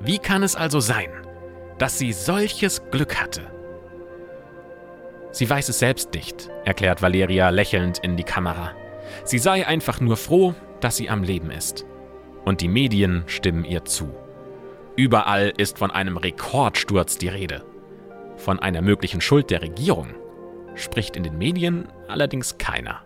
Wie 0.00 0.18
kann 0.18 0.42
es 0.42 0.56
also 0.56 0.80
sein, 0.80 1.10
dass 1.78 1.98
sie 1.98 2.12
solches 2.12 2.82
Glück 2.90 3.20
hatte? 3.20 3.50
Sie 5.32 5.48
weiß 5.48 5.68
es 5.68 5.78
selbst 5.78 6.12
nicht, 6.14 6.50
erklärt 6.64 7.02
Valeria 7.02 7.50
lächelnd 7.50 7.98
in 7.98 8.16
die 8.16 8.24
Kamera. 8.24 8.72
Sie 9.24 9.38
sei 9.38 9.66
einfach 9.66 10.00
nur 10.00 10.16
froh, 10.16 10.54
dass 10.80 10.96
sie 10.96 11.08
am 11.08 11.22
Leben 11.22 11.50
ist. 11.50 11.84
Und 12.44 12.60
die 12.60 12.68
Medien 12.68 13.24
stimmen 13.26 13.64
ihr 13.64 13.84
zu. 13.84 14.14
Überall 14.96 15.52
ist 15.56 15.78
von 15.78 15.90
einem 15.90 16.16
Rekordsturz 16.16 17.18
die 17.18 17.28
Rede. 17.28 17.64
Von 18.36 18.58
einer 18.58 18.82
möglichen 18.82 19.20
Schuld 19.20 19.50
der 19.50 19.62
Regierung 19.62 20.14
spricht 20.80 21.16
in 21.16 21.22
den 21.22 21.38
Medien 21.38 21.88
allerdings 22.08 22.58
keiner. 22.58 23.04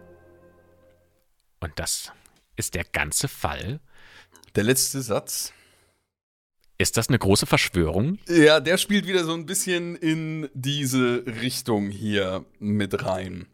Und 1.60 1.72
das 1.76 2.12
ist 2.56 2.74
der 2.74 2.84
ganze 2.84 3.28
Fall. 3.28 3.80
Der 4.54 4.64
letzte 4.64 5.02
Satz. 5.02 5.52
Ist 6.76 6.96
das 6.96 7.08
eine 7.08 7.18
große 7.18 7.46
Verschwörung? 7.46 8.18
Ja, 8.28 8.58
der 8.60 8.78
spielt 8.78 9.06
wieder 9.06 9.24
so 9.24 9.32
ein 9.32 9.46
bisschen 9.46 9.94
in 9.96 10.48
diese 10.54 11.24
Richtung 11.26 11.88
hier 11.88 12.44
mit 12.58 13.04
rein. 13.04 13.46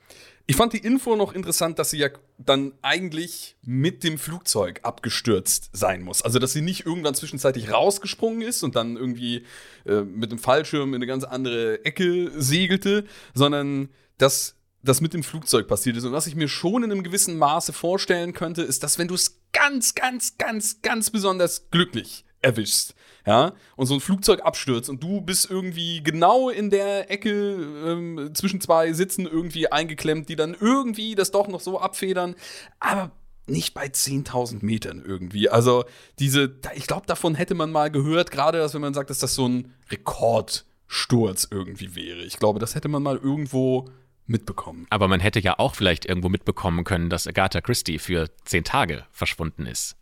Ich 0.46 0.56
fand 0.56 0.72
die 0.72 0.78
Info 0.78 1.14
noch 1.14 1.32
interessant, 1.32 1.78
dass 1.78 1.90
sie 1.90 1.98
ja 1.98 2.08
dann 2.36 2.72
eigentlich 2.82 3.54
mit 3.62 4.02
dem 4.02 4.18
Flugzeug 4.18 4.80
abgestürzt 4.82 5.70
sein 5.72 6.02
muss. 6.02 6.22
Also, 6.22 6.40
dass 6.40 6.52
sie 6.52 6.60
nicht 6.60 6.86
irgendwann 6.86 7.14
zwischenzeitlich 7.14 7.70
rausgesprungen 7.70 8.42
ist 8.42 8.64
und 8.64 8.74
dann 8.74 8.96
irgendwie 8.96 9.44
äh, 9.86 10.00
mit 10.00 10.32
dem 10.32 10.40
Fallschirm 10.40 10.88
in 10.88 10.96
eine 10.96 11.06
ganz 11.06 11.22
andere 11.22 11.84
Ecke 11.84 12.32
segelte, 12.34 13.04
sondern 13.32 13.90
dass 14.22 14.56
das 14.82 15.00
mit 15.00 15.12
dem 15.12 15.22
Flugzeug 15.22 15.68
passiert 15.68 15.96
ist. 15.96 16.04
Und 16.04 16.12
was 16.12 16.26
ich 16.26 16.34
mir 16.34 16.48
schon 16.48 16.82
in 16.82 16.90
einem 16.90 17.02
gewissen 17.02 17.36
Maße 17.36 17.72
vorstellen 17.72 18.32
könnte, 18.32 18.62
ist, 18.62 18.82
dass 18.82 18.98
wenn 18.98 19.08
du 19.08 19.14
es 19.14 19.40
ganz, 19.52 19.94
ganz, 19.94 20.38
ganz, 20.38 20.80
ganz 20.82 21.10
besonders 21.10 21.70
glücklich 21.70 22.24
erwischst, 22.40 22.94
ja, 23.26 23.52
und 23.76 23.86
so 23.86 23.94
ein 23.94 24.00
Flugzeug 24.00 24.40
abstürzt 24.42 24.88
und 24.88 25.02
du 25.02 25.20
bist 25.20 25.50
irgendwie 25.50 26.02
genau 26.02 26.48
in 26.48 26.70
der 26.70 27.10
Ecke 27.10 27.30
ähm, 27.30 28.30
zwischen 28.32 28.62
zwei 28.62 28.94
Sitzen 28.94 29.26
irgendwie 29.26 29.70
eingeklemmt, 29.70 30.30
die 30.30 30.36
dann 30.36 30.56
irgendwie 30.58 31.14
das 31.14 31.30
doch 31.30 31.46
noch 31.46 31.60
so 31.60 31.78
abfedern, 31.78 32.34
aber 32.78 33.12
nicht 33.46 33.74
bei 33.74 33.86
10.000 33.86 34.64
Metern 34.64 35.02
irgendwie. 35.04 35.50
Also 35.50 35.84
diese, 36.18 36.56
ich 36.74 36.86
glaube, 36.86 37.06
davon 37.06 37.34
hätte 37.34 37.54
man 37.54 37.70
mal 37.70 37.90
gehört, 37.90 38.30
gerade 38.30 38.58
dass 38.58 38.72
wenn 38.72 38.80
man 38.80 38.94
sagt, 38.94 39.10
dass 39.10 39.18
das 39.18 39.34
so 39.34 39.46
ein 39.46 39.74
Rekordsturz 39.90 41.48
irgendwie 41.50 41.94
wäre. 41.94 42.22
Ich 42.22 42.38
glaube, 42.38 42.58
das 42.58 42.74
hätte 42.74 42.88
man 42.88 43.02
mal 43.02 43.16
irgendwo 43.16 43.90
mitbekommen. 44.30 44.86
Aber 44.90 45.08
man 45.08 45.20
hätte 45.20 45.40
ja 45.40 45.58
auch 45.58 45.74
vielleicht 45.74 46.06
irgendwo 46.06 46.28
mitbekommen 46.28 46.84
können, 46.84 47.10
dass 47.10 47.26
Agatha 47.26 47.60
Christie 47.60 47.98
für 47.98 48.30
zehn 48.44 48.64
Tage 48.64 49.04
verschwunden 49.10 49.66
ist. 49.66 49.96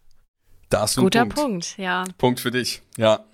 Da 0.69 0.83
hast 0.83 0.97
du 0.97 1.01
einen 1.01 1.07
Guter 1.07 1.21
Punkt. 1.21 1.37
Punkt, 1.37 1.79
ja. 1.79 2.05
Punkt 2.19 2.41
für 2.41 2.51
dich, 2.51 2.83
ja. 2.97 3.25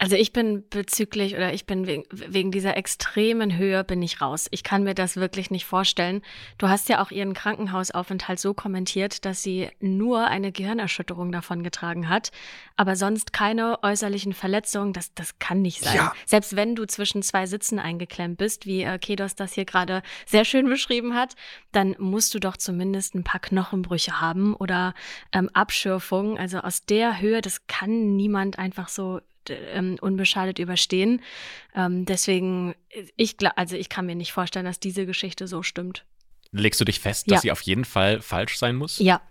Also 0.00 0.16
ich 0.16 0.32
bin 0.32 0.64
bezüglich 0.70 1.34
oder 1.34 1.52
ich 1.52 1.66
bin 1.66 1.86
wegen, 1.86 2.04
wegen 2.10 2.50
dieser 2.50 2.74
extremen 2.78 3.58
Höhe 3.58 3.84
bin 3.84 4.00
ich 4.00 4.22
raus. 4.22 4.48
Ich 4.50 4.62
kann 4.62 4.82
mir 4.82 4.94
das 4.94 5.16
wirklich 5.16 5.50
nicht 5.50 5.66
vorstellen. 5.66 6.22
Du 6.56 6.70
hast 6.70 6.88
ja 6.88 7.02
auch 7.02 7.10
ihren 7.10 7.34
Krankenhausaufenthalt 7.34 8.40
so 8.40 8.54
kommentiert, 8.54 9.26
dass 9.26 9.42
sie 9.42 9.68
nur 9.78 10.26
eine 10.26 10.52
Gehirnerschütterung 10.52 11.32
davon 11.32 11.62
getragen 11.62 12.08
hat, 12.08 12.30
aber 12.76 12.96
sonst 12.96 13.34
keine 13.34 13.82
äußerlichen 13.82 14.32
Verletzungen. 14.32 14.94
Das, 14.94 15.12
das 15.12 15.38
kann 15.38 15.60
nicht 15.60 15.84
sein. 15.84 15.96
Ja. 15.96 16.14
Selbst 16.24 16.56
wenn 16.56 16.74
du 16.74 16.86
zwischen 16.86 17.22
zwei 17.22 17.44
Sitzen 17.44 17.78
eingeklemmt 17.78 18.38
bist, 18.38 18.64
wie 18.64 18.84
äh, 18.84 18.98
Kedos 18.98 19.34
das 19.34 19.52
hier 19.52 19.66
gerade 19.66 20.02
sehr 20.24 20.46
schön 20.46 20.66
beschrieben 20.66 21.14
hat, 21.14 21.34
dann 21.72 21.94
musst 21.98 22.32
du 22.32 22.38
doch 22.38 22.56
zumindest 22.56 23.14
ein 23.14 23.22
paar 23.22 23.40
Knochenbrüche 23.40 24.18
haben 24.18 24.54
oder 24.54 24.94
ähm, 25.32 25.50
Abschürfungen. 25.52 26.38
Also 26.38 26.60
aus 26.60 26.86
der 26.86 27.20
Höhe, 27.20 27.42
das 27.42 27.66
kann 27.66 28.16
niemand 28.16 28.58
einfach 28.58 28.88
so 28.88 29.20
ähm, 29.48 29.96
unbeschadet 30.00 30.58
überstehen. 30.58 31.22
Ähm, 31.74 32.04
deswegen, 32.04 32.74
ich 33.16 33.36
also 33.56 33.76
ich 33.76 33.88
kann 33.88 34.06
mir 34.06 34.14
nicht 34.14 34.32
vorstellen, 34.32 34.66
dass 34.66 34.80
diese 34.80 35.06
Geschichte 35.06 35.46
so 35.48 35.62
stimmt. 35.62 36.04
Legst 36.52 36.80
du 36.80 36.84
dich 36.84 37.00
fest, 37.00 37.30
dass 37.30 37.36
Ja. 37.36 37.40
sie 37.40 37.52
auf 37.52 37.62
jeden 37.62 37.84
Fall 37.84 38.20
falsch 38.20 38.58
sein 38.58 38.76
muss? 38.76 38.98
Ja, 38.98 39.22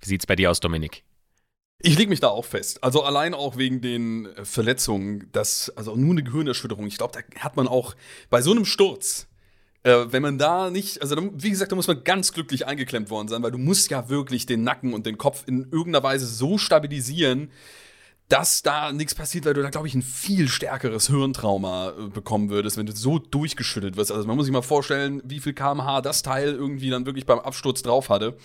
Wie 0.00 0.08
sieht's 0.08 0.26
bei 0.26 0.36
dir 0.36 0.50
aus, 0.50 0.60
Dominik? 0.60 1.02
Ich 1.84 1.98
lege 1.98 2.10
mich 2.10 2.20
da 2.20 2.28
auch 2.28 2.44
fest. 2.44 2.82
Also 2.84 3.02
allein 3.02 3.34
auch 3.34 3.56
wegen 3.56 3.80
den 3.80 4.26
äh, 4.26 4.44
Verletzungen, 4.44 5.28
das, 5.32 5.70
also 5.76 5.96
nur 5.96 6.10
eine 6.12 6.22
Gehirnerschütterung. 6.22 6.86
Ich 6.86 6.96
glaube, 6.98 7.18
da 7.18 7.40
hat 7.40 7.56
man 7.56 7.66
auch 7.66 7.94
bei 8.30 8.40
so 8.42 8.52
einem 8.52 8.64
Sturz, 8.64 9.26
äh, 9.82 10.06
wenn 10.08 10.22
man 10.22 10.38
da 10.38 10.70
nicht, 10.70 11.02
also 11.02 11.16
da, 11.16 11.22
wie 11.34 11.50
gesagt, 11.50 11.72
da 11.72 11.76
muss 11.76 11.88
man 11.88 12.04
ganz 12.04 12.32
glücklich 12.32 12.66
eingeklemmt 12.66 13.10
worden 13.10 13.26
sein, 13.28 13.42
weil 13.42 13.50
du 13.50 13.58
musst 13.58 13.90
ja 13.90 14.08
wirklich 14.08 14.46
den 14.46 14.62
Nacken 14.62 14.94
und 14.94 15.06
den 15.06 15.18
Kopf 15.18 15.42
in 15.48 15.64
irgendeiner 15.72 16.02
Weise 16.04 16.26
so 16.26 16.56
stabilisieren, 16.58 17.50
dass 18.32 18.62
da 18.62 18.92
nichts 18.92 19.14
passiert, 19.14 19.44
weil 19.44 19.52
du 19.52 19.60
da, 19.60 19.68
glaube 19.68 19.86
ich, 19.86 19.94
ein 19.94 20.00
viel 20.00 20.48
stärkeres 20.48 21.08
Hirntrauma 21.08 21.90
äh, 21.90 22.08
bekommen 22.08 22.48
würdest, 22.48 22.78
wenn 22.78 22.86
du 22.86 22.92
so 22.92 23.18
durchgeschüttelt 23.18 23.98
wirst. 23.98 24.10
Also 24.10 24.26
man 24.26 24.36
muss 24.36 24.46
sich 24.46 24.54
mal 24.54 24.62
vorstellen, 24.62 25.20
wie 25.22 25.38
viel 25.38 25.52
kmh 25.52 26.00
das 26.00 26.22
Teil 26.22 26.54
irgendwie 26.54 26.88
dann 26.88 27.04
wirklich 27.04 27.26
beim 27.26 27.40
Absturz 27.40 27.82
drauf 27.82 28.08
hatte. 28.08 28.38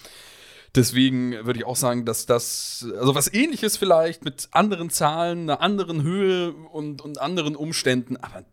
Deswegen 0.76 1.32
würde 1.46 1.60
ich 1.60 1.66
auch 1.66 1.78
sagen, 1.78 2.04
dass 2.04 2.26
das, 2.26 2.86
also 3.00 3.16
was 3.16 3.34
ähnliches 3.34 3.78
vielleicht 3.78 4.26
mit 4.26 4.50
anderen 4.52 4.90
Zahlen, 4.90 5.50
einer 5.50 5.62
anderen 5.62 6.04
Höhe 6.04 6.52
und, 6.52 7.02
und 7.02 7.22
anderen 7.22 7.56
Umständen, 7.56 8.18
aber 8.18 8.44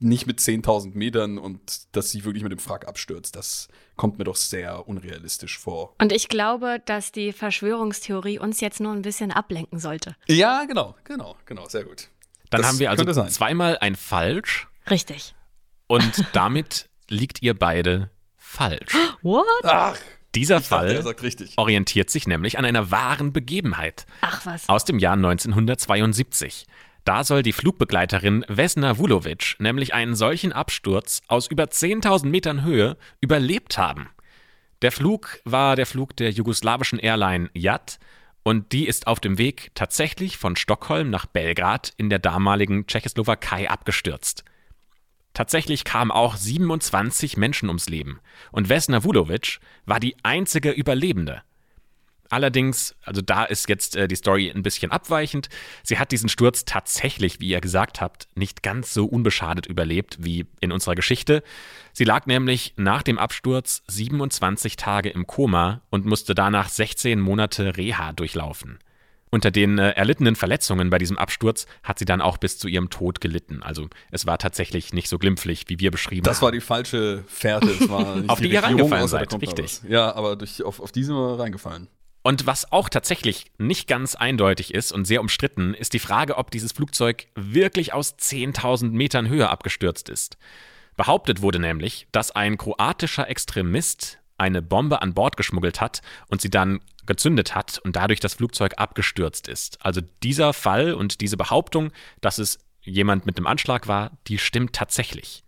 nicht 0.00 0.26
mit 0.26 0.40
10.000 0.40 0.96
Metern 0.96 1.38
und 1.38 1.60
dass 1.94 2.10
sie 2.10 2.24
wirklich 2.24 2.42
mit 2.42 2.52
dem 2.52 2.58
Frack 2.58 2.88
abstürzt. 2.88 3.36
Das 3.36 3.68
kommt 3.96 4.18
mir 4.18 4.24
doch 4.24 4.36
sehr 4.36 4.88
unrealistisch 4.88 5.58
vor. 5.58 5.94
Und 6.00 6.12
ich 6.12 6.28
glaube, 6.28 6.80
dass 6.84 7.12
die 7.12 7.32
Verschwörungstheorie 7.32 8.38
uns 8.38 8.60
jetzt 8.60 8.80
nur 8.80 8.92
ein 8.92 9.02
bisschen 9.02 9.30
ablenken 9.30 9.78
sollte. 9.78 10.16
Ja, 10.26 10.64
genau, 10.64 10.96
genau, 11.04 11.36
genau, 11.44 11.68
sehr 11.68 11.84
gut. 11.84 12.08
Dann 12.48 12.62
das 12.62 12.70
haben 12.70 12.78
wir 12.78 12.90
also 12.90 13.04
zweimal 13.26 13.78
ein 13.78 13.94
Falsch. 13.94 14.68
Richtig. 14.88 15.34
Und 15.86 16.24
damit 16.32 16.88
liegt 17.08 17.42
ihr 17.42 17.58
beide 17.58 18.10
falsch. 18.36 18.94
What? 19.22 19.44
Ach. 19.64 19.96
Dieser 20.36 20.60
Fall 20.60 21.02
dachte, 21.02 21.48
orientiert 21.56 22.08
sich 22.08 22.28
nämlich 22.28 22.56
an 22.56 22.64
einer 22.64 22.92
wahren 22.92 23.32
Begebenheit. 23.32 24.06
Ach 24.20 24.46
was. 24.46 24.68
Aus 24.68 24.84
dem 24.84 25.00
Jahr 25.00 25.14
1972. 25.14 26.66
Da 27.04 27.24
soll 27.24 27.42
die 27.42 27.52
Flugbegleiterin 27.52 28.44
Vesna 28.48 28.98
Vulovic 28.98 29.56
nämlich 29.58 29.94
einen 29.94 30.14
solchen 30.14 30.52
Absturz 30.52 31.22
aus 31.28 31.46
über 31.46 31.64
10.000 31.64 32.26
Metern 32.26 32.62
Höhe 32.62 32.96
überlebt 33.20 33.78
haben. 33.78 34.10
Der 34.82 34.92
Flug 34.92 35.40
war 35.44 35.76
der 35.76 35.86
Flug 35.86 36.16
der 36.16 36.30
jugoslawischen 36.30 36.98
Airline 36.98 37.50
JAT 37.54 37.98
und 38.42 38.72
die 38.72 38.86
ist 38.86 39.06
auf 39.06 39.20
dem 39.20 39.38
Weg 39.38 39.70
tatsächlich 39.74 40.38
von 40.38 40.56
Stockholm 40.56 41.10
nach 41.10 41.26
Belgrad 41.26 41.92
in 41.96 42.10
der 42.10 42.18
damaligen 42.18 42.86
Tschechoslowakei 42.86 43.68
abgestürzt. 43.68 44.44
Tatsächlich 45.34 45.84
kamen 45.84 46.10
auch 46.10 46.36
27 46.36 47.36
Menschen 47.36 47.68
ums 47.68 47.88
Leben 47.88 48.20
und 48.52 48.68
Vesna 48.68 49.04
Vulovic 49.04 49.60
war 49.86 50.00
die 50.00 50.16
einzige 50.22 50.70
Überlebende. 50.70 51.42
Allerdings, 52.30 52.94
also 53.04 53.20
da 53.20 53.44
ist 53.44 53.68
jetzt 53.68 53.96
äh, 53.96 54.06
die 54.06 54.14
Story 54.14 54.50
ein 54.50 54.62
bisschen 54.62 54.92
abweichend. 54.92 55.48
Sie 55.82 55.98
hat 55.98 56.12
diesen 56.12 56.28
Sturz 56.28 56.64
tatsächlich, 56.64 57.40
wie 57.40 57.48
ihr 57.48 57.60
gesagt 57.60 58.00
habt, 58.00 58.28
nicht 58.36 58.62
ganz 58.62 58.94
so 58.94 59.04
unbeschadet 59.06 59.66
überlebt 59.66 60.18
wie 60.20 60.46
in 60.60 60.70
unserer 60.70 60.94
Geschichte. 60.94 61.42
Sie 61.92 62.04
lag 62.04 62.26
nämlich 62.26 62.72
nach 62.76 63.02
dem 63.02 63.18
Absturz 63.18 63.82
27 63.88 64.76
Tage 64.76 65.10
im 65.10 65.26
Koma 65.26 65.82
und 65.90 66.06
musste 66.06 66.34
danach 66.34 66.68
16 66.68 67.20
Monate 67.20 67.76
Reha 67.76 68.12
durchlaufen. 68.12 68.78
Unter 69.32 69.50
den 69.50 69.78
äh, 69.78 69.90
erlittenen 69.90 70.36
Verletzungen 70.36 70.90
bei 70.90 70.98
diesem 70.98 71.18
Absturz 71.18 71.66
hat 71.82 71.98
sie 71.98 72.04
dann 72.04 72.20
auch 72.20 72.36
bis 72.36 72.58
zu 72.58 72.66
ihrem 72.68 72.90
Tod 72.90 73.20
gelitten. 73.20 73.62
Also 73.62 73.88
es 74.10 74.26
war 74.26 74.38
tatsächlich 74.38 74.92
nicht 74.92 75.08
so 75.08 75.18
glimpflich, 75.18 75.64
wie 75.68 75.78
wir 75.78 75.90
beschrieben 75.90 76.24
das 76.24 76.36
haben. 76.36 76.40
Das 76.40 76.42
war 76.42 76.52
die 76.52 76.60
falsche 76.60 77.24
Fährte. 77.26 77.68
auf 78.28 78.38
die, 78.38 78.48
die 78.48 78.54
ihr 78.54 78.62
reingefallen 78.62 79.08
seid, 79.08 79.32
richtig. 79.40 79.82
Ja, 79.88 80.14
aber 80.14 80.36
durch, 80.36 80.62
auf, 80.64 80.80
auf 80.80 80.90
diese 80.90 81.14
reingefallen. 81.38 81.88
Und 82.22 82.46
was 82.46 82.70
auch 82.70 82.88
tatsächlich 82.88 83.46
nicht 83.56 83.88
ganz 83.88 84.14
eindeutig 84.14 84.74
ist 84.74 84.92
und 84.92 85.06
sehr 85.06 85.20
umstritten, 85.20 85.72
ist 85.72 85.94
die 85.94 85.98
Frage, 85.98 86.36
ob 86.36 86.50
dieses 86.50 86.72
Flugzeug 86.72 87.28
wirklich 87.34 87.94
aus 87.94 88.18
10.000 88.18 88.90
Metern 88.90 89.28
Höhe 89.28 89.48
abgestürzt 89.48 90.08
ist. 90.10 90.36
Behauptet 90.96 91.40
wurde 91.40 91.58
nämlich, 91.58 92.08
dass 92.12 92.30
ein 92.30 92.58
kroatischer 92.58 93.28
Extremist 93.28 94.18
eine 94.36 94.60
Bombe 94.60 95.00
an 95.00 95.14
Bord 95.14 95.36
geschmuggelt 95.36 95.80
hat 95.80 96.02
und 96.28 96.42
sie 96.42 96.50
dann 96.50 96.80
gezündet 97.06 97.54
hat 97.54 97.78
und 97.78 97.96
dadurch 97.96 98.20
das 98.20 98.34
Flugzeug 98.34 98.74
abgestürzt 98.76 99.48
ist. 99.48 99.84
Also 99.84 100.02
dieser 100.22 100.52
Fall 100.52 100.92
und 100.94 101.20
diese 101.22 101.36
Behauptung, 101.36 101.90
dass 102.20 102.38
es 102.38 102.58
jemand 102.82 103.26
mit 103.26 103.38
dem 103.38 103.46
Anschlag 103.46 103.88
war, 103.88 104.12
die 104.26 104.38
stimmt 104.38 104.74
tatsächlich. 104.74 105.44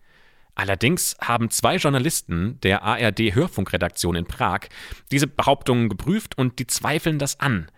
Allerdings 0.54 1.16
haben 1.20 1.50
zwei 1.50 1.76
Journalisten 1.76 2.60
der 2.60 2.82
ARD 2.82 3.34
Hörfunkredaktion 3.34 4.16
in 4.16 4.26
Prag 4.26 4.68
diese 5.10 5.26
Behauptungen 5.26 5.88
geprüft 5.88 6.36
und 6.36 6.58
die 6.58 6.66
zweifeln 6.66 7.18
das 7.18 7.40
an. 7.40 7.68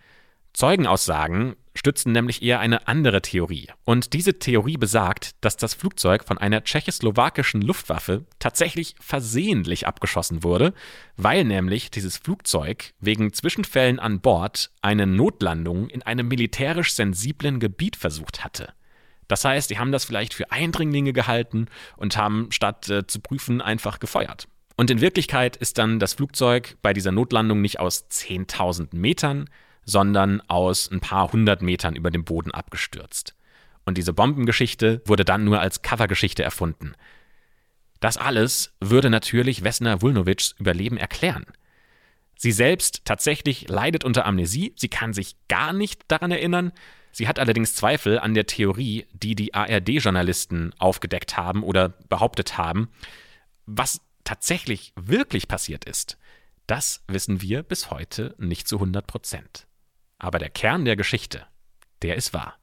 Zeugenaussagen 0.53 1.55
stützen 1.73 2.13
nämlich 2.13 2.41
eher 2.41 2.59
eine 2.59 2.87
andere 2.87 3.21
Theorie. 3.21 3.67
Und 3.83 4.13
diese 4.13 4.39
Theorie 4.39 4.77
besagt, 4.77 5.31
dass 5.41 5.57
das 5.57 5.73
Flugzeug 5.73 6.23
von 6.23 6.37
einer 6.37 6.63
tschechoslowakischen 6.63 7.61
Luftwaffe 7.61 8.25
tatsächlich 8.39 8.95
versehentlich 8.99 9.85
abgeschossen 9.85 10.43
wurde, 10.43 10.73
weil 11.17 11.43
nämlich 11.43 11.91
dieses 11.91 12.17
Flugzeug 12.17 12.93
wegen 12.99 13.33
Zwischenfällen 13.33 13.99
an 13.99 14.21
Bord 14.21 14.71
eine 14.81 15.05
Notlandung 15.05 15.89
in 15.89 16.01
einem 16.01 16.29
militärisch 16.29 16.93
sensiblen 16.93 17.59
Gebiet 17.59 17.97
versucht 17.97 18.45
hatte. 18.45 18.73
Das 19.27 19.43
heißt, 19.45 19.69
die 19.69 19.79
haben 19.79 19.91
das 19.91 20.05
vielleicht 20.05 20.33
für 20.33 20.51
Eindringlinge 20.51 21.13
gehalten 21.13 21.67
und 21.97 22.17
haben 22.17 22.51
statt 22.51 22.89
äh, 22.89 23.07
zu 23.07 23.19
prüfen 23.19 23.61
einfach 23.61 23.99
gefeuert. 23.99 24.47
Und 24.77 24.91
in 24.91 25.01
Wirklichkeit 25.01 25.55
ist 25.55 25.77
dann 25.77 25.99
das 25.99 26.13
Flugzeug 26.13 26.77
bei 26.81 26.93
dieser 26.93 27.11
Notlandung 27.11 27.61
nicht 27.61 27.79
aus 27.79 28.09
10.000 28.09 28.95
Metern, 28.95 29.49
sondern 29.85 30.41
aus 30.47 30.91
ein 30.91 30.99
paar 30.99 31.31
hundert 31.31 31.61
Metern 31.61 31.95
über 31.95 32.11
dem 32.11 32.25
Boden 32.25 32.51
abgestürzt. 32.51 33.35
Und 33.85 33.97
diese 33.97 34.13
Bombengeschichte 34.13 35.01
wurde 35.05 35.23
dann 35.23 35.45
nur 35.45 35.59
als 35.59 35.81
Covergeschichte 35.81 36.43
erfunden. 36.43 36.93
Das 37.99 38.17
alles 38.17 38.73
würde 38.79 39.09
natürlich 39.09 39.63
Vesna 39.63 40.01
Vulnovics 40.01 40.55
Überleben 40.59 40.97
erklären. 40.97 41.45
Sie 42.37 42.51
selbst 42.51 43.05
tatsächlich 43.05 43.69
leidet 43.69 44.03
unter 44.03 44.25
Amnesie, 44.25 44.73
sie 44.75 44.89
kann 44.89 45.13
sich 45.13 45.37
gar 45.47 45.71
nicht 45.71 46.01
daran 46.09 46.31
erinnern, 46.31 46.73
Sie 47.15 47.29
hat 47.29 47.39
allerdings 47.39 47.75
Zweifel 47.75 48.19
an 48.19 48.33
der 48.33 48.45
Theorie, 48.45 49.05
die 49.13 49.35
die 49.35 49.53
ARD-Journalisten 49.53 50.73
aufgedeckt 50.79 51.37
haben 51.37 51.63
oder 51.63 51.87
behauptet 52.09 52.57
haben. 52.57 52.89
Was 53.65 54.01
tatsächlich 54.25 54.91
wirklich 54.97 55.47
passiert 55.47 55.85
ist, 55.85 56.17
das 56.67 57.05
wissen 57.07 57.41
wir 57.41 57.63
bis 57.63 57.89
heute 57.89 58.35
nicht 58.37 58.67
zu 58.67 58.75
100 58.75 59.07
Prozent. 59.07 59.65
Aber 60.17 60.39
der 60.39 60.49
Kern 60.49 60.83
der 60.83 60.97
Geschichte, 60.97 61.47
der 62.01 62.17
ist 62.17 62.33
wahr. 62.33 62.57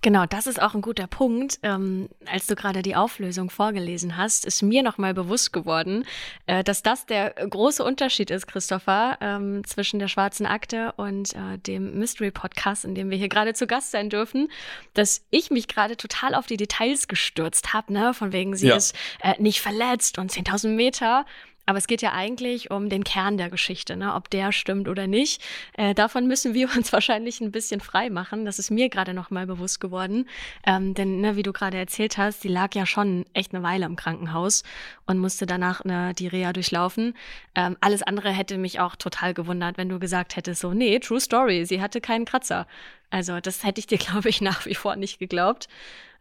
Genau, 0.00 0.26
das 0.26 0.46
ist 0.46 0.60
auch 0.60 0.74
ein 0.74 0.80
guter 0.80 1.06
Punkt. 1.06 1.58
Ähm, 1.62 2.08
als 2.26 2.46
du 2.46 2.54
gerade 2.54 2.82
die 2.82 2.96
Auflösung 2.96 3.50
vorgelesen 3.50 4.16
hast, 4.16 4.44
ist 4.44 4.62
mir 4.62 4.82
nochmal 4.82 5.14
bewusst 5.14 5.52
geworden, 5.52 6.04
äh, 6.46 6.62
dass 6.62 6.82
das 6.82 7.06
der 7.06 7.30
große 7.30 7.82
Unterschied 7.82 8.30
ist, 8.30 8.46
Christopher, 8.46 9.18
ähm, 9.20 9.64
zwischen 9.64 9.98
der 9.98 10.08
schwarzen 10.08 10.46
Akte 10.46 10.92
und 10.96 11.34
äh, 11.34 11.58
dem 11.58 11.98
Mystery 11.98 12.30
Podcast, 12.30 12.84
in 12.84 12.94
dem 12.94 13.10
wir 13.10 13.18
hier 13.18 13.28
gerade 13.28 13.54
zu 13.54 13.66
Gast 13.66 13.90
sein 13.90 14.10
dürfen, 14.10 14.48
dass 14.94 15.24
ich 15.30 15.50
mich 15.50 15.68
gerade 15.68 15.96
total 15.96 16.34
auf 16.34 16.46
die 16.46 16.56
Details 16.56 17.08
gestürzt 17.08 17.72
habe, 17.72 17.92
ne? 17.92 18.14
von 18.14 18.32
wegen 18.32 18.56
sie 18.56 18.68
ja. 18.68 18.76
ist 18.76 18.94
äh, 19.22 19.34
nicht 19.38 19.60
verletzt 19.60 20.18
und 20.18 20.30
10.000 20.30 20.68
Meter. 20.68 21.26
Aber 21.68 21.76
es 21.76 21.86
geht 21.86 22.00
ja 22.00 22.14
eigentlich 22.14 22.70
um 22.70 22.88
den 22.88 23.04
Kern 23.04 23.36
der 23.36 23.50
Geschichte, 23.50 23.94
ne? 23.94 24.14
ob 24.14 24.30
der 24.30 24.52
stimmt 24.52 24.88
oder 24.88 25.06
nicht. 25.06 25.42
Äh, 25.74 25.92
davon 25.94 26.26
müssen 26.26 26.54
wir 26.54 26.66
uns 26.76 26.94
wahrscheinlich 26.94 27.42
ein 27.42 27.52
bisschen 27.52 27.80
frei 27.80 28.08
machen. 28.08 28.46
Das 28.46 28.58
ist 28.58 28.70
mir 28.70 28.88
gerade 28.88 29.12
noch 29.12 29.28
mal 29.28 29.46
bewusst 29.46 29.78
geworden. 29.78 30.26
Ähm, 30.64 30.94
denn, 30.94 31.20
ne, 31.20 31.36
wie 31.36 31.42
du 31.42 31.52
gerade 31.52 31.76
erzählt 31.76 32.16
hast, 32.16 32.42
die 32.42 32.48
lag 32.48 32.74
ja 32.74 32.86
schon 32.86 33.26
echt 33.34 33.52
eine 33.52 33.62
Weile 33.62 33.84
im 33.84 33.96
Krankenhaus 33.96 34.62
und 35.04 35.18
musste 35.18 35.44
danach 35.44 35.84
ne, 35.84 36.14
die 36.14 36.28
Reha 36.28 36.54
durchlaufen. 36.54 37.12
Ähm, 37.54 37.76
alles 37.82 38.02
andere 38.02 38.30
hätte 38.30 38.56
mich 38.56 38.80
auch 38.80 38.96
total 38.96 39.34
gewundert, 39.34 39.76
wenn 39.76 39.90
du 39.90 39.98
gesagt 39.98 40.36
hättest, 40.36 40.62
so, 40.62 40.72
nee, 40.72 40.98
true 41.00 41.20
story, 41.20 41.66
sie 41.66 41.82
hatte 41.82 42.00
keinen 42.00 42.24
Kratzer. 42.24 42.66
Also 43.10 43.40
das 43.40 43.64
hätte 43.64 43.80
ich 43.80 43.86
dir, 43.86 43.98
glaube 43.98 44.28
ich, 44.28 44.40
nach 44.40 44.66
wie 44.66 44.74
vor 44.74 44.96
nicht 44.96 45.18
geglaubt. 45.18 45.68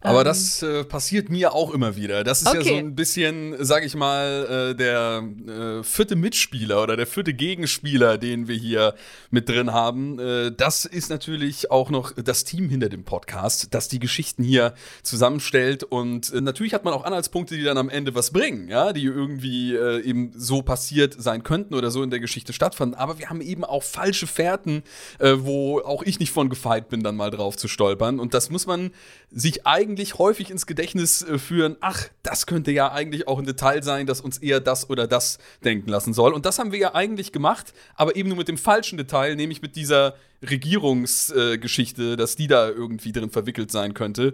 Aber 0.02 0.20
ähm, 0.20 0.26
das 0.26 0.62
äh, 0.62 0.84
passiert 0.84 1.30
mir 1.30 1.54
auch 1.54 1.72
immer 1.72 1.96
wieder. 1.96 2.24
Das 2.24 2.42
ist 2.42 2.48
okay. 2.50 2.58
ja 2.58 2.64
so 2.64 2.76
ein 2.76 2.94
bisschen, 2.94 3.56
sag 3.60 3.84
ich 3.84 3.96
mal, 3.96 4.72
äh, 4.72 4.76
der 4.76 5.24
äh, 5.48 5.84
vierte 5.84 6.16
Mitspieler 6.16 6.84
oder 6.84 6.96
der 6.96 7.08
vierte 7.08 7.34
Gegenspieler, 7.34 8.20
den 8.20 8.48
wir 8.48 8.56
hier 8.56 8.94
mit 9.32 9.50
drin 9.50 9.74
haben. 9.74 10.20
Äh, 10.20 10.52
das 10.56 10.86
ist 10.86 11.10
natürlich 11.10 11.72
auch 11.72 11.90
noch 11.90 12.12
das 12.12 12.44
Team 12.44 12.70
hinter 12.70 12.90
dem 12.90 13.06
Podcast, 13.06 13.74
das 13.74 13.88
die 13.88 13.98
Geschichten 13.98 14.44
hier 14.44 14.76
zusammenstellt. 15.02 15.84
Und 15.84 16.32
äh, 16.32 16.42
natürlich 16.42 16.76
hat 16.76 16.86
man 16.86 16.94
auch 16.94 17.04
Anhaltspunkte, 17.04 17.58
die 17.58 17.64
dann 17.64 17.80
am 17.80 17.90
Ende 17.90 18.14
was 18.14 18.30
bringen, 18.30 18.68
ja, 18.70 18.94
die 18.94 19.06
irgendwie 19.06 19.76
äh, 19.76 20.02
eben 20.02 20.32
so 20.36 20.62
passiert 20.62 21.16
sein 21.18 21.42
könnten 21.42 21.74
oder 21.74 21.90
so 21.90 22.04
in 22.04 22.12
der 22.12 22.20
Geschichte 22.20 22.54
stattfanden. 22.54 23.00
Aber 23.00 23.18
wir 23.18 23.32
haben 23.32 23.42
eben 23.42 23.64
auch 23.64 23.82
falsche 23.82 24.28
Fährten, 24.28 24.84
wo 25.20 25.80
auch 25.80 26.04
ich 26.04 26.20
nicht 26.20 26.32
von 26.32 26.50
gefeit 26.78 26.90
bin, 26.90 27.04
dann 27.04 27.16
mal 27.16 27.32
drauf 27.32 27.58
zu 27.58 27.68
stolpern. 27.68 28.20
Und 28.20 28.34
das 28.34 28.50
muss 28.50 28.68
man 28.68 28.92
sich 29.32 29.66
eigentlich 29.66 29.88
eigentlich 29.98 30.18
häufig 30.18 30.52
ins 30.52 30.66
Gedächtnis 30.66 31.22
äh, 31.24 31.40
führen, 31.40 31.78
ach, 31.82 32.08
das 32.24 32.46
könnte 32.46 32.72
ja 32.72 32.92
eigentlich 32.92 33.28
auch 33.28 33.40
ein 33.40 33.46
Detail 33.46 33.84
sein, 33.84 34.06
das 34.06 34.22
uns 34.22 34.38
eher 34.38 34.60
das 34.60 34.90
oder 34.90 35.08
das 35.08 35.40
denken 35.64 35.90
lassen 35.90 36.14
soll. 36.14 36.34
Und 36.34 36.46
das 36.46 36.60
haben 36.60 36.72
wir 36.72 36.80
ja 36.80 36.94
eigentlich 36.94 37.32
gemacht, 37.32 37.74
aber 37.96 38.16
eben 38.16 38.30
nur 38.30 38.38
mit 38.38 38.48
dem 38.48 38.58
falschen 38.58 38.98
Detail, 38.98 39.36
nämlich 39.36 39.62
mit 39.62 39.76
dieser 39.76 40.16
Regierungsgeschichte, 40.48 42.14
äh, 42.14 42.16
dass 42.16 42.36
die 42.36 42.48
da 42.48 42.70
irgendwie 42.70 43.12
drin 43.12 43.30
verwickelt 43.30 43.72
sein 43.72 43.94
könnte. 43.94 44.34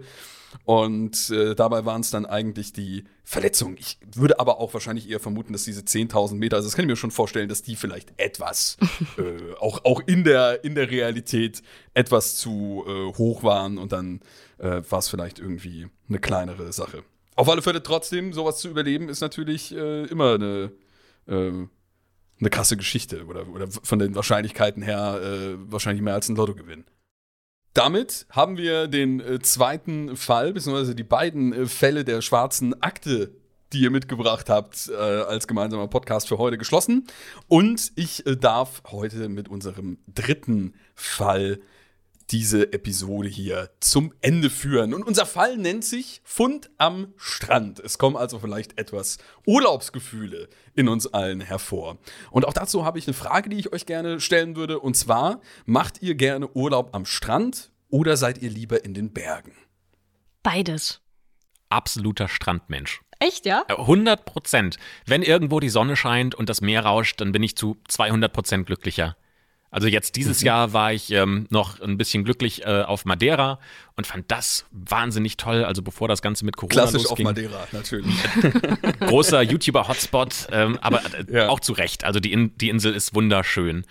Und 0.64 1.30
äh, 1.30 1.54
dabei 1.54 1.84
waren 1.84 2.00
es 2.00 2.10
dann 2.10 2.26
eigentlich 2.26 2.72
die 2.72 3.04
Verletzungen. 3.22 3.76
Ich 3.78 3.98
würde 4.14 4.40
aber 4.40 4.58
auch 4.60 4.72
wahrscheinlich 4.74 5.08
eher 5.08 5.20
vermuten, 5.20 5.52
dass 5.52 5.64
diese 5.64 5.82
10.000 5.82 6.34
Meter, 6.36 6.56
also 6.56 6.68
das 6.68 6.76
kann 6.76 6.84
ich 6.84 6.88
mir 6.88 6.96
schon 6.96 7.10
vorstellen, 7.10 7.48
dass 7.48 7.62
die 7.62 7.76
vielleicht 7.76 8.12
etwas, 8.16 8.76
äh, 9.18 9.54
auch, 9.60 9.84
auch 9.84 10.00
in, 10.06 10.24
der, 10.24 10.64
in 10.64 10.74
der 10.74 10.90
Realität 10.90 11.62
etwas 11.92 12.36
zu 12.36 12.84
äh, 12.86 13.16
hoch 13.16 13.42
waren 13.42 13.78
und 13.78 13.92
dann 13.92 14.20
äh, 14.58 14.82
war 14.88 14.98
es 14.98 15.08
vielleicht 15.08 15.38
irgendwie 15.38 15.88
eine 16.08 16.18
kleinere 16.18 16.72
Sache. 16.72 17.02
Auf 17.36 17.48
alle 17.48 17.62
Fälle 17.62 17.82
trotzdem, 17.82 18.32
sowas 18.32 18.58
zu 18.58 18.68
überleben, 18.68 19.08
ist 19.08 19.20
natürlich 19.20 19.74
äh, 19.74 20.04
immer 20.04 20.34
eine, 20.34 20.72
äh, 21.26 21.50
eine 22.40 22.50
krasse 22.50 22.76
Geschichte 22.76 23.26
oder, 23.26 23.48
oder 23.48 23.66
von 23.68 23.98
den 23.98 24.14
Wahrscheinlichkeiten 24.14 24.82
her 24.82 25.20
äh, 25.22 25.56
wahrscheinlich 25.70 26.02
mehr 26.02 26.14
als 26.14 26.28
ein 26.28 26.36
Lottogewinn. 26.36 26.84
Damit 27.74 28.26
haben 28.30 28.56
wir 28.56 28.86
den 28.86 29.18
äh, 29.18 29.40
zweiten 29.40 30.16
Fall, 30.16 30.52
beziehungsweise 30.52 30.94
die 30.94 31.02
beiden 31.02 31.52
äh, 31.52 31.66
Fälle 31.66 32.04
der 32.04 32.22
schwarzen 32.22 32.80
Akte, 32.80 33.32
die 33.72 33.80
ihr 33.80 33.90
mitgebracht 33.90 34.48
habt, 34.48 34.88
äh, 34.88 34.94
als 34.94 35.48
gemeinsamer 35.48 35.88
Podcast 35.88 36.28
für 36.28 36.38
heute 36.38 36.56
geschlossen. 36.56 37.08
Und 37.48 37.90
ich 37.96 38.24
äh, 38.26 38.36
darf 38.36 38.84
heute 38.92 39.28
mit 39.28 39.48
unserem 39.48 39.98
dritten 40.06 40.74
Fall 40.94 41.58
diese 42.30 42.72
Episode 42.72 43.28
hier 43.28 43.70
zum 43.80 44.12
Ende 44.20 44.50
führen. 44.50 44.94
Und 44.94 45.02
unser 45.02 45.26
Fall 45.26 45.56
nennt 45.56 45.84
sich 45.84 46.20
Fund 46.24 46.70
am 46.78 47.12
Strand. 47.16 47.80
Es 47.80 47.98
kommen 47.98 48.16
also 48.16 48.38
vielleicht 48.38 48.78
etwas 48.78 49.18
Urlaubsgefühle 49.46 50.48
in 50.74 50.88
uns 50.88 51.06
allen 51.06 51.40
hervor. 51.40 51.98
Und 52.30 52.46
auch 52.46 52.52
dazu 52.52 52.84
habe 52.84 52.98
ich 52.98 53.06
eine 53.06 53.14
Frage, 53.14 53.50
die 53.50 53.58
ich 53.58 53.72
euch 53.72 53.86
gerne 53.86 54.20
stellen 54.20 54.56
würde. 54.56 54.80
Und 54.80 54.96
zwar, 54.96 55.40
macht 55.66 56.02
ihr 56.02 56.14
gerne 56.14 56.48
Urlaub 56.48 56.94
am 56.94 57.06
Strand 57.06 57.70
oder 57.88 58.16
seid 58.16 58.42
ihr 58.42 58.50
lieber 58.50 58.84
in 58.84 58.94
den 58.94 59.12
Bergen? 59.12 59.52
Beides. 60.42 61.00
Absoluter 61.68 62.28
Strandmensch. 62.28 63.00
Echt, 63.18 63.46
ja? 63.46 63.64
100 63.68 64.24
Prozent. 64.24 64.76
Wenn 65.06 65.22
irgendwo 65.22 65.60
die 65.60 65.68
Sonne 65.68 65.96
scheint 65.96 66.34
und 66.34 66.48
das 66.48 66.60
Meer 66.60 66.84
rauscht, 66.84 67.20
dann 67.20 67.32
bin 67.32 67.42
ich 67.42 67.56
zu 67.56 67.76
200 67.88 68.32
Prozent 68.32 68.66
glücklicher. 68.66 69.16
Also 69.74 69.88
jetzt 69.88 70.14
dieses 70.14 70.40
Mhm. 70.40 70.46
Jahr 70.46 70.72
war 70.72 70.92
ich 70.92 71.10
ähm, 71.10 71.46
noch 71.50 71.80
ein 71.80 71.96
bisschen 71.98 72.22
glücklich 72.22 72.64
äh, 72.64 72.82
auf 72.82 73.04
Madeira 73.06 73.58
und 73.96 74.06
fand 74.06 74.30
das 74.30 74.66
wahnsinnig 74.70 75.36
toll. 75.36 75.64
Also 75.64 75.82
bevor 75.82 76.06
das 76.06 76.22
Ganze 76.22 76.44
mit 76.44 76.56
Corona 76.56 76.72
Klassisch 76.72 77.02
auf 77.06 77.18
losging. 77.18 77.24
Madeira, 77.26 77.66
natürlich. 77.72 78.14
großer 79.00 79.42
YouTuber-Hotspot, 79.42 80.46
ähm, 80.52 80.78
aber 80.80 81.00
äh, 81.28 81.38
Ja. 81.38 81.48
auch 81.48 81.58
zu 81.58 81.72
Recht. 81.72 82.04
Also 82.04 82.20
die, 82.20 82.32
In 82.32 82.56
die 82.56 82.68
Insel 82.68 82.94
ist 82.94 83.16
wunderschön. 83.16 83.84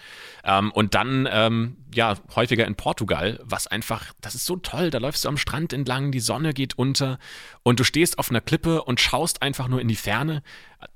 Ähm, 0.43 0.71
und 0.71 0.93
dann, 0.93 1.27
ähm, 1.31 1.77
ja, 1.93 2.15
häufiger 2.35 2.65
in 2.65 2.75
Portugal, 2.75 3.39
was 3.43 3.67
einfach, 3.67 4.13
das 4.21 4.35
ist 4.35 4.45
so 4.45 4.57
toll. 4.57 4.89
Da 4.89 4.97
läufst 4.97 5.23
du 5.25 5.29
am 5.29 5.37
Strand 5.37 5.73
entlang, 5.73 6.11
die 6.11 6.19
Sonne 6.19 6.53
geht 6.53 6.77
unter 6.77 7.17
und 7.63 7.79
du 7.79 7.83
stehst 7.83 8.19
auf 8.19 8.29
einer 8.29 8.41
Klippe 8.41 8.83
und 8.83 8.99
schaust 8.99 9.41
einfach 9.41 9.67
nur 9.67 9.79
in 9.79 9.87
die 9.87 9.95
Ferne. 9.95 10.43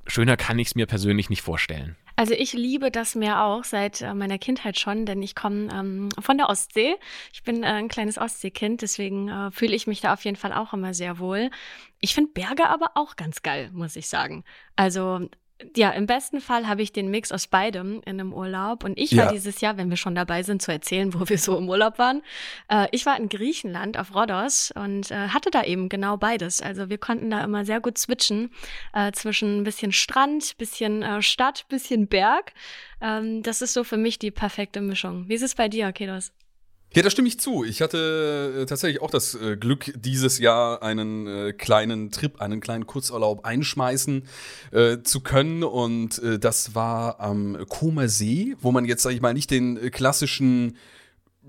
Schöner 0.05 0.37
kann 0.37 0.59
ich 0.59 0.69
es 0.69 0.75
mir 0.75 0.85
persönlich 0.85 1.29
nicht 1.29 1.41
vorstellen. 1.41 1.95
Also 2.19 2.33
ich 2.33 2.53
liebe 2.53 2.89
das 2.89 3.13
Meer 3.13 3.43
auch 3.43 3.63
seit 3.63 4.01
äh, 4.01 4.15
meiner 4.15 4.39
Kindheit 4.39 4.79
schon, 4.79 5.05
denn 5.05 5.21
ich 5.21 5.35
komme 5.35 5.69
ähm, 5.71 6.09
von 6.19 6.37
der 6.37 6.49
Ostsee. 6.49 6.95
Ich 7.31 7.43
bin 7.43 7.61
äh, 7.61 7.67
ein 7.67 7.89
kleines 7.89 8.17
Ostseekind, 8.17 8.81
deswegen 8.81 9.29
äh, 9.29 9.51
fühle 9.51 9.75
ich 9.75 9.85
mich 9.85 10.01
da 10.01 10.13
auf 10.13 10.25
jeden 10.25 10.35
Fall 10.35 10.51
auch 10.51 10.73
immer 10.73 10.95
sehr 10.95 11.19
wohl. 11.19 11.51
Ich 12.01 12.15
finde 12.15 12.31
Berge 12.33 12.67
aber 12.69 12.91
auch 12.95 13.17
ganz 13.17 13.43
geil, 13.43 13.69
muss 13.71 13.95
ich 13.95 14.09
sagen. 14.09 14.43
Also 14.75 15.29
ja, 15.75 15.89
im 15.91 16.05
besten 16.05 16.39
Fall 16.39 16.67
habe 16.67 16.81
ich 16.81 16.91
den 16.93 17.09
Mix 17.09 17.31
aus 17.31 17.47
beidem 17.47 18.01
in 18.05 18.19
einem 18.19 18.33
Urlaub. 18.33 18.83
Und 18.83 18.97
ich 18.97 19.11
Ja. 19.11 19.23
war 19.25 19.31
dieses 19.31 19.59
Jahr, 19.61 19.77
wenn 19.77 19.89
wir 19.89 19.97
schon 19.97 20.15
dabei 20.15 20.43
sind, 20.43 20.61
zu 20.61 20.71
erzählen, 20.71 21.13
wo 21.13 21.27
wir 21.27 21.37
so 21.37 21.57
im 21.57 21.67
Urlaub 21.67 21.97
waren. 21.97 22.21
Äh, 22.69 22.87
ich 22.91 23.05
war 23.05 23.17
in 23.17 23.29
Griechenland 23.29 23.97
auf 23.97 24.13
Rhodos 24.15 24.71
und 24.71 25.11
äh, 25.11 25.29
hatte 25.29 25.49
da 25.49 25.63
eben 25.63 25.89
genau 25.89 26.17
beides. 26.17 26.61
Also 26.61 26.89
wir 26.89 26.97
konnten 26.97 27.29
da 27.31 27.43
immer 27.43 27.65
sehr 27.65 27.79
gut 27.79 27.97
switchen 27.97 28.51
äh, 28.93 29.11
zwischen 29.11 29.59
ein 29.61 29.63
bisschen 29.63 29.91
Strand, 29.91 30.57
bisschen 30.57 31.01
äh, 31.01 31.21
Stadt, 31.21 31.65
bisschen 31.69 32.07
Berg. 32.07 32.53
Ähm, 33.01 33.41
das 33.43 33.61
ist 33.61 33.73
so 33.73 33.83
für 33.83 33.97
mich 33.97 34.19
die 34.19 34.31
perfekte 34.31 34.81
Mischung. 34.81 35.27
Wie 35.27 35.33
ist 35.33 35.41
es 35.43 35.55
bei 35.55 35.69
dir, 35.69 35.91
Kedos? 35.91 36.31
Ja, 36.93 37.03
da 37.03 37.09
stimme 37.09 37.27
ich 37.27 37.39
zu. 37.39 37.63
Ich 37.63 37.81
hatte 37.81 38.61
äh, 38.61 38.65
tatsächlich 38.65 39.01
auch 39.01 39.11
das 39.11 39.35
äh, 39.35 39.57
Glück, 39.57 39.93
dieses 39.95 40.39
Jahr 40.39 40.81
einen 40.81 41.27
äh, 41.27 41.53
kleinen 41.53 42.11
Trip, 42.11 42.39
einen 42.41 42.61
kleinen 42.61 42.87
Kurzurlaub 42.87 43.45
einschmeißen 43.45 44.23
äh, 44.71 44.97
zu 45.03 45.19
können. 45.19 45.63
Und 45.63 46.17
äh, 46.19 46.39
das 46.39 46.75
war 46.75 47.19
am 47.19 47.57
Comer 47.67 48.07
See, 48.07 48.55
wo 48.61 48.71
man 48.71 48.85
jetzt, 48.85 49.03
sag 49.03 49.11
ich 49.11 49.21
mal, 49.21 49.33
nicht 49.33 49.51
den 49.51 49.91
klassischen 49.91 50.77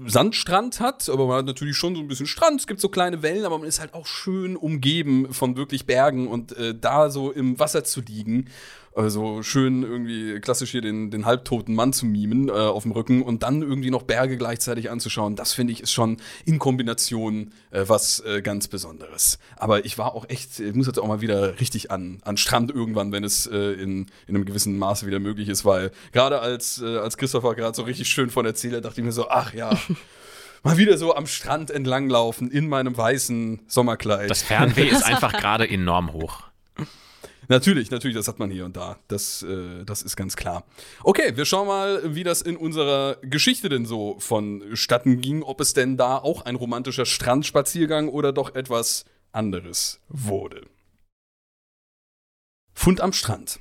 Sandstrand 0.07 0.81
hat, 0.81 1.09
aber 1.09 1.27
man 1.27 1.39
hat 1.39 1.47
natürlich 1.47 1.77
schon 1.77 1.97
so 1.97 2.01
ein 2.01 2.09
bisschen 2.09 2.27
Strand. 2.27 2.61
Es 2.61 2.67
gibt 2.67 2.81
so 2.81 2.89
kleine 2.89 3.23
Wellen, 3.23 3.45
aber 3.45 3.59
man 3.59 3.67
ist 3.67 3.81
halt 3.81 3.95
auch 3.95 4.07
schön 4.07 4.57
umgeben 4.57 5.33
von 5.33 5.57
wirklich 5.57 5.87
Bergen 5.87 6.29
und 6.29 6.57
äh, 6.57 6.75
da 6.79 7.11
so 7.11 7.33
im 7.33 7.59
Wasser 7.59 7.83
zu 7.83 8.01
liegen, 8.01 8.47
also 8.95 9.43
schön 9.43 9.83
irgendwie 9.83 10.41
klassisch 10.41 10.73
hier 10.73 10.81
den, 10.81 11.11
den 11.11 11.25
halbtoten 11.25 11.75
Mann 11.75 11.93
zu 11.93 12.07
mimen 12.07 12.49
äh, 12.49 12.53
auf 12.53 12.83
dem 12.83 12.93
Rücken 12.93 13.23
und 13.23 13.43
dann 13.43 13.63
irgendwie 13.63 13.91
noch 13.91 14.03
Berge 14.03 14.37
gleichzeitig 14.37 14.91
anzuschauen, 14.91 15.37
das 15.37 15.53
finde 15.53 15.73
ich 15.73 15.83
ist 15.83 15.93
schon 15.93 16.19
in 16.45 16.59
Kombination 16.59 17.53
äh, 17.71 17.85
was 17.87 18.21
äh, 18.21 18.43
ganz 18.43 18.69
Besonderes. 18.69 19.39
Aber 19.57 19.85
ich 19.85 19.99
war 19.99 20.15
auch 20.15 20.29
echt, 20.29 20.59
ich 20.61 20.75
muss 20.75 20.87
jetzt 20.87 20.99
auch 20.99 21.07
mal 21.07 21.21
wieder 21.21 21.61
richtig 21.61 21.91
an, 21.91 22.19
an 22.23 22.37
Strand 22.37 22.71
irgendwann, 22.71 23.13
wenn 23.13 23.25
es 23.25 23.47
äh, 23.47 23.73
in, 23.73 24.07
in 24.27 24.35
einem 24.35 24.45
gewissen 24.45 24.79
Maße 24.79 25.07
wieder 25.07 25.19
möglich 25.19 25.49
ist, 25.49 25.65
weil 25.65 25.91
gerade 26.13 26.41
als, 26.41 26.83
als 26.83 27.17
Christopher 27.17 27.55
gerade 27.55 27.77
so 27.77 27.83
richtig 27.83 28.09
schön 28.09 28.31
von 28.31 28.47
erzählt, 28.47 28.85
dachte 28.85 29.01
ich 29.01 29.05
mir 29.05 29.13
so, 29.13 29.29
ach 29.29 29.55
ja. 29.55 29.71
Mal 30.65 30.77
wieder 30.77 30.99
so 30.99 31.15
am 31.15 31.27
Strand 31.27 31.71
entlanglaufen 31.71 32.51
in 32.51 32.69
meinem 32.69 32.97
weißen 32.97 33.61
Sommerkleid. 33.69 34.29
Das 34.29 34.43
Fernweh 34.43 34.89
ist 34.89 35.03
einfach 35.05 35.33
gerade 35.33 35.69
enorm 35.69 36.13
hoch. 36.13 36.49
Natürlich, 37.49 37.91
natürlich, 37.91 38.17
das 38.17 38.29
hat 38.29 38.39
man 38.39 38.51
hier 38.51 38.67
und 38.67 38.77
da. 38.77 38.99
Das, 39.09 39.43
äh, 39.43 39.85
das 39.85 40.03
ist 40.03 40.17
ganz 40.17 40.37
klar. 40.37 40.65
Okay, 41.03 41.37
wir 41.37 41.47
schauen 41.47 41.67
mal, 41.67 42.15
wie 42.15 42.23
das 42.23 42.43
in 42.43 42.59
unserer 42.59 43.17
Geschichte 43.23 43.71
denn 43.71 43.87
so 43.87 44.17
vonstatten 44.21 45.23
ging. 45.23 45.43
Ob 45.43 45.61
es 45.63 45.73
denn 45.73 45.97
da 45.97 46.19
auch 46.19 46.43
ein 46.43 46.57
romantischer 46.57 47.07
Strandspaziergang 47.07 48.09
oder 48.09 48.33
doch 48.33 48.55
etwas 48.55 49.07
anderes 49.33 50.01
wurde. 50.09 50.67
Fund 52.75 53.01
am 53.01 53.15
Strand. 53.15 53.61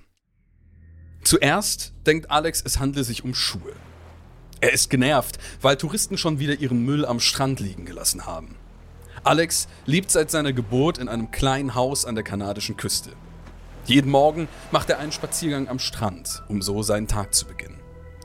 Zuerst 1.23 1.93
denkt 2.05 2.29
Alex, 2.29 2.61
es 2.65 2.79
handle 2.79 3.03
sich 3.03 3.23
um 3.23 3.33
Schuhe. 3.33 3.73
Er 4.59 4.73
ist 4.73 4.89
genervt, 4.89 5.37
weil 5.61 5.77
Touristen 5.77 6.17
schon 6.17 6.39
wieder 6.39 6.55
ihren 6.55 6.83
Müll 6.83 7.05
am 7.05 7.19
Strand 7.19 7.59
liegen 7.59 7.85
gelassen 7.85 8.25
haben. 8.25 8.55
Alex 9.23 9.67
lebt 9.85 10.11
seit 10.11 10.29
seiner 10.29 10.53
Geburt 10.53 10.97
in 10.97 11.09
einem 11.09 11.31
kleinen 11.31 11.73
Haus 11.73 12.05
an 12.05 12.15
der 12.15 12.23
kanadischen 12.23 12.77
Küste. 12.77 13.11
Jeden 13.87 14.11
Morgen 14.11 14.49
macht 14.71 14.89
er 14.89 14.99
einen 14.99 15.13
Spaziergang 15.13 15.69
am 15.69 15.79
Strand, 15.79 16.43
um 16.49 16.61
so 16.61 16.83
seinen 16.83 17.07
Tag 17.07 17.33
zu 17.33 17.45
beginnen. 17.45 17.79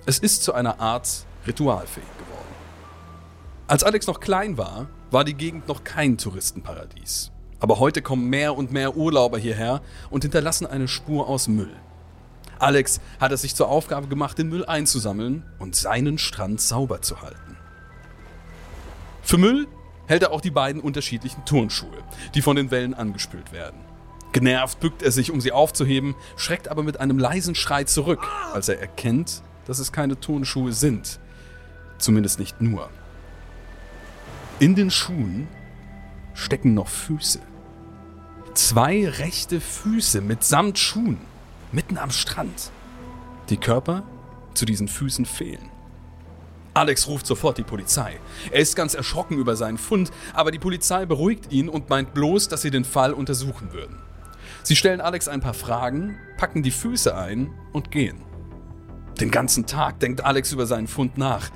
Es 0.06 0.18
ist 0.18 0.42
zu 0.42 0.54
einer 0.54 0.80
Art 0.80 1.24
ritualfähig 1.46 2.08
geworden. 2.18 2.48
Als 3.68 3.84
Alex 3.84 4.08
noch 4.08 4.18
klein 4.18 4.58
war, 4.58 4.88
war 5.12 5.22
die 5.22 5.34
Gegend 5.34 5.68
noch 5.68 5.84
kein 5.84 6.18
Touristenparadies. 6.18 7.30
Aber 7.60 7.78
heute 7.78 8.02
kommen 8.02 8.28
mehr 8.28 8.56
und 8.56 8.72
mehr 8.72 8.96
Urlauber 8.96 9.38
hierher 9.38 9.82
und 10.10 10.24
hinterlassen 10.24 10.66
eine 10.66 10.88
Spur 10.88 11.28
aus 11.28 11.46
Müll. 11.46 11.76
Alex 12.58 13.00
hat 13.20 13.30
es 13.30 13.42
sich 13.42 13.54
zur 13.54 13.68
Aufgabe 13.68 14.08
gemacht, 14.08 14.38
den 14.38 14.48
Müll 14.48 14.64
einzusammeln 14.64 15.44
und 15.60 15.76
seinen 15.76 16.18
Strand 16.18 16.60
sauber 16.60 17.02
zu 17.02 17.22
halten. 17.22 17.56
Für 19.22 19.38
Müll 19.38 19.68
hält 20.08 20.24
er 20.24 20.32
auch 20.32 20.40
die 20.40 20.50
beiden 20.50 20.82
unterschiedlichen 20.82 21.44
Turnschuhe, 21.44 22.02
die 22.34 22.42
von 22.42 22.56
den 22.56 22.72
Wellen 22.72 22.94
angespült 22.94 23.52
werden. 23.52 23.91
Genervt 24.32 24.80
bückt 24.80 25.02
er 25.02 25.12
sich, 25.12 25.30
um 25.30 25.40
sie 25.40 25.52
aufzuheben, 25.52 26.14
schreckt 26.36 26.68
aber 26.68 26.82
mit 26.82 26.98
einem 26.98 27.18
leisen 27.18 27.54
Schrei 27.54 27.84
zurück, 27.84 28.26
als 28.52 28.68
er 28.68 28.80
erkennt, 28.80 29.42
dass 29.66 29.78
es 29.78 29.92
keine 29.92 30.18
Turnschuhe 30.18 30.72
sind. 30.72 31.20
Zumindest 31.98 32.38
nicht 32.38 32.60
nur. 32.60 32.88
In 34.58 34.74
den 34.74 34.90
Schuhen 34.90 35.48
stecken 36.34 36.74
noch 36.74 36.88
Füße. 36.88 37.40
Zwei 38.54 39.08
rechte 39.08 39.60
Füße 39.60 40.20
mitsamt 40.20 40.78
Schuhen, 40.78 41.18
mitten 41.70 41.98
am 41.98 42.10
Strand. 42.10 42.70
Die 43.50 43.56
Körper 43.56 44.02
zu 44.54 44.64
diesen 44.64 44.88
Füßen 44.88 45.26
fehlen. 45.26 45.70
Alex 46.74 47.06
ruft 47.06 47.26
sofort 47.26 47.58
die 47.58 47.64
Polizei. 47.64 48.18
Er 48.50 48.60
ist 48.60 48.76
ganz 48.76 48.94
erschrocken 48.94 49.36
über 49.36 49.56
seinen 49.56 49.76
Fund, 49.76 50.10
aber 50.32 50.50
die 50.50 50.58
Polizei 50.58 51.04
beruhigt 51.04 51.52
ihn 51.52 51.68
und 51.68 51.90
meint 51.90 52.14
bloß, 52.14 52.48
dass 52.48 52.62
sie 52.62 52.70
den 52.70 52.84
Fall 52.84 53.12
untersuchen 53.12 53.72
würden. 53.72 53.98
Sie 54.62 54.76
stellen 54.76 55.00
Alex 55.00 55.28
ein 55.28 55.40
paar 55.40 55.54
Fragen, 55.54 56.18
packen 56.36 56.62
die 56.62 56.70
Füße 56.70 57.16
ein 57.16 57.50
und 57.72 57.90
gehen. 57.90 58.22
Den 59.20 59.30
ganzen 59.30 59.66
Tag 59.66 60.00
denkt 60.00 60.24
Alex 60.24 60.52
über 60.52 60.66
seinen 60.66 60.86
Fund 60.86 61.18
nach. 61.18 61.50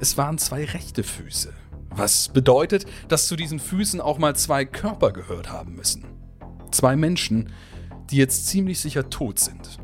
Es 0.00 0.16
waren 0.16 0.38
zwei 0.38 0.64
rechte 0.64 1.02
Füße. 1.02 1.52
Was 1.90 2.28
bedeutet, 2.28 2.86
dass 3.08 3.28
zu 3.28 3.36
diesen 3.36 3.58
Füßen 3.58 4.00
auch 4.00 4.18
mal 4.18 4.36
zwei 4.36 4.64
Körper 4.64 5.12
gehört 5.12 5.50
haben 5.50 5.74
müssen. 5.74 6.04
Zwei 6.70 6.96
Menschen, 6.96 7.50
die 8.10 8.16
jetzt 8.16 8.46
ziemlich 8.46 8.80
sicher 8.80 9.08
tot 9.10 9.38
sind. 9.38 9.78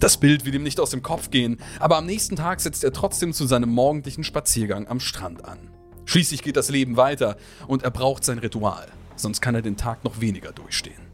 Das 0.00 0.18
Bild 0.18 0.44
will 0.44 0.54
ihm 0.54 0.62
nicht 0.62 0.78
aus 0.78 0.90
dem 0.90 1.02
Kopf 1.02 1.30
gehen, 1.30 1.58
aber 1.80 1.96
am 1.96 2.06
nächsten 2.06 2.36
Tag 2.36 2.60
setzt 2.60 2.84
er 2.84 2.92
trotzdem 2.92 3.32
zu 3.32 3.46
seinem 3.46 3.70
morgendlichen 3.70 4.22
Spaziergang 4.22 4.86
am 4.86 5.00
Strand 5.00 5.44
an. 5.44 5.58
Schließlich 6.04 6.42
geht 6.42 6.56
das 6.56 6.70
Leben 6.70 6.96
weiter 6.96 7.36
und 7.66 7.82
er 7.82 7.90
braucht 7.90 8.24
sein 8.24 8.38
Ritual. 8.38 8.86
sonst 9.16 9.40
kann 9.40 9.56
er 9.56 9.62
den 9.62 9.76
Tag 9.76 10.04
noch 10.04 10.20
weniger 10.20 10.52
durchstehen. 10.52 11.07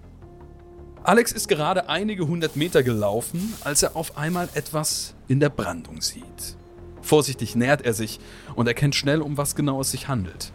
Alex 1.04 1.32
ist 1.32 1.48
gerade 1.48 1.90
einige 1.90 2.26
hundert 2.26 2.56
Meter 2.56 2.82
gelaufen, 2.82 3.52
als 3.62 3.82
er 3.82 3.94
auf 3.94 4.16
einmal 4.16 4.48
etwas 4.54 5.12
in 5.28 5.38
der 5.38 5.50
Brandung 5.50 6.00
sieht. 6.00 6.56
Vorsichtig 7.02 7.54
nähert 7.54 7.82
er 7.82 7.92
sich 7.92 8.20
und 8.54 8.66
erkennt 8.66 8.94
schnell, 8.94 9.20
um 9.20 9.36
was 9.36 9.54
genau 9.54 9.82
es 9.82 9.90
sich 9.90 10.08
handelt. 10.08 10.50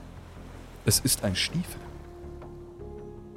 Es 0.85 0.99
ist 1.01 1.23
ein 1.23 1.35
Stiefel. 1.35 1.79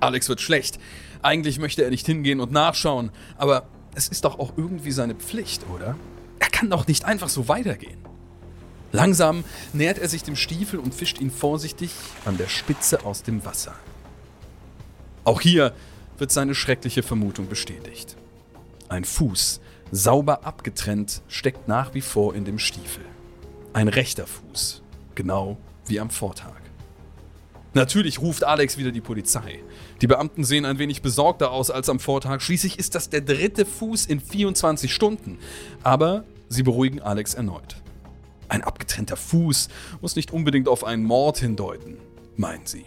Alex 0.01 0.31
wird 0.31 0.41
schlecht. 0.41 0.79
Eigentlich 1.21 1.59
möchte 1.59 1.85
er 1.85 1.91
nicht 1.91 2.07
hingehen 2.07 2.41
und 2.41 2.51
nachschauen, 2.51 3.11
aber 3.37 3.67
es 3.95 4.09
ist 4.09 4.25
doch 4.25 4.39
auch 4.39 4.55
irgendwie 4.57 4.91
seine 4.91 5.15
Pflicht, 5.15 5.67
oder? 5.69 5.97
Er 6.39 6.49
kann 6.49 6.71
doch 6.71 6.87
nicht 6.87 7.05
einfach 7.05 7.29
so 7.29 7.47
weitergehen. 7.47 7.99
Langsam 8.91 9.45
nähert 9.75 9.99
er 9.99 10.09
sich 10.09 10.23
dem 10.23 10.35
Stiefel 10.35 10.81
und 10.81 10.95
fischt 10.95 11.21
ihn 11.21 11.31
vorsichtig 11.31 11.91
an 12.25 12.39
der 12.39 12.49
Spitze 12.49 13.05
aus 13.05 13.23
dem 13.23 13.45
Wasser. 13.45 13.75
Auch 15.25 15.43
hier 15.43 15.75
wird 16.19 16.31
seine 16.31 16.55
schreckliche 16.55 17.03
Vermutung 17.03 17.49
bestätigt. 17.49 18.17
Ein 18.89 19.05
Fuß, 19.05 19.61
sauber 19.91 20.47
abgetrennt, 20.47 21.23
steckt 21.29 21.69
nach 21.69 21.95
wie 21.95 22.01
vor 22.01 22.35
in 22.35 22.45
dem 22.45 22.59
Stiefel. 22.59 23.05
Ein 23.73 23.89
rechter 23.89 24.27
Fuß, 24.27 24.83
genau 25.15 25.57
wie 25.87 26.01
am 26.01 26.11
Vortag. 26.11 26.63
Natürlich 27.75 28.21
ruft 28.21 28.45
Alex 28.45 28.77
wieder 28.77 28.91
die 28.91 29.01
Polizei. 29.01 29.61
Die 30.03 30.07
Beamten 30.07 30.45
sehen 30.45 30.67
ein 30.67 30.79
wenig 30.79 31.01
besorgter 31.01 31.53
aus 31.53 31.71
als 31.71 31.89
am 31.89 32.01
Vortag. 32.01 32.43
Schließlich 32.43 32.79
ist 32.79 32.95
das 32.95 33.09
der 33.09 33.23
dritte 33.23 33.65
Fuß 33.65 34.07
in 34.07 34.21
24 34.21 34.93
Stunden. 34.93 35.39
Aber 35.83 36.25
sie 36.51 36.63
beruhigen 36.63 37.01
Alex 37.01 37.33
erneut. 37.33 37.77
Ein 38.49 38.63
abgetrennter 38.63 39.17
Fuß 39.17 39.69
muss 40.03 40.17
nicht 40.17 40.33
unbedingt 40.33 40.69
auf 40.69 40.85
einen 40.85 41.05
Mord 41.05 41.39
hindeuten, 41.39 41.97
meinen 42.37 42.67
sie. 42.67 42.85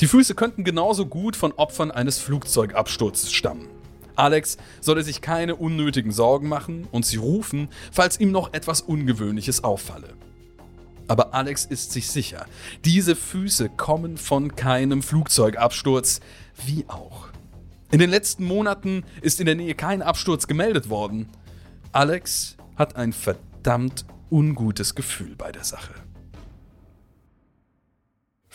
Die 0.00 0.06
Füße 0.06 0.34
könnten 0.34 0.62
genauso 0.62 1.06
gut 1.06 1.36
von 1.36 1.52
Opfern 1.52 1.90
eines 1.90 2.18
Flugzeugabsturzes 2.18 3.32
stammen. 3.32 3.68
Alex 4.14 4.58
solle 4.80 5.02
sich 5.02 5.20
keine 5.20 5.56
unnötigen 5.56 6.12
Sorgen 6.12 6.48
machen 6.48 6.86
und 6.90 7.06
sie 7.06 7.16
rufen, 7.16 7.68
falls 7.92 8.20
ihm 8.20 8.30
noch 8.30 8.52
etwas 8.52 8.82
Ungewöhnliches 8.82 9.64
auffalle. 9.64 10.14
Aber 11.08 11.34
Alex 11.34 11.64
ist 11.64 11.92
sich 11.92 12.08
sicher, 12.10 12.46
diese 12.84 13.16
Füße 13.16 13.70
kommen 13.70 14.16
von 14.18 14.54
keinem 14.56 15.02
Flugzeugabsturz, 15.02 16.20
wie 16.66 16.84
auch. 16.88 17.28
In 17.90 17.98
den 18.00 18.10
letzten 18.10 18.44
Monaten 18.44 19.04
ist 19.22 19.38
in 19.40 19.46
der 19.46 19.54
Nähe 19.54 19.74
kein 19.74 20.02
Absturz 20.02 20.46
gemeldet 20.46 20.90
worden. 20.90 21.28
Alex 21.92 22.56
hat 22.76 22.96
ein 22.96 23.12
verdammt 23.12 24.04
ungutes 24.30 24.94
Gefühl 24.94 25.36
bei 25.36 25.52
der 25.52 25.64
Sache. 25.64 25.94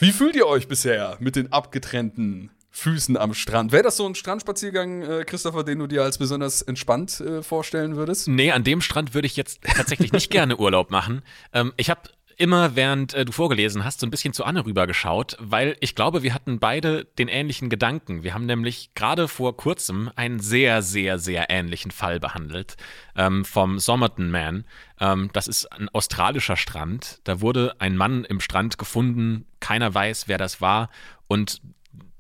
Wie 0.02 0.12
fühlt 0.12 0.36
ihr 0.36 0.48
euch 0.48 0.68
bisher 0.68 1.16
mit 1.20 1.36
den 1.36 1.54
abgetrennten 1.54 2.50
Füßen 2.72 3.16
am 3.18 3.36
Strand? 3.36 3.72
Wäre 3.72 3.84
das 3.84 3.98
so 3.98 4.08
ein 4.08 4.16
Strandspaziergang, 4.16 5.04
äh, 5.04 5.24
Christopher, 5.26 5.64
den 5.64 5.78
du 5.78 5.86
dir 5.86 6.02
als 6.02 6.18
besonders 6.18 6.64
entspannt 6.64 7.20
äh, 7.20 7.44
vorstellen 7.44 7.96
würdest? 7.96 8.28
Nee, 8.28 8.52
an 8.52 8.64
dem 8.64 8.82
Strand 8.82 9.14
würde 9.14 9.28
ich 9.28 9.36
jetzt 9.36 9.62
tatsächlich 9.62 10.12
nicht 10.12 10.32
gerne 10.32 10.58
Urlaub 10.58 10.90
machen. 10.90 11.22
Ähm, 11.54 11.72
ich 11.78 11.92
habe 11.92 12.02
immer, 12.38 12.76
während 12.76 13.14
äh, 13.14 13.26
du 13.26 13.32
vorgelesen 13.32 13.84
hast, 13.84 14.00
so 14.00 14.08
ein 14.08 14.12
bisschen 14.12 14.34
zu 14.34 14.44
Anne 14.44 14.66
rübergeschaut, 14.66 15.38
weil 15.40 15.78
ich 15.80 15.96
glaube, 15.96 16.24
wir 16.24 16.34
hatten 16.34 16.60
beide 16.60 17.06
den 17.06 17.28
ähnlichen 17.28 17.70
Gedanken. 17.70 18.24
Wir 18.24 18.34
haben 18.34 18.46
nämlich 18.46 18.94
gerade 18.94 19.28
vor 19.28 19.58
kurzem 19.58 20.12
einen 20.16 20.40
sehr, 20.40 20.82
sehr, 20.82 21.20
sehr 21.20 21.50
ähnlichen 21.50 21.92
Fall 21.92 22.20
behandelt 22.20 22.78
ähm, 23.16 23.46
vom 23.46 23.80
Somerton 23.80 24.32
Man. 24.32 24.66
Ähm, 25.00 25.30
das 25.34 25.48
ist 25.48 25.66
ein 25.72 25.90
australischer 25.90 26.58
Strand. 26.58 27.20
Da 27.24 27.42
wurde 27.42 27.76
ein 27.80 27.98
Mann 27.98 28.24
im 28.24 28.40
Strand 28.40 28.78
gefunden. 28.78 29.46
Keiner 29.60 29.94
weiß, 29.94 30.28
wer 30.28 30.38
das 30.38 30.62
war. 30.62 30.90
Und 31.28 31.62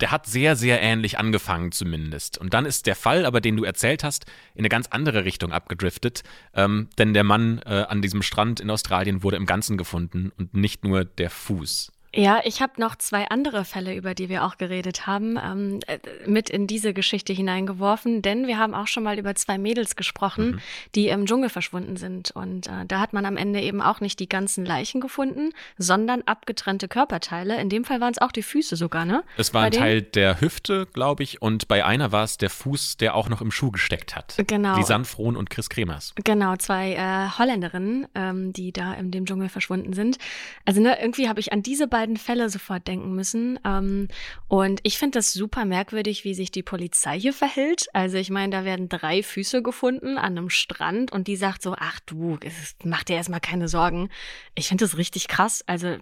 der 0.01 0.11
hat 0.11 0.25
sehr, 0.25 0.55
sehr 0.55 0.81
ähnlich 0.81 1.17
angefangen 1.19 1.71
zumindest. 1.71 2.37
Und 2.37 2.53
dann 2.53 2.65
ist 2.65 2.87
der 2.87 2.95
Fall, 2.95 3.25
aber 3.25 3.39
den 3.39 3.55
du 3.55 3.63
erzählt 3.63 4.03
hast, 4.03 4.25
in 4.55 4.61
eine 4.61 4.69
ganz 4.69 4.87
andere 4.87 5.25
Richtung 5.25 5.51
abgedriftet. 5.51 6.23
Ähm, 6.53 6.89
denn 6.97 7.13
der 7.13 7.23
Mann 7.23 7.61
äh, 7.65 7.85
an 7.87 8.01
diesem 8.01 8.21
Strand 8.21 8.59
in 8.59 8.69
Australien 8.69 9.23
wurde 9.23 9.37
im 9.37 9.45
Ganzen 9.45 9.77
gefunden 9.77 10.31
und 10.37 10.53
nicht 10.53 10.83
nur 10.83 11.05
der 11.05 11.29
Fuß. 11.29 11.91
Ja, 12.13 12.41
ich 12.43 12.61
habe 12.61 12.73
noch 12.77 12.97
zwei 12.97 13.29
andere 13.29 13.63
Fälle, 13.63 13.95
über 13.95 14.13
die 14.13 14.27
wir 14.27 14.43
auch 14.43 14.57
geredet 14.57 15.07
haben, 15.07 15.37
ähm, 15.41 15.79
äh, 15.87 15.99
mit 16.25 16.49
in 16.49 16.67
diese 16.67 16.93
Geschichte 16.93 17.31
hineingeworfen, 17.31 18.21
denn 18.21 18.47
wir 18.47 18.57
haben 18.57 18.73
auch 18.73 18.87
schon 18.87 19.03
mal 19.03 19.17
über 19.17 19.33
zwei 19.35 19.57
Mädels 19.57 19.95
gesprochen, 19.95 20.51
mhm. 20.51 20.59
die 20.93 21.07
im 21.07 21.25
Dschungel 21.25 21.49
verschwunden 21.49 21.95
sind. 21.95 22.31
Und 22.31 22.67
äh, 22.67 22.85
da 22.85 22.99
hat 22.99 23.13
man 23.13 23.25
am 23.25 23.37
Ende 23.37 23.61
eben 23.61 23.81
auch 23.81 24.01
nicht 24.01 24.19
die 24.19 24.27
ganzen 24.27 24.65
Leichen 24.65 24.99
gefunden, 24.99 25.51
sondern 25.77 26.21
abgetrennte 26.23 26.89
Körperteile. 26.89 27.59
In 27.61 27.69
dem 27.69 27.85
Fall 27.85 28.01
waren 28.01 28.11
es 28.11 28.21
auch 28.21 28.33
die 28.33 28.43
Füße 28.43 28.75
sogar, 28.75 29.05
ne? 29.05 29.23
Es 29.37 29.53
war 29.53 29.61
bei 29.61 29.67
ein 29.67 29.71
Teil 29.71 30.01
der 30.01 30.41
Hüfte, 30.41 30.87
glaube 30.91 31.23
ich, 31.23 31.41
und 31.41 31.69
bei 31.69 31.85
einer 31.85 32.11
war 32.11 32.25
es 32.25 32.37
der 32.37 32.49
Fuß, 32.49 32.97
der 32.97 33.15
auch 33.15 33.29
noch 33.29 33.41
im 33.41 33.51
Schuh 33.51 33.71
gesteckt 33.71 34.17
hat. 34.17 34.35
Genau. 34.47 34.75
Lisanne 34.75 35.05
Frohn 35.05 35.37
und 35.37 35.49
Chris 35.49 35.69
Kremers. 35.69 36.13
Genau, 36.25 36.57
zwei 36.57 36.93
äh, 36.93 37.39
Holländerinnen, 37.39 38.07
ähm, 38.15 38.51
die 38.51 38.73
da 38.73 38.93
in 38.95 39.11
dem 39.11 39.25
Dschungel 39.25 39.47
verschwunden 39.47 39.93
sind. 39.93 40.17
Also 40.65 40.81
ne, 40.81 40.99
irgendwie 41.01 41.29
habe 41.29 41.39
ich 41.39 41.53
an 41.53 41.63
diese 41.63 41.87
beiden 41.87 42.00
beiden 42.01 42.17
Fälle 42.17 42.49
sofort 42.49 42.87
denken 42.87 43.13
müssen. 43.13 43.59
Ähm, 43.63 44.07
und 44.47 44.79
ich 44.81 44.97
finde 44.97 45.19
das 45.19 45.33
super 45.33 45.65
merkwürdig, 45.65 46.23
wie 46.23 46.33
sich 46.33 46.49
die 46.49 46.63
Polizei 46.63 47.19
hier 47.19 47.33
verhält. 47.33 47.85
Also 47.93 48.17
ich 48.17 48.31
meine, 48.31 48.51
da 48.51 48.65
werden 48.65 48.89
drei 48.89 49.21
Füße 49.21 49.61
gefunden 49.61 50.17
an 50.17 50.37
einem 50.37 50.49
Strand 50.49 51.11
und 51.11 51.27
die 51.27 51.35
sagt 51.35 51.61
so, 51.61 51.75
ach 51.77 51.99
du, 52.07 52.39
mach 52.83 53.03
dir 53.03 53.17
erstmal 53.17 53.39
keine 53.39 53.67
Sorgen. 53.67 54.09
Ich 54.55 54.67
finde 54.67 54.83
das 54.83 54.97
richtig 54.97 55.27
krass. 55.27 55.63
Also 55.67 55.97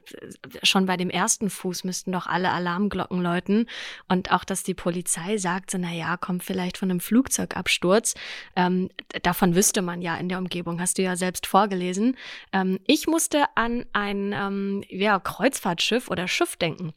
schon 0.64 0.86
bei 0.86 0.95
dem 0.95 1.10
ersten 1.10 1.50
Fuß 1.50 1.84
müssten 1.84 2.14
doch 2.14 2.28
alle 2.28 2.52
Alarmglocken 2.52 3.22
läuten. 3.22 3.68
Und 4.08 4.32
auch, 4.32 4.45
dass 4.45 4.64
die 4.64 4.74
Polizei 4.74 5.38
sagt, 5.38 5.72
so, 5.72 5.78
na 5.78 5.91
ja, 5.91 6.16
kommt 6.16 6.43
vielleicht 6.43 6.78
von 6.78 6.89
einem 6.89 7.02
Flugzeugabsturz. 7.02 8.16
Ähm, 8.56 8.89
davon 9.24 9.54
wüsste 9.54 9.82
man 9.82 10.02
ja 10.02 10.16
in 10.16 10.30
der 10.30 10.38
Umgebung, 10.38 10.80
hast 10.80 10.97
du 10.97 11.02
ja 11.02 11.18
selbst 11.18 11.45
vorgelesen. 11.45 12.16
Ähm, 12.54 12.80
ich 12.88 13.08
musste 13.08 13.45
an 13.56 13.86
ein 13.91 14.34
ähm, 14.34 14.84
ja, 14.88 15.20
Kreuzfahrtschiff 15.20 15.88
Schiff 15.89 16.09
oder 16.09 16.27
Schiff 16.27 16.55
denken. 16.55 16.93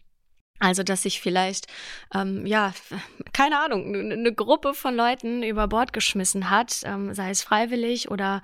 Also, 0.60 0.84
dass 0.84 1.02
sich 1.02 1.20
vielleicht, 1.20 1.66
ähm, 2.14 2.46
ja, 2.46 2.72
keine 3.32 3.58
Ahnung, 3.58 3.94
eine 3.94 4.32
Gruppe 4.32 4.74
von 4.74 4.94
Leuten 4.94 5.42
über 5.42 5.66
Bord 5.66 5.92
geschmissen 5.92 6.50
hat, 6.50 6.82
ähm, 6.84 7.12
sei 7.14 7.30
es 7.30 7.42
freiwillig 7.42 8.12
oder 8.12 8.42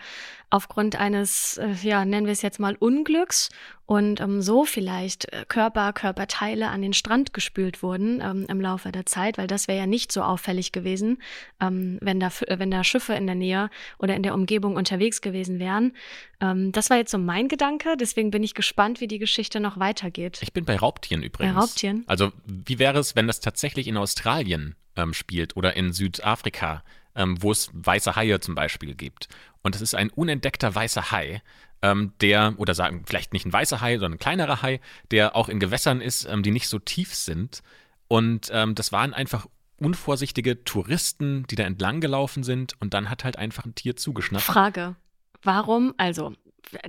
aufgrund 0.50 0.96
eines, 0.96 1.58
äh, 1.58 1.74
ja, 1.82 2.04
nennen 2.04 2.26
wir 2.26 2.32
es 2.32 2.42
jetzt 2.42 2.58
mal 2.58 2.74
Unglücks 2.76 3.50
und 3.84 4.20
ähm, 4.20 4.40
so 4.40 4.64
vielleicht 4.64 5.30
äh, 5.32 5.44
Körper, 5.46 5.92
Körperteile 5.92 6.68
an 6.68 6.80
den 6.80 6.94
Strand 6.94 7.34
gespült 7.34 7.82
wurden 7.82 8.20
ähm, 8.22 8.46
im 8.48 8.60
Laufe 8.60 8.90
der 8.90 9.04
Zeit, 9.04 9.36
weil 9.36 9.46
das 9.46 9.68
wäre 9.68 9.78
ja 9.78 9.86
nicht 9.86 10.10
so 10.10 10.22
auffällig 10.22 10.72
gewesen, 10.72 11.22
ähm, 11.60 11.98
wenn, 12.00 12.18
da, 12.18 12.30
wenn 12.48 12.70
da 12.70 12.82
Schiffe 12.82 13.14
in 13.14 13.26
der 13.26 13.34
Nähe 13.34 13.70
oder 13.98 14.16
in 14.16 14.22
der 14.22 14.34
Umgebung 14.34 14.76
unterwegs 14.76 15.20
gewesen 15.20 15.58
wären. 15.58 15.94
Ähm, 16.40 16.72
das 16.72 16.88
war 16.88 16.96
jetzt 16.96 17.10
so 17.10 17.18
mein 17.18 17.48
Gedanke, 17.48 17.96
deswegen 17.98 18.30
bin 18.30 18.42
ich 18.42 18.54
gespannt, 18.54 19.00
wie 19.00 19.08
die 19.08 19.18
Geschichte 19.18 19.60
noch 19.60 19.78
weitergeht. 19.78 20.38
Ich 20.40 20.52
bin 20.52 20.64
bei 20.64 20.76
Raubtieren 20.76 21.22
übrigens. 21.22 21.54
Bei 21.54 21.60
Raubtieren? 21.60 22.04
Also, 22.06 22.32
wie 22.46 22.78
wäre 22.78 22.98
es, 22.98 23.16
wenn 23.16 23.26
das 23.26 23.40
tatsächlich 23.40 23.86
in 23.86 23.96
Australien 23.96 24.76
ähm, 24.96 25.12
spielt 25.12 25.56
oder 25.56 25.76
in 25.76 25.92
Südafrika? 25.92 26.82
Ähm, 27.18 27.42
wo 27.42 27.52
es 27.52 27.70
weiße 27.74 28.16
Haie 28.16 28.40
zum 28.40 28.54
Beispiel 28.54 28.94
gibt. 28.94 29.28
Und 29.62 29.74
es 29.74 29.82
ist 29.82 29.94
ein 29.94 30.08
unentdeckter 30.08 30.74
weißer 30.74 31.10
Hai, 31.10 31.42
ähm, 31.82 32.12
der, 32.20 32.54
oder 32.56 32.74
sagen, 32.74 33.04
vielleicht 33.06 33.32
nicht 33.32 33.44
ein 33.44 33.52
weißer 33.52 33.80
Hai, 33.80 33.94
sondern 33.98 34.14
ein 34.14 34.18
kleinerer 34.18 34.62
Hai, 34.62 34.80
der 35.10 35.36
auch 35.36 35.48
in 35.48 35.60
Gewässern 35.60 36.00
ist, 36.00 36.24
ähm, 36.24 36.42
die 36.42 36.52
nicht 36.52 36.68
so 36.68 36.78
tief 36.78 37.14
sind. 37.14 37.62
Und 38.06 38.48
ähm, 38.52 38.74
das 38.74 38.92
waren 38.92 39.12
einfach 39.12 39.46
unvorsichtige 39.80 40.64
Touristen, 40.64 41.46
die 41.48 41.56
da 41.56 41.64
entlang 41.64 42.00
gelaufen 42.00 42.42
sind 42.42 42.74
und 42.80 42.94
dann 42.94 43.10
hat 43.10 43.24
halt 43.24 43.36
einfach 43.36 43.64
ein 43.64 43.74
Tier 43.74 43.96
zugeschnappt. 43.96 44.44
Frage. 44.44 44.96
Warum, 45.42 45.94
also, 45.98 46.32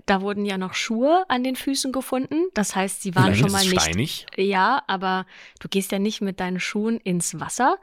da 0.06 0.22
wurden 0.22 0.46
ja 0.46 0.58
noch 0.58 0.74
Schuhe 0.74 1.24
an 1.28 1.44
den 1.44 1.56
Füßen 1.56 1.92
gefunden. 1.92 2.48
Das 2.54 2.76
heißt, 2.76 3.02
sie 3.02 3.16
waren 3.16 3.34
Vielleicht 3.34 3.42
schon 3.42 3.52
mal 3.52 3.64
nicht. 3.64 3.82
Steinig. 3.82 4.26
Ja, 4.36 4.84
aber 4.88 5.26
du 5.60 5.68
gehst 5.70 5.92
ja 5.92 6.00
nicht 6.00 6.22
mit 6.22 6.40
deinen 6.40 6.60
Schuhen 6.60 6.98
ins 6.98 7.40
Wasser. 7.40 7.78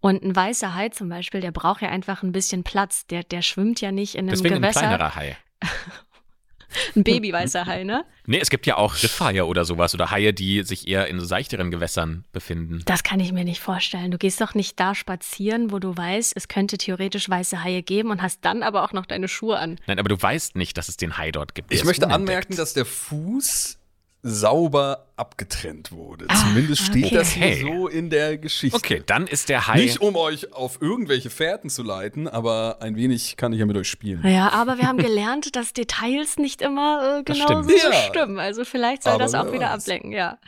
Und 0.00 0.22
ein 0.22 0.34
weißer 0.34 0.74
Hai 0.74 0.88
zum 0.88 1.08
Beispiel, 1.08 1.40
der 1.40 1.50
braucht 1.52 1.82
ja 1.82 1.88
einfach 1.90 2.22
ein 2.22 2.32
bisschen 2.32 2.64
Platz. 2.64 3.06
Der, 3.06 3.22
der 3.22 3.42
schwimmt 3.42 3.80
ja 3.80 3.92
nicht 3.92 4.14
in 4.14 4.20
einem 4.20 4.30
Deswegen 4.30 4.54
Gewässer. 4.56 4.80
ein 4.80 4.86
kleinerer 4.96 5.14
Hai. 5.14 5.36
ein 6.96 7.04
Babyweißer 7.04 7.66
Hai, 7.66 7.84
ne? 7.84 8.04
Nee, 8.26 8.38
es 8.38 8.48
gibt 8.48 8.64
ja 8.66 8.76
auch 8.76 8.94
Riffhaie 9.02 9.44
oder 9.44 9.64
sowas 9.64 9.92
oder 9.92 10.10
Haie, 10.10 10.32
die 10.32 10.62
sich 10.62 10.86
eher 10.86 11.08
in 11.08 11.18
so 11.18 11.26
seichteren 11.26 11.70
Gewässern 11.70 12.24
befinden. 12.32 12.82
Das 12.86 13.02
kann 13.02 13.18
ich 13.20 13.32
mir 13.32 13.44
nicht 13.44 13.60
vorstellen. 13.60 14.10
Du 14.10 14.18
gehst 14.18 14.40
doch 14.40 14.54
nicht 14.54 14.78
da 14.78 14.94
spazieren, 14.94 15.72
wo 15.72 15.78
du 15.80 15.96
weißt, 15.96 16.32
es 16.36 16.48
könnte 16.48 16.78
theoretisch 16.78 17.28
weiße 17.28 17.62
Haie 17.62 17.82
geben 17.82 18.10
und 18.10 18.22
hast 18.22 18.44
dann 18.44 18.62
aber 18.62 18.84
auch 18.84 18.92
noch 18.92 19.04
deine 19.06 19.28
Schuhe 19.28 19.58
an. 19.58 19.78
Nein, 19.86 19.98
aber 19.98 20.08
du 20.08 20.20
weißt 20.20 20.56
nicht, 20.56 20.78
dass 20.78 20.88
es 20.88 20.96
den 20.96 21.18
Hai 21.18 21.32
dort 21.32 21.54
gibt. 21.54 21.70
Der 21.70 21.78
Ich 21.78 21.84
möchte 21.84 22.06
unentdeckt. 22.06 22.30
anmerken, 22.30 22.56
dass 22.56 22.72
der 22.72 22.84
Fuß 22.86 23.79
sauber 24.22 25.06
abgetrennt 25.16 25.92
wurde. 25.92 26.26
Ah, 26.28 26.34
Zumindest 26.34 26.82
steht 26.82 27.06
okay. 27.06 27.14
das 27.14 27.30
hier 27.30 27.56
so 27.56 27.88
in 27.88 28.10
der 28.10 28.36
Geschichte. 28.38 28.76
Okay, 28.76 29.02
dann 29.06 29.26
ist 29.26 29.48
der 29.48 29.66
Hai. 29.66 29.76
Nicht 29.76 30.00
um 30.00 30.16
euch 30.16 30.52
auf 30.52 30.80
irgendwelche 30.82 31.30
Fährten 31.30 31.70
zu 31.70 31.82
leiten, 31.82 32.28
aber 32.28 32.78
ein 32.82 32.96
wenig 32.96 33.36
kann 33.36 33.52
ich 33.52 33.60
ja 33.60 33.66
mit 33.66 33.76
euch 33.76 33.88
spielen. 33.88 34.26
Ja, 34.26 34.50
aber 34.50 34.76
wir 34.78 34.86
haben 34.86 34.98
gelernt, 34.98 35.56
dass 35.56 35.72
Details 35.72 36.36
nicht 36.36 36.60
immer 36.60 37.20
äh, 37.20 37.24
Das 37.24 37.38
genau 37.38 37.62
so. 37.62 37.70
Ja. 37.70 37.92
stimmen. 38.08 38.38
Also 38.38 38.64
vielleicht 38.64 39.02
soll 39.04 39.14
Aber 39.14 39.22
das 39.22 39.34
auch 39.34 39.52
wieder 39.52 39.66
weiß. 39.70 39.84
ablenken, 39.84 40.12
ja. 40.12 40.38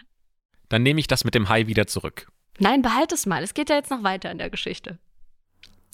dann 0.68 0.82
nehme 0.82 1.00
ich 1.00 1.06
das 1.06 1.24
mit 1.24 1.34
dem 1.34 1.48
Hai 1.48 1.66
wieder 1.66 1.86
zurück. 1.86 2.28
Nein, 2.58 2.82
behalt 2.82 3.12
es 3.12 3.24
mal. 3.26 3.42
Es 3.42 3.54
geht 3.54 3.70
ja 3.70 3.76
jetzt 3.76 3.90
noch 3.90 4.02
weiter 4.02 4.30
in 4.30 4.38
der 4.38 4.50
Geschichte. 4.50 4.98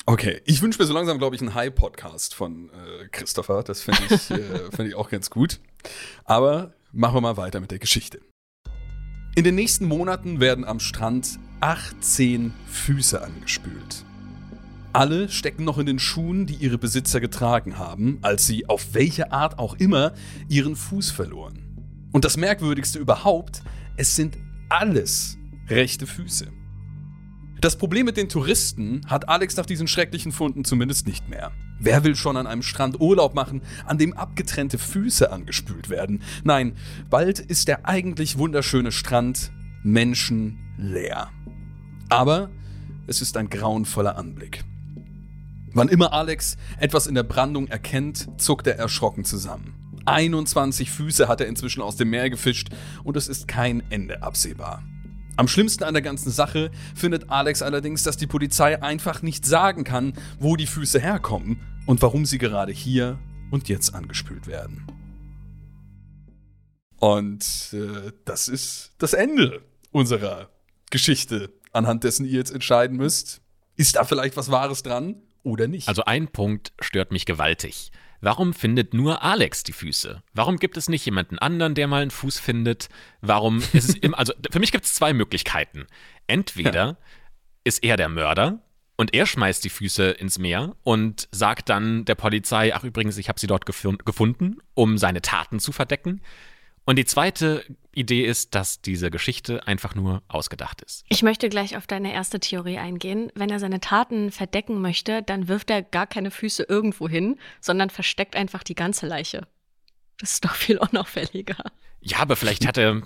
Okay, 0.07 0.41
ich 0.47 0.63
wünsche 0.63 0.79
mir 0.81 0.87
so 0.87 0.95
langsam, 0.95 1.19
glaube 1.19 1.37
ich, 1.37 1.43
einen 1.43 1.55
High-Podcast 1.55 2.35
von 2.35 2.71
äh, 2.71 3.09
Christopher. 3.13 3.63
Das 3.63 3.83
finde 3.83 4.01
ich, 4.09 4.31
äh, 4.31 4.71
find 4.75 4.89
ich 4.89 4.95
auch 4.95 5.11
ganz 5.11 5.29
gut. 5.29 5.61
Aber 6.25 6.73
machen 6.93 7.17
wir 7.17 7.21
mal 7.21 7.37
weiter 7.37 7.61
mit 7.61 7.71
der 7.71 7.79
Geschichte. 7.79 8.21
In 9.35 9.45
den 9.45 9.55
nächsten 9.55 9.87
Monaten 9.87 10.41
werden 10.41 10.65
am 10.65 10.81
Strand 10.81 11.39
18 11.61 12.53
Füße 12.67 13.23
angespült. 13.23 14.05
Alle 14.93 15.29
stecken 15.29 15.65
noch 15.65 15.79
in 15.79 15.87
den 15.87 15.99
Schuhen, 15.99 16.47
die 16.47 16.55
ihre 16.55 16.79
Besitzer 16.79 17.21
getragen 17.21 17.79
haben, 17.79 18.19
als 18.23 18.47
sie 18.47 18.69
auf 18.69 18.95
welche 18.95 19.33
Art 19.33 19.59
auch 19.59 19.75
immer 19.75 20.13
ihren 20.49 20.77
Fuß 20.77 21.11
verloren. 21.11 22.09
Und 22.11 22.25
das 22.25 22.37
Merkwürdigste 22.37 22.99
überhaupt, 22.99 23.63
es 23.97 24.17
sind 24.17 24.39
alles 24.69 25.37
rechte 25.69 26.07
Füße. 26.07 26.49
Das 27.61 27.77
Problem 27.77 28.07
mit 28.07 28.17
den 28.17 28.29
Touristen 28.29 29.03
hat 29.07 29.29
Alex 29.29 29.57
nach 29.57 29.67
diesen 29.67 29.89
schrecklichen 29.89 30.33
Funden 30.33 30.65
zumindest 30.65 31.07
nicht 31.07 31.29
mehr. 31.29 31.53
Wer 31.81 32.05
will 32.05 32.17
schon 32.17 32.37
an 32.37 32.47
einem 32.47 32.63
Strand 32.63 33.01
Urlaub 33.01 33.35
machen, 33.35 33.63
an 33.87 33.99
dem 33.99 34.13
abgetrennte 34.13 34.79
Füße 34.79 35.31
angespült 35.31 35.89
werden? 35.89 36.23
Nein, 36.43 36.75
bald 37.09 37.39
ist 37.39 37.69
der 37.69 37.87
eigentlich 37.87 38.39
wunderschöne 38.39 38.91
Strand 38.91 39.53
menschenleer. 39.85 41.29
Aber 42.09 42.51
es 43.07 43.23
ist 43.23 43.37
ein 43.37 43.49
grauenvoller 43.49 44.17
Anblick. 44.17 44.65
Wann 45.73 45.89
immer 45.89 46.13
Alex 46.13 46.57
etwas 46.79 47.07
in 47.07 47.15
der 47.15 47.23
Brandung 47.23 47.69
erkennt, 47.69 48.29
zuckt 48.41 48.67
er 48.67 48.77
erschrocken 48.77 49.25
zusammen. 49.25 49.75
21 50.07 50.91
Füße 50.91 51.29
hat 51.29 51.41
er 51.41 51.47
inzwischen 51.47 51.83
aus 51.83 51.97
dem 51.97 52.11
Meer 52.11 52.31
gefischt 52.31 52.71
und 53.05 53.17
es 53.17 53.29
ist 53.29 53.47
kein 53.47 53.83
Ende 53.91 54.23
absehbar. 54.23 54.83
Am 55.39 55.47
schlimmsten 55.47 55.85
an 55.85 55.95
der 55.95 56.03
ganzen 56.03 56.33
Sache 56.33 56.73
findet 56.97 57.31
Alex 57.31 57.63
allerdings, 57.63 58.03
dass 58.03 58.17
die 58.17 58.27
Polizei 58.27 58.83
einfach 58.83 59.23
nicht 59.23 59.47
sagen 59.47 59.85
kann, 59.85 60.15
wo 60.41 60.57
die 60.57 60.67
Füße 60.67 60.99
herkommen 60.99 61.61
und 61.87 62.03
warum 62.03 62.27
sie 62.27 62.39
gerade 62.39 62.73
hier 62.73 63.21
und 63.53 63.69
jetzt 63.69 63.95
angespült 63.95 64.49
werden. 64.49 64.85
Und 66.97 67.73
äh, 67.73 68.11
das 68.25 68.49
ist 68.49 68.95
das 68.99 69.13
Ende 69.13 69.63
unserer 69.93 70.51
Geschichte, 70.91 71.53
anhand 71.71 72.03
dessen 72.03 72.27
ihr 72.27 72.33
jetzt 72.33 72.51
entscheiden 72.51 72.97
müsst, 72.97 73.41
ist 73.77 73.95
da 73.95 74.03
vielleicht 74.03 74.37
was 74.37 74.51
Wahres 74.51 74.83
dran 74.83 75.23
oder 75.45 75.69
nicht. 75.69 75.87
Also 75.87 76.03
ein 76.03 76.27
Punkt 76.27 76.73
stört 76.81 77.13
mich 77.13 77.27
gewaltig. 77.27 77.93
Warum 78.21 78.53
findet 78.53 78.95
nur 78.95 79.23
Alex 79.23 79.63
die 79.63 79.73
Füße? 79.73 80.23
Warum 80.35 80.59
gibt 80.59 80.77
es 80.77 80.89
nicht 80.89 81.05
jemanden 81.05 81.39
anderen, 81.39 81.75
der 81.75 81.87
mal 81.87 82.03
einen 82.03 82.11
Fuß 82.11 82.39
findet? 82.41 82.89
Warum 83.21 83.59
ist 83.73 83.91
es 83.91 83.95
im, 83.95 84.15
also 84.15 84.33
für 84.51 84.59
mich 84.59 84.73
gibt 84.73 84.85
es 84.85 84.95
zwei 84.95 85.13
Möglichkeiten. 85.13 85.87
Entweder 86.27 86.87
ja. 86.87 86.97
ist 87.65 87.85
er 87.85 87.97
der 87.97 88.09
Mörder 88.09 88.63
und 88.97 89.15
er 89.15 89.27
schmeißt 89.27 89.65
die 89.65 89.71
Füße 89.71 90.11
ins 90.11 90.39
Meer 90.39 90.75
und 90.83 91.29
sagt 91.31 91.69
dann 91.69 92.05
der 92.05 92.17
Polizei, 92.17 92.75
ach 92.75 92.83
übrigens, 92.83 93.17
ich 93.17 93.29
habe 93.29 93.39
sie 93.39 93.47
dort 93.47 93.65
gefunden, 93.65 94.59
um 94.75 94.99
seine 94.99 95.23
Taten 95.23 95.61
zu 95.61 95.71
verdecken. 95.71 96.21
Und 96.89 96.97
die 96.97 97.05
zweite 97.05 97.67
Idee 97.93 98.25
ist, 98.25 98.55
dass 98.55 98.81
diese 98.81 99.11
Geschichte 99.11 99.67
einfach 99.67 99.95
nur 99.95 100.23
ausgedacht 100.27 100.81
ist. 100.81 101.05
Ich 101.11 101.23
möchte 101.23 101.51
gleich 101.51 101.77
auf 101.77 101.87
deine 101.87 102.15
erste 102.15 102.41
Theorie 102.41 102.79
eingehen. 102.79 103.31
Wenn 103.35 103.51
er 103.51 103.59
seine 103.59 103.81
Taten 103.81 104.33
verdecken 104.33 104.81
möchte, 104.81 105.23
dann 105.23 105.49
wirft 105.49 105.69
er 105.69 105.83
gar 105.83 106.07
keine 106.07 106.31
Füße 106.31 106.63
irgendwo 106.67 107.07
hin, 107.07 107.39
sondern 107.61 107.91
versteckt 107.91 108.37
einfach 108.37 108.63
die 108.63 108.75
ganze 108.75 109.07
Leiche. 109.07 109.47
Das 110.19 110.33
ist 110.33 110.47
doch 110.47 110.55
viel 110.55 110.79
unauffälliger. 110.79 111.63
Ja, 112.01 112.21
aber 112.21 112.37
vielleicht 112.37 112.67
hat 112.67 112.79
er, 112.79 113.03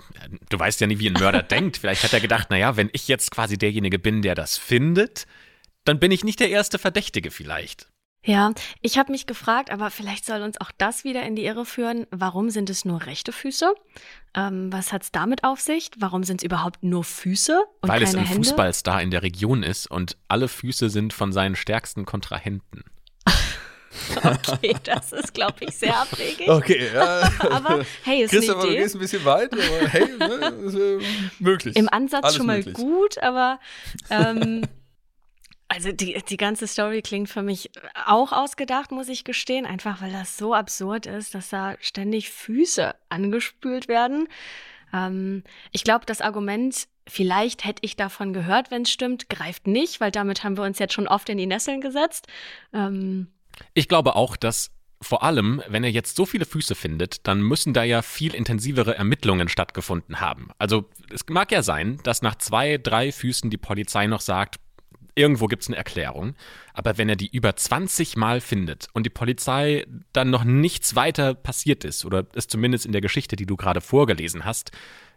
du 0.47 0.57
weißt 0.57 0.79
ja 0.79 0.87
nie, 0.87 0.99
wie 0.99 1.09
ein 1.09 1.19
Mörder 1.19 1.43
denkt, 1.43 1.75
vielleicht 1.75 2.05
hat 2.05 2.13
er 2.13 2.21
gedacht, 2.21 2.51
naja, 2.51 2.77
wenn 2.77 2.89
ich 2.93 3.09
jetzt 3.09 3.31
quasi 3.31 3.57
derjenige 3.57 3.99
bin, 3.99 4.21
der 4.21 4.33
das 4.33 4.55
findet, 4.55 5.27
dann 5.83 5.99
bin 5.99 6.11
ich 6.11 6.23
nicht 6.23 6.39
der 6.39 6.49
erste 6.49 6.79
Verdächtige 6.79 7.31
vielleicht. 7.31 7.89
Ja, 8.25 8.53
ich 8.81 8.97
habe 8.97 9.11
mich 9.11 9.27
gefragt, 9.27 9.69
aber 9.69 9.89
vielleicht 9.89 10.25
soll 10.25 10.41
uns 10.41 10.59
auch 10.61 10.71
das 10.77 11.03
wieder 11.03 11.23
in 11.23 11.35
die 11.35 11.43
Irre 11.43 11.65
führen. 11.65 12.07
Warum 12.09 12.49
sind 12.49 12.69
es 12.69 12.85
nur 12.85 13.05
rechte 13.05 13.33
Füße? 13.33 13.73
Ähm, 14.33 14.71
was 14.71 14.93
hat's 14.93 15.11
damit 15.11 15.43
auf 15.43 15.59
sich? 15.59 15.91
Warum 15.97 16.23
sind 16.23 16.41
es 16.41 16.45
überhaupt 16.45 16.83
nur 16.83 17.03
Füße 17.03 17.61
und 17.81 17.89
Weil 17.89 17.99
keine 17.99 18.09
es 18.09 18.15
ein 18.15 18.25
Hände? 18.25 18.47
Fußballstar 18.47 19.01
in 19.01 19.11
der 19.11 19.23
Region 19.23 19.61
ist 19.61 19.91
und 19.91 20.17
alle 20.29 20.47
Füße 20.47 20.89
sind 20.89 21.11
von 21.11 21.33
seinen 21.33 21.55
stärksten 21.55 22.05
Kontrahenten. 22.05 22.85
okay, 24.23 24.75
das 24.83 25.11
ist, 25.11 25.33
glaube 25.33 25.57
ich, 25.61 25.75
sehr 25.75 25.95
abwegig. 25.99 26.47
Okay, 26.49 26.89
ja. 26.93 27.29
aber 27.51 27.85
hey, 28.03 28.23
ist 28.23 28.31
Christopher, 28.31 28.61
eine 28.61 28.69
Idee. 28.69 28.77
du 28.77 28.83
gehst 28.83 28.95
ein 28.95 28.99
bisschen 28.99 29.25
weit, 29.25 29.53
aber 29.53 29.87
hey, 29.89 30.07
ne, 30.17 30.47
ist, 30.65 30.75
äh, 30.75 30.99
möglich. 31.39 31.75
Im 31.75 31.89
Ansatz 31.89 32.23
Alles 32.23 32.37
schon 32.37 32.45
mal 32.47 32.57
möglich. 32.57 32.75
gut, 32.75 33.17
aber 33.19 33.59
ähm, 34.09 34.65
also 35.73 35.91
die, 35.91 36.21
die 36.29 36.37
ganze 36.37 36.67
Story 36.67 37.01
klingt 37.01 37.29
für 37.29 37.41
mich 37.41 37.71
auch 38.05 38.31
ausgedacht, 38.31 38.91
muss 38.91 39.09
ich 39.09 39.23
gestehen, 39.23 39.65
einfach 39.65 40.01
weil 40.01 40.11
das 40.11 40.37
so 40.37 40.53
absurd 40.53 41.07
ist, 41.07 41.33
dass 41.33 41.49
da 41.49 41.75
ständig 41.79 42.29
Füße 42.29 42.93
angespült 43.09 43.87
werden. 43.87 44.27
Ähm, 44.93 45.43
ich 45.71 45.83
glaube, 45.83 46.05
das 46.05 46.21
Argument, 46.21 46.87
vielleicht 47.07 47.65
hätte 47.65 47.81
ich 47.81 47.95
davon 47.95 48.33
gehört, 48.33 48.69
wenn 48.69 48.83
es 48.83 48.91
stimmt, 48.91 49.29
greift 49.29 49.65
nicht, 49.65 49.99
weil 49.99 50.11
damit 50.11 50.43
haben 50.43 50.57
wir 50.57 50.63
uns 50.63 50.77
jetzt 50.77 50.93
schon 50.93 51.07
oft 51.07 51.27
in 51.29 51.39
die 51.39 51.47
Nesseln 51.47 51.81
gesetzt. 51.81 52.27
Ähm, 52.71 53.31
ich 53.73 53.87
glaube 53.87 54.15
auch, 54.15 54.37
dass 54.37 54.69
vor 55.01 55.23
allem, 55.23 55.61
wenn 55.67 55.83
er 55.83 55.89
jetzt 55.89 56.15
so 56.15 56.25
viele 56.25 56.45
Füße 56.45 56.75
findet, 56.75 57.27
dann 57.27 57.41
müssen 57.41 57.73
da 57.73 57.83
ja 57.83 58.03
viel 58.03 58.35
intensivere 58.35 58.95
Ermittlungen 58.95 59.49
stattgefunden 59.49 60.21
haben. 60.21 60.49
Also 60.59 60.85
es 61.11 61.25
mag 61.29 61.51
ja 61.51 61.63
sein, 61.63 61.99
dass 62.03 62.21
nach 62.21 62.35
zwei, 62.35 62.77
drei 62.77 63.11
Füßen 63.11 63.49
die 63.49 63.57
Polizei 63.57 64.07
noch 64.07 64.21
sagt, 64.21 64.59
irgendwo 65.15 65.47
gibt 65.47 65.63
es 65.63 65.69
eine 65.69 65.77
Erklärung. 65.77 66.35
Aber 66.73 66.97
wenn 66.97 67.09
er 67.09 67.15
die 67.15 67.27
über 67.27 67.55
20 67.55 68.17
Mal 68.17 68.41
findet 68.41 68.87
und 68.93 69.05
die 69.05 69.11
Polizei 69.11 69.85
dann 70.11 70.29
noch 70.29 70.43
nichts 70.43 70.95
weiter 70.95 71.33
passiert 71.33 71.83
ist, 71.83 72.05
oder 72.05 72.25
es 72.33 72.47
zumindest 72.47 72.85
in 72.85 72.91
der 72.91 73.01
Geschichte, 73.01 73.35
die 73.35 73.45
du 73.45 73.55
gerade 73.55 73.81
vorgelesen 73.81 74.45
hast, 74.45 74.71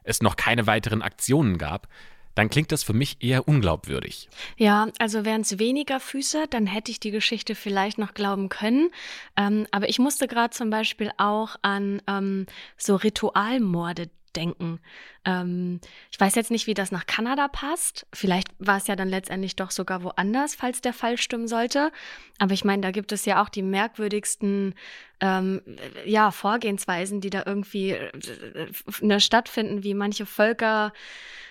es 0.05 0.23
noch 0.23 0.37
keine 0.37 0.67
weiteren 0.67 1.03
Aktionen 1.03 1.59
gab, 1.59 1.89
dann 2.37 2.51
klingt 2.51 2.71
das 2.71 2.83
für 2.83 2.93
mich 2.93 3.17
eher 3.21 3.49
unglaubwürdig. 3.49 4.29
Ja, 4.59 4.89
also 4.99 5.25
wären 5.25 5.41
es 5.41 5.59
weniger 5.59 5.99
Füße, 5.99 6.47
dann 6.51 6.67
hätte 6.67 6.91
ich 6.91 7.01
die 7.01 7.11
Geschichte 7.11 7.55
vielleicht 7.55 7.97
noch 7.97 8.13
glauben 8.13 8.51
können. 8.51 8.91
Ähm, 9.37 9.67
aber 9.71 9.89
ich 9.89 9.99
musste 9.99 10.29
gerade 10.29 10.51
zum 10.51 10.69
Beispiel 10.69 11.11
auch 11.17 11.57
an 11.63 12.03
ähm, 12.07 12.47
so 12.77 12.95
Ritualmorde 12.95 14.11
denken. 14.37 14.81
Ähm, 15.27 15.81
ich 16.11 16.19
weiß 16.19 16.37
jetzt 16.37 16.51
nicht, 16.51 16.67
wie 16.67 16.75
das 16.75 16.93
nach 16.93 17.07
Kanada 17.07 17.49
passt. 17.49 18.07
Vielleicht 18.13 18.49
war 18.59 18.79
es 18.79 18.87
ja 18.87 18.97
dann 18.97 19.09
letztendlich 19.09 19.57
doch 19.57 19.73
sogar 19.73 20.03
woanders, 20.05 20.55
falls 20.55 20.81
der 20.81 20.93
Fall 20.93 21.19
stimmen 21.19 21.49
sollte. 21.49 21.91
Aber 22.39 22.55
ich 22.55 22.65
meine, 22.65 22.83
da 22.83 22.93
gibt 22.93 23.13
es 23.13 23.25
ja 23.27 23.43
auch 23.43 23.49
die 23.49 23.63
merkwürdigsten 23.63 24.75
ähm, 25.21 25.61
ja, 26.05 26.31
Vorgehensweisen, 26.31 27.21
die 27.21 27.31
da 27.31 27.43
irgendwie 27.45 27.91
äh, 27.91 28.11
ne, 29.01 29.21
stattfinden, 29.21 29.83
wie 29.83 29.95
manche 29.95 30.27
Völker 30.27 30.93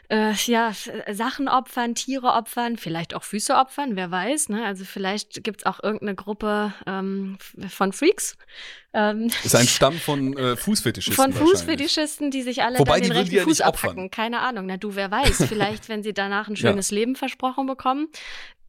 äh, 0.10 0.34
ja, 0.46 0.72
Sachen 1.12 1.48
opfern, 1.48 1.96
Tiere 1.96 2.34
opfern, 2.34 2.78
vielleicht 2.78 3.16
auch 3.16 3.24
Füße 3.24 3.56
opfern, 3.56 3.96
wer 3.96 4.12
weiß. 4.12 4.50
Ne? 4.50 4.64
Also 4.64 4.86
vielleicht 4.86 5.44
gibt 5.44 5.62
es 5.62 5.66
auch 5.66 5.82
irgendeine 5.82 6.16
Gruppe 6.16 6.74
ähm, 6.86 7.38
von 7.70 7.92
Freaks. 7.92 8.38
Ähm, 8.94 9.30
Das 9.30 9.46
ist 9.46 9.56
ein 9.56 9.68
Stamm 9.68 9.96
von 9.96 10.38
äh, 10.38 10.56
Fußfetischisten. 10.56 11.34
von. 11.34 11.34
Fußfetischisten, 11.34 12.32
die 12.32 12.44
sich 12.44 12.62
alle 12.64 12.80
Wobei, 12.80 13.00
den 13.00 13.12
rechten 13.12 13.36
ja 13.36 13.44
Fuß 13.44 13.62
nicht 13.66 13.74
opfern. 13.76 13.90
abhacken. 13.92 14.12
Keine 14.12 14.40
Ahnung. 14.42 14.66
Na 14.68 14.78
du, 14.78 14.96
wer 14.96 15.12
weiß. 15.12 15.46
Vielleicht, 15.48 15.90
wenn 15.90 16.04
sie 16.04 16.14
danach 16.14 16.48
ein 16.48 16.56
Ja. 16.56 16.70
schönes 16.70 16.92
Leben 16.92 17.16
versprochen 17.16 17.66
bekommen. 17.68 18.08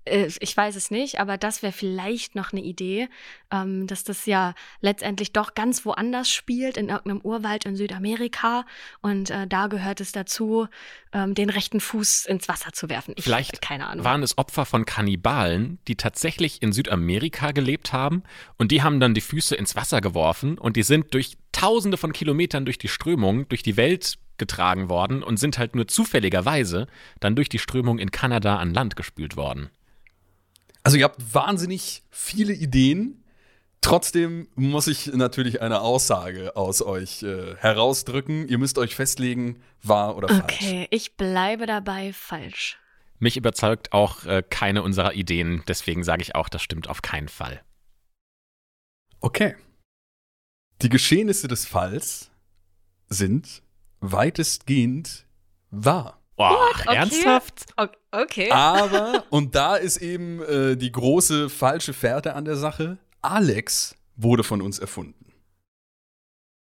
Äh, 0.08 0.28
Ich 0.38 0.56
weiß 0.56 0.76
es 0.76 0.92
nicht, 0.92 1.18
aber 1.18 1.36
das 1.36 1.62
wäre 1.64 1.72
vielleicht 1.72 2.36
noch 2.36 2.52
eine 2.52 2.62
Idee, 2.62 3.08
ähm, 3.50 3.88
dass 3.88 4.04
das 4.04 4.24
ja 4.26 4.54
letztendlich 4.80 5.32
doch 5.32 5.54
ganz 5.54 5.84
woanders 5.84 6.30
spielt, 6.30 6.76
in 6.76 6.90
irgendeinem 6.90 7.20
Urwald 7.22 7.64
in 7.64 7.74
Südamerika. 7.74 8.64
Und 9.02 9.30
äh, 9.30 9.48
da 9.48 9.66
gehört 9.66 10.00
es 10.00 10.12
dazu, 10.12 10.68
ähm, 11.12 11.34
den 11.34 11.50
rechten 11.50 11.80
Fuß 11.80 12.26
ins 12.26 12.46
Wasser 12.48 12.72
zu 12.72 12.88
werfen. 12.88 13.14
Ich, 13.16 13.24
Vielleicht 13.24 13.60
keine 13.60 13.88
Ahnung. 13.88 14.04
waren 14.04 14.22
es 14.22 14.38
Opfer 14.38 14.64
von 14.64 14.84
Kannibalen, 14.84 15.80
die 15.88 15.96
tatsächlich 15.96 16.62
in 16.62 16.72
Südamerika 16.72 17.50
gelebt 17.50 17.92
haben 17.92 18.22
und 18.58 18.70
die 18.70 18.82
haben 18.84 19.00
dann 19.00 19.12
die 19.12 19.20
Füße 19.20 19.56
ins 19.56 19.74
Wasser 19.74 20.00
geworfen 20.00 20.56
und 20.56 20.76
die 20.76 20.84
sind 20.84 21.14
durch 21.14 21.36
tausende 21.50 21.96
von 21.96 22.12
Kilometern 22.12 22.64
durch 22.64 22.78
die 22.78 22.88
Strömung, 22.88 23.48
durch 23.48 23.64
die 23.64 23.76
Welt 23.76 24.18
getragen 24.38 24.88
worden 24.88 25.22
und 25.22 25.38
sind 25.38 25.58
halt 25.58 25.74
nur 25.74 25.88
zufälligerweise 25.88 26.86
dann 27.20 27.36
durch 27.36 27.48
die 27.48 27.58
Strömung 27.58 27.98
in 27.98 28.10
Kanada 28.10 28.56
an 28.56 28.74
Land 28.74 28.96
gespült 28.96 29.36
worden. 29.36 29.70
Also 30.82 30.98
ihr 30.98 31.04
habt 31.04 31.34
wahnsinnig 31.34 32.02
viele 32.10 32.52
Ideen. 32.52 33.24
Trotzdem 33.80 34.48
muss 34.54 34.86
ich 34.86 35.06
natürlich 35.08 35.60
eine 35.60 35.80
Aussage 35.80 36.56
aus 36.56 36.82
euch 36.82 37.22
äh, 37.22 37.56
herausdrücken. 37.56 38.48
Ihr 38.48 38.58
müsst 38.58 38.78
euch 38.78 38.94
festlegen, 38.94 39.62
wahr 39.82 40.16
oder 40.16 40.28
falsch. 40.28 40.42
Okay, 40.42 40.86
ich 40.90 41.16
bleibe 41.16 41.66
dabei 41.66 42.12
falsch. 42.12 42.78
Mich 43.18 43.36
überzeugt 43.36 43.92
auch 43.92 44.24
äh, 44.26 44.42
keine 44.48 44.82
unserer 44.82 45.14
Ideen, 45.14 45.62
deswegen 45.66 46.04
sage 46.04 46.22
ich 46.22 46.34
auch, 46.34 46.48
das 46.48 46.62
stimmt 46.62 46.88
auf 46.88 47.02
keinen 47.02 47.28
Fall. 47.28 47.62
Okay. 49.20 49.56
Die 50.82 50.88
Geschehnisse 50.88 51.48
des 51.48 51.64
Falls 51.66 52.30
sind 53.08 53.62
weitestgehend 54.00 55.26
wahr. 55.70 56.20
Boah, 56.36 56.68
okay. 56.70 56.96
ernsthaft? 56.96 57.66
Okay. 58.10 58.50
Aber, 58.50 59.24
und 59.30 59.54
da 59.54 59.76
ist 59.76 59.96
eben 59.98 60.42
äh, 60.42 60.76
die 60.76 60.92
große 60.92 61.48
falsche 61.48 61.94
Fährte 61.94 62.34
an 62.34 62.44
der 62.44 62.56
Sache, 62.56 62.98
Alex 63.22 63.96
wurde 64.16 64.44
von 64.44 64.60
uns 64.60 64.78
erfunden. 64.78 65.32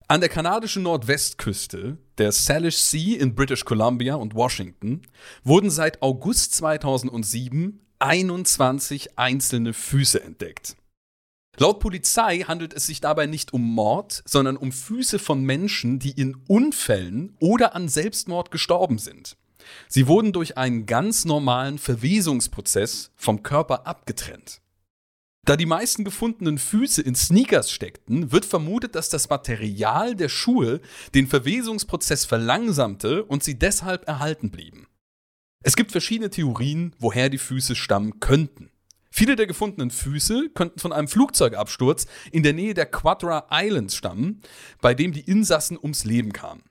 An 0.08 0.20
der 0.20 0.30
kanadischen 0.30 0.84
Nordwestküste, 0.84 1.98
der 2.20 2.32
Salish 2.32 2.78
Sea 2.78 3.20
in 3.20 3.34
British 3.34 3.66
Columbia 3.66 4.14
und 4.16 4.36
Washington, 4.36 5.02
wurden 5.44 5.72
seit 5.72 6.04
August 6.04 6.54
2007 6.56 7.82
21 7.98 9.18
einzelne 9.18 9.74
Füße 9.74 10.22
entdeckt. 10.22 10.76
Laut 11.58 11.80
Polizei 11.80 12.40
handelt 12.40 12.74
es 12.74 12.86
sich 12.86 13.02
dabei 13.02 13.28
nicht 13.28 13.54
um 13.54 13.62
Mord, 13.62 14.24
sondern 14.26 14.58
um 14.58 14.72
Füße 14.72 15.20
von 15.20 15.44
Menschen, 15.44 16.00
die 16.00 16.12
in 16.12 16.36
Unfällen 16.48 17.36
oder 17.40 17.76
an 17.76 17.88
Selbstmord 17.88 18.52
gestorben 18.52 18.98
sind. 18.98 19.38
Sie 19.88 20.08
wurden 20.08 20.32
durch 20.32 20.58
einen 20.58 20.86
ganz 20.86 21.26
normalen 21.26 21.80
Verwesungsprozess 21.80 23.12
vom 23.16 23.42
Körper 23.42 23.88
abgetrennt. 23.88 24.62
Da 25.46 25.56
die 25.56 25.68
meisten 25.68 26.04
gefundenen 26.04 26.58
Füße 26.58 27.04
in 27.04 27.14
Sneakers 27.14 27.72
steckten, 27.72 28.32
wird 28.32 28.46
vermutet, 28.46 28.96
dass 28.96 29.10
das 29.10 29.30
Material 29.30 30.16
der 30.16 30.30
Schuhe 30.30 30.82
den 31.14 31.28
Verwesungsprozess 31.28 32.26
verlangsamte 32.26 33.24
und 33.24 33.44
sie 33.44 33.58
deshalb 33.58 34.08
erhalten 34.08 34.50
blieben. 34.50 34.88
Es 35.64 35.76
gibt 35.76 35.92
verschiedene 35.92 36.32
Theorien, 36.32 36.96
woher 37.00 37.30
die 37.30 37.38
Füße 37.38 37.76
stammen 37.76 38.20
könnten. 38.20 38.72
Viele 39.18 39.38
der 39.38 39.48
gefundenen 39.48 39.92
Füße 39.92 40.50
könnten 40.54 40.78
von 40.78 40.92
einem 40.92 41.08
Flugzeugabsturz 41.08 42.06
in 42.34 42.44
der 42.44 42.52
Nähe 42.52 42.74
der 42.74 42.86
Quadra 42.86 43.48
Islands 43.50 43.96
stammen, 43.96 44.42
bei 44.82 44.94
dem 44.94 45.14
die 45.14 45.22
Insassen 45.22 45.78
ums 45.82 46.04
Leben 46.04 46.34
kamen. 46.34 46.64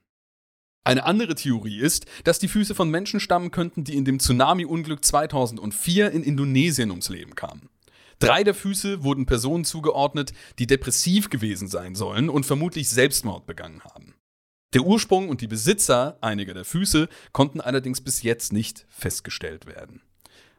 Eine 0.84 1.06
andere 1.06 1.36
Theorie 1.36 1.78
ist, 1.78 2.04
dass 2.24 2.38
die 2.38 2.48
Füße 2.48 2.74
von 2.74 2.90
Menschen 2.90 3.18
stammen 3.18 3.50
könnten, 3.50 3.84
die 3.84 3.96
in 3.96 4.04
dem 4.04 4.18
Tsunami-Unglück 4.18 5.02
2004 5.02 6.10
in 6.10 6.22
Indonesien 6.22 6.90
ums 6.90 7.08
Leben 7.08 7.34
kamen. 7.34 7.70
Drei 8.18 8.44
der 8.44 8.54
Füße 8.54 9.02
wurden 9.02 9.24
Personen 9.24 9.64
zugeordnet, 9.64 10.34
die 10.58 10.66
depressiv 10.66 11.30
gewesen 11.30 11.68
sein 11.68 11.94
sollen 11.94 12.28
und 12.28 12.44
vermutlich 12.44 12.90
Selbstmord 12.90 13.46
begangen 13.46 13.80
haben. 13.84 14.16
Der 14.74 14.82
Ursprung 14.82 15.30
und 15.30 15.40
die 15.40 15.48
Besitzer 15.48 16.18
einiger 16.20 16.52
der 16.52 16.66
Füße 16.66 17.08
konnten 17.32 17.62
allerdings 17.62 18.02
bis 18.02 18.20
jetzt 18.20 18.52
nicht 18.52 18.84
festgestellt 18.90 19.64
werden. 19.64 20.02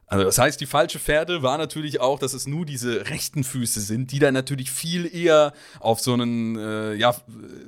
Also 0.08 0.24
das 0.24 0.38
heißt, 0.38 0.60
die 0.60 0.66
falsche 0.66 1.00
Pferde 1.00 1.42
war 1.42 1.58
natürlich 1.58 2.00
auch, 2.00 2.20
dass 2.20 2.32
es 2.32 2.46
nur 2.46 2.64
diese 2.64 3.10
rechten 3.10 3.42
Füße 3.42 3.80
sind, 3.80 4.12
die 4.12 4.20
dann 4.20 4.34
natürlich 4.34 4.70
viel 4.70 5.12
eher 5.12 5.52
auf 5.80 5.98
so 5.98 6.12
einen 6.12 6.56
äh, 6.56 6.94
ja, 6.94 7.16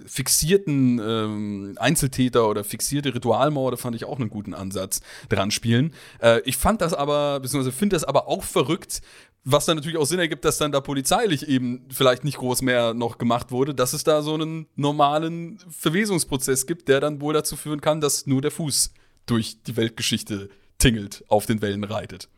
fixierten 0.07 1.01
ähm, 1.01 1.74
Einzeltäter 1.80 2.49
oder 2.49 2.62
fixierte 2.62 3.12
Ritualmorde 3.12 3.76
fand 3.76 3.97
ich 3.97 4.05
auch 4.05 4.20
einen 4.20 4.30
guten 4.30 4.55
Ansatz 4.55 5.01
dran 5.28 5.51
spielen. 5.51 5.93
Äh, 6.20 6.41
ich 6.45 6.57
fand 6.57 6.80
das 6.80 6.95
aber, 6.95 7.41
beziehungsweise 7.41 7.76
finde 7.76 7.97
das 7.97 8.05
aber 8.05 8.28
auch 8.28 8.45
verrückt, 8.45 9.01
was 9.45 9.64
dann 9.64 9.76
natürlich 9.76 9.99
auch 9.99 10.05
Sinn 10.05 10.20
ergibt, 10.20 10.45
dass 10.45 10.59
dann 10.59 10.70
da 10.70 10.80
polizeilich 10.80 11.49
eben 11.49 11.86
vielleicht 11.91 12.22
nicht 12.22 12.39
groß 12.39 12.62
mehr 12.62 12.95
noch 12.95 13.18
gemacht 13.18 13.51
wurde, 13.51 13.74
dass 13.74 13.95
es 13.95 14.05
da 14.05 14.22
so 14.22 14.34
einen 14.34 14.66
normalen 14.76 15.59
Verwesungsprozess 15.70 16.66
gibt, 16.66 16.86
der 16.89 17.01
dann 17.01 17.20
wohl 17.20 17.34
dazu 17.34 17.57
führen 17.57 17.80
kann, 17.80 18.01
dass 18.01 18.26
nur 18.26 18.43
der 18.43 18.51
Fuß 18.51 18.93
durch 19.26 19.62
die 19.62 19.76
Weltgeschichte 19.76 20.51
tingelt, 20.79 21.24
auf 21.29 21.47
den 21.47 21.61
Wellen 21.61 21.85
reitet. 21.85 22.29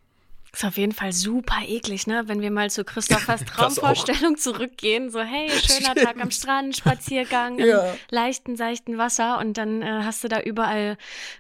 Ist 0.53 0.65
auf 0.65 0.77
jeden 0.77 0.93
Fall 0.93 1.13
super 1.13 1.59
eklig, 1.65 2.09
ne? 2.09 2.25
Wenn 2.27 2.41
wir 2.41 2.51
mal 2.51 2.71
zu 2.71 2.85
Christophers 2.85 3.45
Traumvorstellung 3.47 4.37
zurückgehen, 4.37 5.11
so 5.11 5.21
hey, 5.21 5.49
schöner 5.49 5.93
Stimmt. 5.93 6.03
Tag 6.03 6.21
am 6.21 6.33
Strand, 6.33 6.77
Spaziergang 6.77 7.59
ja. 7.61 7.93
im 7.93 7.99
leichten, 8.11 8.57
seichten 8.57 8.99
Wasser 8.99 9.39
und 9.39 9.57
dann 9.57 9.83
äh, 9.83 10.03
hast 10.03 10.25
du 10.25 10.29
da 10.29 10.41
überall 10.41 10.97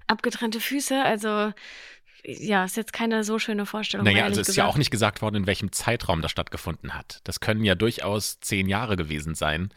abgetrennte 0.06 0.60
Füße. 0.60 1.02
Also 1.02 1.52
ja, 2.24 2.64
ist 2.64 2.76
jetzt 2.76 2.92
keine 2.92 3.24
so 3.24 3.40
schöne 3.40 3.66
Vorstellung. 3.66 4.04
Naja, 4.04 4.24
also 4.24 4.40
es 4.40 4.48
ist 4.48 4.56
ja 4.56 4.66
auch 4.66 4.76
nicht 4.76 4.90
gesagt 4.92 5.22
worden, 5.22 5.36
in 5.36 5.46
welchem 5.46 5.72
Zeitraum 5.72 6.22
das 6.22 6.30
stattgefunden 6.30 6.94
hat. 6.94 7.20
Das 7.24 7.40
können 7.40 7.64
ja 7.64 7.74
durchaus 7.74 8.38
zehn 8.40 8.68
Jahre 8.68 8.94
gewesen 8.96 9.34
sein. 9.34 9.70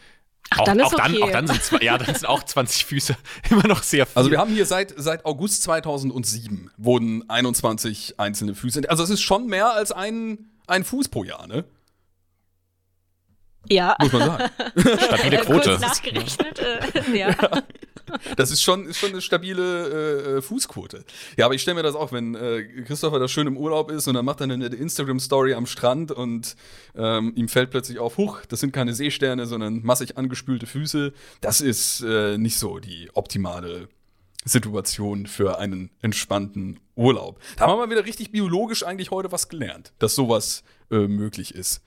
Ach, 0.50 0.60
auch, 0.60 0.66
dann 0.66 0.80
ist 0.80 0.86
auch 0.86 0.94
okay. 0.94 1.14
Dann, 1.14 1.24
auch 1.24 1.32
dann 1.32 1.48
sind, 1.48 1.64
zwei, 1.64 1.78
ja, 1.80 1.98
dann 1.98 2.14
sind 2.14 2.26
auch 2.28 2.44
20 2.44 2.86
Füße 2.86 3.16
immer 3.50 3.68
noch 3.68 3.84
sehr 3.84 4.06
viel. 4.06 4.18
Also 4.18 4.32
wir 4.32 4.38
haben 4.38 4.54
hier 4.54 4.66
seit, 4.66 4.94
seit 4.98 5.26
August 5.26 5.64
2007 5.64 6.70
wurden 6.78 7.30
21 7.30 8.20
einzelne 8.20 8.56
Füße. 8.56 8.82
Also 8.89 9.04
es 9.04 9.10
ist 9.10 9.22
schon 9.22 9.48
mehr 9.48 9.74
als 9.74 9.91
ein, 9.91 10.50
ein 10.68 10.84
Fuß 10.84 11.10
pro 11.10 11.24
Jahr, 11.24 11.48
ne? 11.48 11.64
Ja. 13.70 13.95
Muss 13.99 14.11
man 14.11 14.22
sagen. 14.22 14.49
Stabile 14.78 15.38
Quote. 15.38 15.70
Kurz 15.70 15.82
nachgerechnet, 15.82 16.59
äh, 16.59 17.01
ja. 17.18 17.30
ja. 17.30 17.64
Das 18.36 18.51
ist 18.51 18.61
schon, 18.61 18.86
ist 18.86 18.99
schon 18.99 19.11
eine 19.11 19.22
stabile 19.22 20.38
äh, 20.38 20.41
Fußquote. 20.41 21.03
Ja, 21.38 21.45
aber 21.45 21.55
ich 21.55 21.61
stelle 21.61 21.76
mir 21.76 21.84
das 21.84 21.95
auch, 21.95 22.11
wenn 22.11 22.36
äh, 22.36 22.64
Christopher 22.86 23.20
da 23.20 23.28
schön 23.28 23.47
im 23.47 23.57
Urlaub 23.57 23.89
ist 23.89 24.07
und 24.07 24.14
dann 24.14 24.26
macht 24.26 24.41
er 24.41 24.45
eine 24.45 24.66
Instagram-Story 24.68 25.53
am 25.53 25.66
Strand 25.66 26.11
und 26.11 26.55
ähm, 26.95 27.34
ihm 27.36 27.47
fällt 27.47 27.72
plötzlich 27.72 27.99
auf, 27.99 28.18
huch, 28.18 28.45
das 28.47 28.59
sind 28.59 28.72
keine 28.72 28.93
Seesterne, 28.93 29.45
sondern 29.45 29.82
massig 29.84 30.18
angespülte 30.18 30.66
Füße. 30.66 31.14
Das 31.41 31.61
ist 31.61 32.01
äh, 32.01 32.38
nicht 32.38 32.57
so 32.57 32.80
die 32.80 33.09
optimale 33.14 33.88
Situation 34.45 35.26
für 35.26 35.57
einen 35.57 35.89
entspannten 36.01 36.80
Urlaub. 36.95 37.39
Da 37.55 37.66
haben 37.66 37.72
wir 37.72 37.88
mal 37.88 37.89
wieder 37.89 38.05
richtig 38.05 38.32
biologisch 38.32 38.84
eigentlich 38.84 39.11
heute 39.11 39.32
was 39.32 39.49
gelernt, 39.49 39.93
dass 39.99 40.16
sowas 40.16 40.64
äh, 40.91 41.07
möglich 41.07 41.55
ist. 41.55 41.82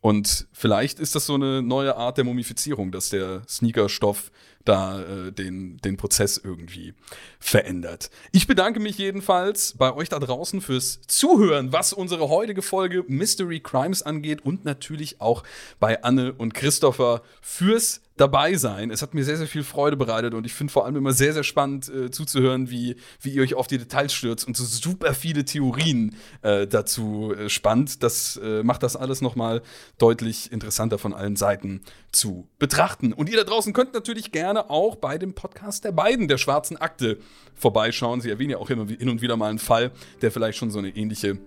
Und 0.00 0.46
vielleicht 0.52 0.98
ist 1.00 1.14
das 1.14 1.26
so 1.26 1.34
eine 1.34 1.62
neue 1.62 1.96
Art 1.96 2.16
der 2.18 2.24
Mumifizierung, 2.24 2.92
dass 2.92 3.10
der 3.10 3.42
Sneakerstoff 3.48 4.30
da 4.68 5.00
äh, 5.00 5.32
den, 5.32 5.78
den 5.78 5.96
Prozess 5.96 6.38
irgendwie 6.42 6.94
verändert. 7.38 8.10
Ich 8.32 8.46
bedanke 8.46 8.80
mich 8.80 8.98
jedenfalls 8.98 9.74
bei 9.76 9.94
euch 9.94 10.08
da 10.08 10.18
draußen 10.18 10.60
fürs 10.60 11.00
Zuhören, 11.06 11.72
was 11.72 11.92
unsere 11.92 12.28
heutige 12.28 12.62
Folge 12.62 13.04
Mystery 13.08 13.60
Crimes 13.60 14.02
angeht 14.02 14.44
und 14.44 14.64
natürlich 14.64 15.20
auch 15.20 15.42
bei 15.80 16.02
Anne 16.02 16.32
und 16.32 16.54
Christopher 16.54 17.22
fürs 17.40 18.00
dabei 18.16 18.54
sein. 18.54 18.90
Es 18.90 19.02
hat 19.02 19.14
mir 19.14 19.24
sehr, 19.24 19.36
sehr 19.36 19.46
viel 19.46 19.62
Freude 19.62 19.96
bereitet 19.96 20.34
und 20.34 20.46
ich 20.46 20.54
finde 20.54 20.72
vor 20.72 20.84
allem 20.84 20.96
immer 20.96 21.12
sehr, 21.12 21.32
sehr 21.32 21.44
spannend 21.44 21.88
äh, 21.88 22.10
zuzuhören, 22.10 22.70
wie, 22.70 22.96
wie 23.20 23.30
ihr 23.30 23.42
euch 23.42 23.54
auf 23.54 23.66
die 23.66 23.78
Details 23.78 24.12
stürzt 24.12 24.46
und 24.46 24.56
so 24.56 24.64
super 24.64 25.14
viele 25.14 25.44
Theorien 25.44 26.16
äh, 26.42 26.66
dazu 26.66 27.34
äh, 27.36 27.48
spannt. 27.48 28.02
Das 28.02 28.40
äh, 28.42 28.62
macht 28.62 28.82
das 28.82 28.96
alles 28.96 29.20
nochmal 29.20 29.62
deutlich 29.98 30.50
interessanter 30.50 30.98
von 30.98 31.12
allen 31.12 31.36
Seiten 31.36 31.82
zu 32.16 32.48
betrachten. 32.58 33.12
Und 33.12 33.28
ihr 33.28 33.36
da 33.36 33.44
draußen 33.44 33.72
könnt 33.72 33.94
natürlich 33.94 34.32
gerne 34.32 34.70
auch 34.70 34.96
bei 34.96 35.18
dem 35.18 35.34
Podcast 35.34 35.84
der 35.84 35.92
beiden, 35.92 36.28
der 36.28 36.38
Schwarzen 36.38 36.76
Akte, 36.76 37.18
vorbeischauen. 37.54 38.20
Sie 38.20 38.30
erwähnen 38.30 38.50
ja 38.50 38.58
auch 38.58 38.70
immer 38.70 38.86
hin 38.86 39.08
und 39.08 39.22
wieder 39.22 39.36
mal 39.36 39.50
einen 39.50 39.58
Fall, 39.58 39.92
der 40.22 40.30
vielleicht 40.30 40.58
schon 40.58 40.70
so 40.70 40.78
eine 40.78 40.90
ähnliche 40.90 41.38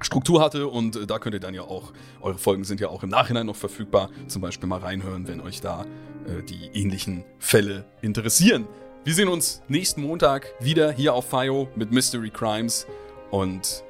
Struktur 0.00 0.40
hatte 0.40 0.68
und 0.68 0.96
äh, 0.96 1.06
da 1.06 1.18
könnt 1.18 1.34
ihr 1.34 1.40
dann 1.40 1.54
ja 1.54 1.62
auch, 1.62 1.92
eure 2.20 2.38
Folgen 2.38 2.64
sind 2.64 2.80
ja 2.80 2.88
auch 2.88 3.02
im 3.02 3.08
Nachhinein 3.08 3.46
noch 3.46 3.56
verfügbar, 3.56 4.10
zum 4.28 4.42
Beispiel 4.42 4.68
mal 4.68 4.78
reinhören, 4.78 5.26
wenn 5.26 5.40
euch 5.40 5.60
da 5.60 5.86
äh, 6.26 6.42
die 6.42 6.70
ähnlichen 6.72 7.24
Fälle 7.38 7.84
interessieren. 8.00 8.66
Wir 9.04 9.14
sehen 9.14 9.28
uns 9.28 9.62
nächsten 9.68 10.02
Montag 10.02 10.52
wieder 10.60 10.92
hier 10.92 11.14
auf 11.14 11.30
FIO 11.30 11.68
mit 11.74 11.90
Mystery 11.90 12.30
Crimes 12.30 12.86
und 13.30 13.82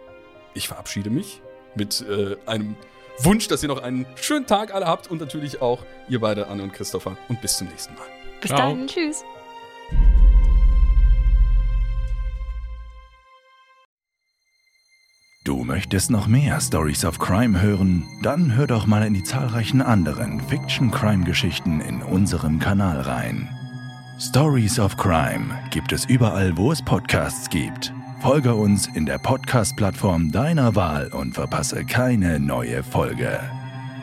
ich 0.55 0.68
verabschiede 0.68 1.11
mich 1.11 1.43
mit 1.74 2.05
äh, 2.09 2.37
einem 2.47 2.74
Wunsch, 3.21 3.49
dass 3.49 3.62
ihr 3.62 3.69
noch 3.69 3.83
einen 3.83 4.07
schönen 4.16 4.47
Tag 4.47 4.75
alle 4.75 4.87
habt 4.87 5.11
und 5.11 5.21
natürlich 5.21 5.61
auch 5.61 5.85
ihr 6.09 6.21
beide, 6.21 6.47
Anne 6.47 6.62
und 6.62 6.73
Christopher 6.73 7.16
und 7.29 7.41
bis 7.41 7.59
zum 7.59 7.69
nächsten 7.69 7.95
Mal. 7.95 8.07
Bis 8.41 8.51
Ciao. 8.51 8.61
dann, 8.61 8.87
tschüss. 8.87 9.25
Du 15.45 15.64
möchtest 15.64 16.11
noch 16.11 16.27
mehr 16.27 16.61
Stories 16.61 17.07
of 17.07 17.19
Crime 17.19 17.62
hören? 17.62 18.07
Dann 18.23 18.55
hör 18.55 18.66
doch 18.66 18.87
mal 18.87 19.03
in 19.07 19.14
die 19.14 19.23
zahlreichen 19.23 19.81
anderen 19.81 20.43
Fiction-Crime-Geschichten 20.43 21.81
in 21.81 22.03
unserem 22.03 22.59
Kanal 22.59 23.01
rein. 23.01 23.49
Stories 24.21 24.79
of 24.79 24.97
Crime 24.99 25.59
gibt 25.71 25.93
es 25.93 26.05
überall, 26.05 26.57
wo 26.57 26.71
es 26.71 26.85
Podcasts 26.85 27.49
gibt. 27.49 27.95
Folge 28.21 28.53
uns 28.55 28.89
in 28.89 29.07
der 29.07 29.19
Podcast-Plattform 29.19 30.33
deiner 30.33 30.75
Wahl 30.75 31.07
und 31.09 31.35
verpasse 31.35 31.85
keine 31.85 32.41
neue 32.41 32.83
Folge. 32.83 33.39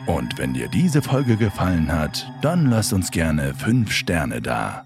Und 0.06 0.38
wenn 0.38 0.54
dir 0.54 0.68
diese 0.68 1.02
Folge 1.02 1.36
gefallen 1.36 1.92
hat, 1.92 2.32
dann 2.40 2.70
lass 2.70 2.94
uns 2.94 3.10
gerne 3.10 3.54
5 3.54 3.92
Sterne 3.92 4.40
da. 4.40 4.85